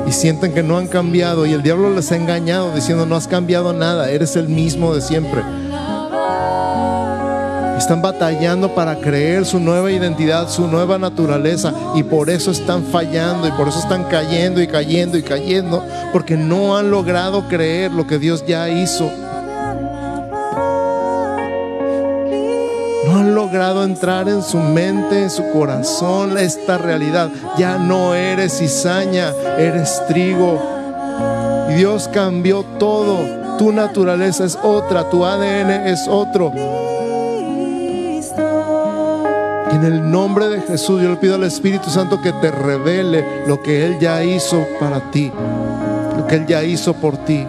Y 0.07 0.11
sienten 0.11 0.53
que 0.53 0.61
no 0.61 0.77
han 0.77 0.87
cambiado 0.87 1.47
y 1.47 1.53
el 1.53 1.63
diablo 1.63 1.89
les 1.89 2.11
ha 2.11 2.15
engañado 2.15 2.71
diciendo 2.75 3.07
no 3.07 3.15
has 3.15 3.27
cambiado 3.27 3.73
nada, 3.73 4.11
eres 4.11 4.35
el 4.35 4.49
mismo 4.49 4.93
de 4.93 5.01
siempre. 5.01 5.41
Están 7.75 8.03
batallando 8.03 8.75
para 8.75 8.97
creer 8.97 9.45
su 9.47 9.59
nueva 9.59 9.91
identidad, 9.91 10.47
su 10.47 10.67
nueva 10.67 10.99
naturaleza 10.99 11.73
y 11.95 12.03
por 12.03 12.29
eso 12.29 12.51
están 12.51 12.83
fallando 12.83 13.47
y 13.47 13.51
por 13.53 13.67
eso 13.67 13.79
están 13.79 14.03
cayendo 14.03 14.61
y 14.61 14.67
cayendo 14.67 15.17
y 15.17 15.23
cayendo 15.23 15.83
porque 16.13 16.37
no 16.37 16.77
han 16.77 16.91
logrado 16.91 17.47
creer 17.47 17.91
lo 17.91 18.05
que 18.05 18.19
Dios 18.19 18.45
ya 18.45 18.69
hizo. 18.69 19.09
Entrar 23.83 24.27
en 24.29 24.41
su 24.41 24.57
mente, 24.57 25.23
en 25.23 25.29
su 25.29 25.49
corazón, 25.51 26.37
esta 26.37 26.77
realidad. 26.77 27.29
Ya 27.57 27.77
no 27.77 28.15
eres 28.15 28.57
cizaña, 28.59 29.33
eres 29.57 30.01
trigo. 30.07 30.61
Y 31.69 31.73
Dios 31.75 32.09
cambió 32.11 32.63
todo. 32.79 33.57
Tu 33.57 33.71
naturaleza 33.71 34.45
es 34.45 34.57
otra, 34.61 35.09
tu 35.09 35.25
ADN 35.25 35.87
es 35.87 36.07
otro. 36.07 36.51
Y 39.71 39.75
en 39.75 39.83
el 39.85 40.11
nombre 40.11 40.49
de 40.49 40.61
Jesús 40.61 41.01
yo 41.01 41.09
le 41.09 41.15
pido 41.17 41.35
al 41.35 41.43
Espíritu 41.43 41.89
Santo 41.89 42.21
que 42.21 42.33
te 42.33 42.51
revele 42.51 43.45
lo 43.47 43.61
que 43.61 43.85
Él 43.85 43.99
ya 43.99 44.23
hizo 44.23 44.65
para 44.79 45.11
ti, 45.11 45.31
lo 46.17 46.27
que 46.27 46.35
Él 46.35 46.45
ya 46.47 46.63
hizo 46.63 46.93
por 46.93 47.17
ti. 47.17 47.45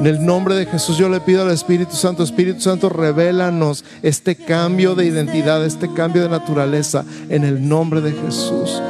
En 0.00 0.06
el 0.06 0.24
nombre 0.24 0.54
de 0.54 0.64
Jesús 0.64 0.96
yo 0.96 1.10
le 1.10 1.20
pido 1.20 1.42
al 1.42 1.50
Espíritu 1.50 1.94
Santo, 1.94 2.22
Espíritu 2.22 2.62
Santo, 2.62 2.88
revélanos 2.88 3.84
este 4.02 4.34
cambio 4.34 4.94
de 4.94 5.04
identidad, 5.04 5.62
este 5.62 5.92
cambio 5.92 6.22
de 6.22 6.30
naturaleza, 6.30 7.04
en 7.28 7.44
el 7.44 7.68
nombre 7.68 8.00
de 8.00 8.12
Jesús. 8.12 8.80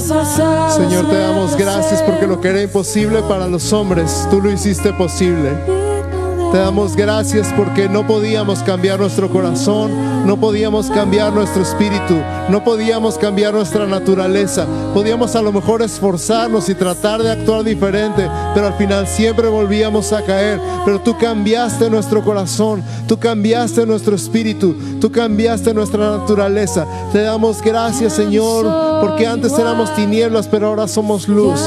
Señor, 0.00 1.10
te 1.10 1.18
damos 1.18 1.56
gracias 1.58 2.02
porque 2.02 2.26
lo 2.26 2.40
que 2.40 2.48
era 2.48 2.62
imposible 2.62 3.20
para 3.28 3.46
los 3.46 3.70
hombres, 3.74 4.26
tú 4.30 4.40
lo 4.40 4.50
hiciste 4.50 4.94
posible. 4.94 5.77
Te 6.50 6.56
damos 6.56 6.96
gracias 6.96 7.52
porque 7.54 7.90
no 7.90 8.06
podíamos 8.06 8.62
cambiar 8.62 8.98
nuestro 8.98 9.28
corazón, 9.28 10.26
no 10.26 10.40
podíamos 10.40 10.88
cambiar 10.88 11.30
nuestro 11.30 11.62
espíritu, 11.62 12.14
no 12.48 12.64
podíamos 12.64 13.18
cambiar 13.18 13.52
nuestra 13.52 13.86
naturaleza. 13.86 14.66
Podíamos 14.94 15.36
a 15.36 15.42
lo 15.42 15.52
mejor 15.52 15.82
esforzarnos 15.82 16.70
y 16.70 16.74
tratar 16.74 17.22
de 17.22 17.30
actuar 17.30 17.64
diferente, 17.64 18.30
pero 18.54 18.68
al 18.68 18.74
final 18.74 19.06
siempre 19.06 19.48
volvíamos 19.48 20.14
a 20.14 20.22
caer. 20.22 20.58
Pero 20.86 21.00
tú 21.02 21.18
cambiaste 21.18 21.90
nuestro 21.90 22.24
corazón, 22.24 22.82
tú 23.06 23.18
cambiaste 23.18 23.84
nuestro 23.84 24.16
espíritu, 24.16 24.74
tú 25.02 25.12
cambiaste 25.12 25.74
nuestra 25.74 26.16
naturaleza. 26.16 26.86
Te 27.12 27.20
damos 27.20 27.60
gracias, 27.60 28.14
Señor, 28.14 28.66
porque 29.02 29.26
antes 29.26 29.52
éramos 29.58 29.94
tinieblas, 29.94 30.48
pero 30.48 30.68
ahora 30.68 30.88
somos 30.88 31.28
luz. 31.28 31.60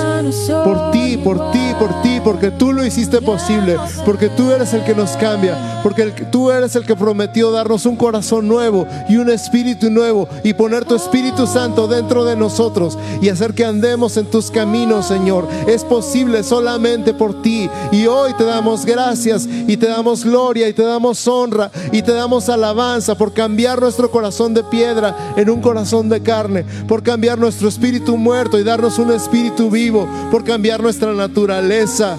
Por 0.64 0.90
ti, 0.90 1.18
por 1.18 1.52
ti, 1.52 1.72
por 1.78 2.02
ti, 2.02 2.20
porque 2.24 2.50
tú 2.50 2.74
lo 2.74 2.84
hiciste 2.84 3.22
posible, 3.22 3.78
porque 4.06 4.30
tú 4.30 4.52
eres 4.52 4.71
el 4.74 4.84
que 4.84 4.96
nos 4.96 5.12
cambia, 5.12 5.82
porque 5.84 6.12
tú 6.32 6.52
eres 6.52 6.76
el 6.76 6.86
que 6.86 6.96
prometió 6.96 7.52
darnos 7.52 7.86
un 7.86 7.96
corazón 7.96 8.48
nuevo 8.48 8.88
y 9.10 9.18
un 9.18 9.30
espíritu 9.30 9.90
nuevo 9.90 10.28
y 10.44 10.54
poner 10.54 10.86
tu 10.86 10.96
Espíritu 10.96 11.48
Santo 11.48 11.88
dentro 11.88 12.26
de 12.26 12.36
nosotros 12.36 12.98
y 13.22 13.30
hacer 13.30 13.54
que 13.54 13.66
andemos 13.66 14.18
en 14.18 14.26
tus 14.26 14.52
caminos, 14.52 15.08
Señor. 15.08 15.48
Es 15.68 15.84
posible 15.84 16.44
solamente 16.44 17.14
por 17.14 17.42
ti 17.42 17.70
y 17.92 18.06
hoy 18.08 18.34
te 18.34 18.44
damos 18.44 18.86
gracias 18.86 19.48
y 19.68 19.78
te 19.78 19.88
damos 19.88 20.24
gloria 20.24 20.68
y 20.68 20.74
te 20.74 20.84
damos 20.84 21.28
honra 21.28 21.72
y 21.92 22.02
te 22.02 22.14
damos 22.14 22.50
alabanza 22.50 23.16
por 23.16 23.34
cambiar 23.34 23.82
nuestro 23.82 24.12
corazón 24.12 24.54
de 24.54 24.64
piedra 24.64 25.34
en 25.36 25.50
un 25.50 25.62
corazón 25.62 26.10
de 26.10 26.22
carne, 26.22 26.66
por 26.88 27.04
cambiar 27.04 27.38
nuestro 27.38 27.68
espíritu 27.68 28.18
muerto 28.18 28.60
y 28.60 28.64
darnos 28.64 29.00
un 29.00 29.12
espíritu 29.12 29.70
vivo, 29.70 30.08
por 30.30 30.44
cambiar 30.44 30.82
nuestra 30.82 31.14
naturaleza 31.14 32.18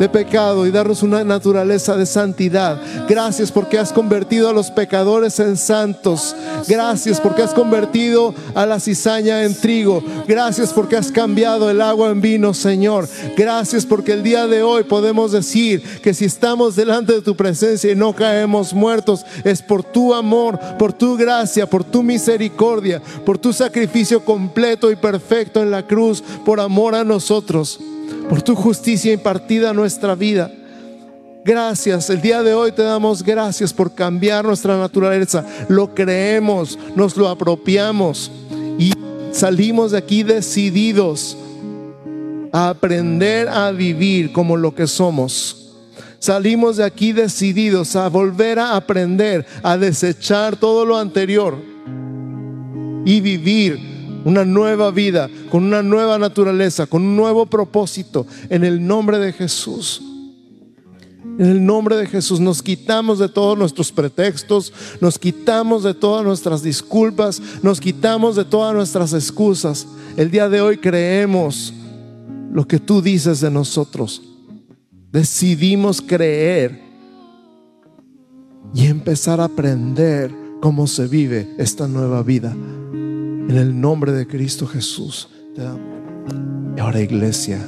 de 0.00 0.08
pecado 0.08 0.66
y 0.66 0.70
darnos 0.70 1.02
una 1.02 1.22
naturaleza 1.22 1.94
de 1.94 2.06
santidad. 2.06 2.80
Gracias 3.06 3.52
porque 3.52 3.78
has 3.78 3.92
convertido 3.92 4.48
a 4.48 4.54
los 4.54 4.70
pecadores 4.70 5.38
en 5.40 5.58
santos. 5.58 6.34
Gracias 6.66 7.20
porque 7.20 7.42
has 7.42 7.52
convertido 7.52 8.34
a 8.54 8.64
la 8.64 8.80
cizaña 8.80 9.44
en 9.44 9.54
trigo. 9.54 10.02
Gracias 10.26 10.72
porque 10.72 10.96
has 10.96 11.12
cambiado 11.12 11.68
el 11.68 11.82
agua 11.82 12.08
en 12.08 12.22
vino, 12.22 12.54
Señor. 12.54 13.06
Gracias 13.36 13.84
porque 13.84 14.14
el 14.14 14.22
día 14.22 14.46
de 14.46 14.62
hoy 14.62 14.84
podemos 14.84 15.32
decir 15.32 15.82
que 16.00 16.14
si 16.14 16.24
estamos 16.24 16.76
delante 16.76 17.12
de 17.12 17.20
tu 17.20 17.36
presencia 17.36 17.92
y 17.92 17.94
no 17.94 18.14
caemos 18.14 18.72
muertos, 18.72 19.26
es 19.44 19.60
por 19.60 19.82
tu 19.82 20.14
amor, 20.14 20.58
por 20.78 20.94
tu 20.94 21.14
gracia, 21.18 21.68
por 21.68 21.84
tu 21.84 22.02
misericordia, 22.02 23.02
por 23.26 23.36
tu 23.36 23.52
sacrificio 23.52 24.24
completo 24.24 24.90
y 24.90 24.96
perfecto 24.96 25.62
en 25.62 25.70
la 25.70 25.86
cruz, 25.86 26.24
por 26.46 26.58
amor 26.58 26.94
a 26.94 27.04
nosotros 27.04 27.78
por 28.30 28.42
tu 28.42 28.54
justicia 28.54 29.12
impartida 29.12 29.70
a 29.70 29.74
nuestra 29.74 30.14
vida. 30.14 30.52
Gracias, 31.44 32.08
el 32.10 32.22
día 32.22 32.44
de 32.44 32.54
hoy 32.54 32.70
te 32.70 32.82
damos 32.82 33.24
gracias 33.24 33.72
por 33.72 33.92
cambiar 33.92 34.44
nuestra 34.44 34.78
naturaleza. 34.78 35.44
Lo 35.68 35.92
creemos, 35.96 36.78
nos 36.94 37.16
lo 37.16 37.28
apropiamos 37.28 38.30
y 38.78 38.92
salimos 39.32 39.90
de 39.90 39.98
aquí 39.98 40.22
decididos 40.22 41.36
a 42.52 42.68
aprender 42.68 43.48
a 43.48 43.72
vivir 43.72 44.30
como 44.32 44.56
lo 44.56 44.76
que 44.76 44.86
somos. 44.86 45.72
Salimos 46.20 46.76
de 46.76 46.84
aquí 46.84 47.10
decididos 47.10 47.96
a 47.96 48.08
volver 48.08 48.60
a 48.60 48.76
aprender, 48.76 49.44
a 49.64 49.76
desechar 49.76 50.54
todo 50.54 50.86
lo 50.86 50.96
anterior 50.96 51.56
y 53.04 53.20
vivir 53.20 53.89
una 54.24 54.44
nueva 54.44 54.90
vida, 54.90 55.28
con 55.50 55.64
una 55.64 55.82
nueva 55.82 56.18
naturaleza, 56.18 56.86
con 56.86 57.02
un 57.02 57.16
nuevo 57.16 57.46
propósito, 57.46 58.26
en 58.48 58.64
el 58.64 58.86
nombre 58.86 59.18
de 59.18 59.32
Jesús. 59.32 60.02
En 61.38 61.46
el 61.46 61.64
nombre 61.64 61.96
de 61.96 62.06
Jesús 62.06 62.38
nos 62.38 62.62
quitamos 62.62 63.18
de 63.18 63.28
todos 63.28 63.56
nuestros 63.56 63.92
pretextos, 63.92 64.72
nos 65.00 65.18
quitamos 65.18 65.82
de 65.82 65.94
todas 65.94 66.24
nuestras 66.24 66.62
disculpas, 66.62 67.40
nos 67.62 67.80
quitamos 67.80 68.36
de 68.36 68.44
todas 68.44 68.74
nuestras 68.74 69.12
excusas. 69.14 69.86
El 70.16 70.30
día 70.30 70.48
de 70.48 70.60
hoy 70.60 70.76
creemos 70.76 71.72
lo 72.52 72.66
que 72.66 72.78
tú 72.78 73.00
dices 73.00 73.40
de 73.40 73.50
nosotros. 73.50 74.22
Decidimos 75.12 76.02
creer 76.02 76.80
y 78.74 78.86
empezar 78.86 79.40
a 79.40 79.44
aprender 79.44 80.30
cómo 80.60 80.86
se 80.86 81.06
vive 81.06 81.54
esta 81.58 81.88
nueva 81.88 82.22
vida. 82.22 82.54
En 83.50 83.56
el 83.56 83.80
nombre 83.80 84.12
de 84.12 84.28
Cristo 84.28 84.64
Jesús. 84.64 85.28
te 85.56 85.62
damos. 85.64 85.82
Y 86.76 86.80
ahora 86.80 87.00
iglesia, 87.00 87.58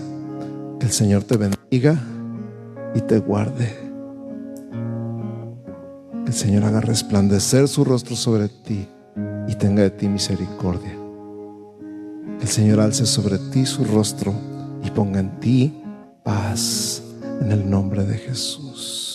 que 0.79 0.87
el 0.87 0.93
Señor 0.93 1.25
te 1.25 1.37
bendiga 1.37 2.01
y 2.95 3.01
te 3.01 3.19
guarde. 3.19 3.77
Que 6.23 6.29
el 6.29 6.35
Señor 6.35 6.63
haga 6.63 6.81
resplandecer 6.83 7.67
su 7.67 7.85
rostro 7.85 8.15
sobre 8.15 8.49
ti 8.49 8.87
y 9.49 9.57
tenga 9.57 9.83
de 9.83 9.91
ti 9.91 10.07
misericordia. 10.07 10.97
Que 12.39 12.45
el 12.45 12.49
Señor 12.49 12.79
alce 12.79 13.05
sobre 13.05 13.39
ti 13.51 13.67
su 13.67 13.85
rostro 13.85 14.33
y 14.85 14.91
ponga 14.93 15.19
en 15.19 15.41
ti 15.41 15.83
paz 16.23 17.03
en 17.41 17.51
el 17.51 17.69
nombre 17.69 18.05
de 18.05 18.19
Jesús. 18.19 19.12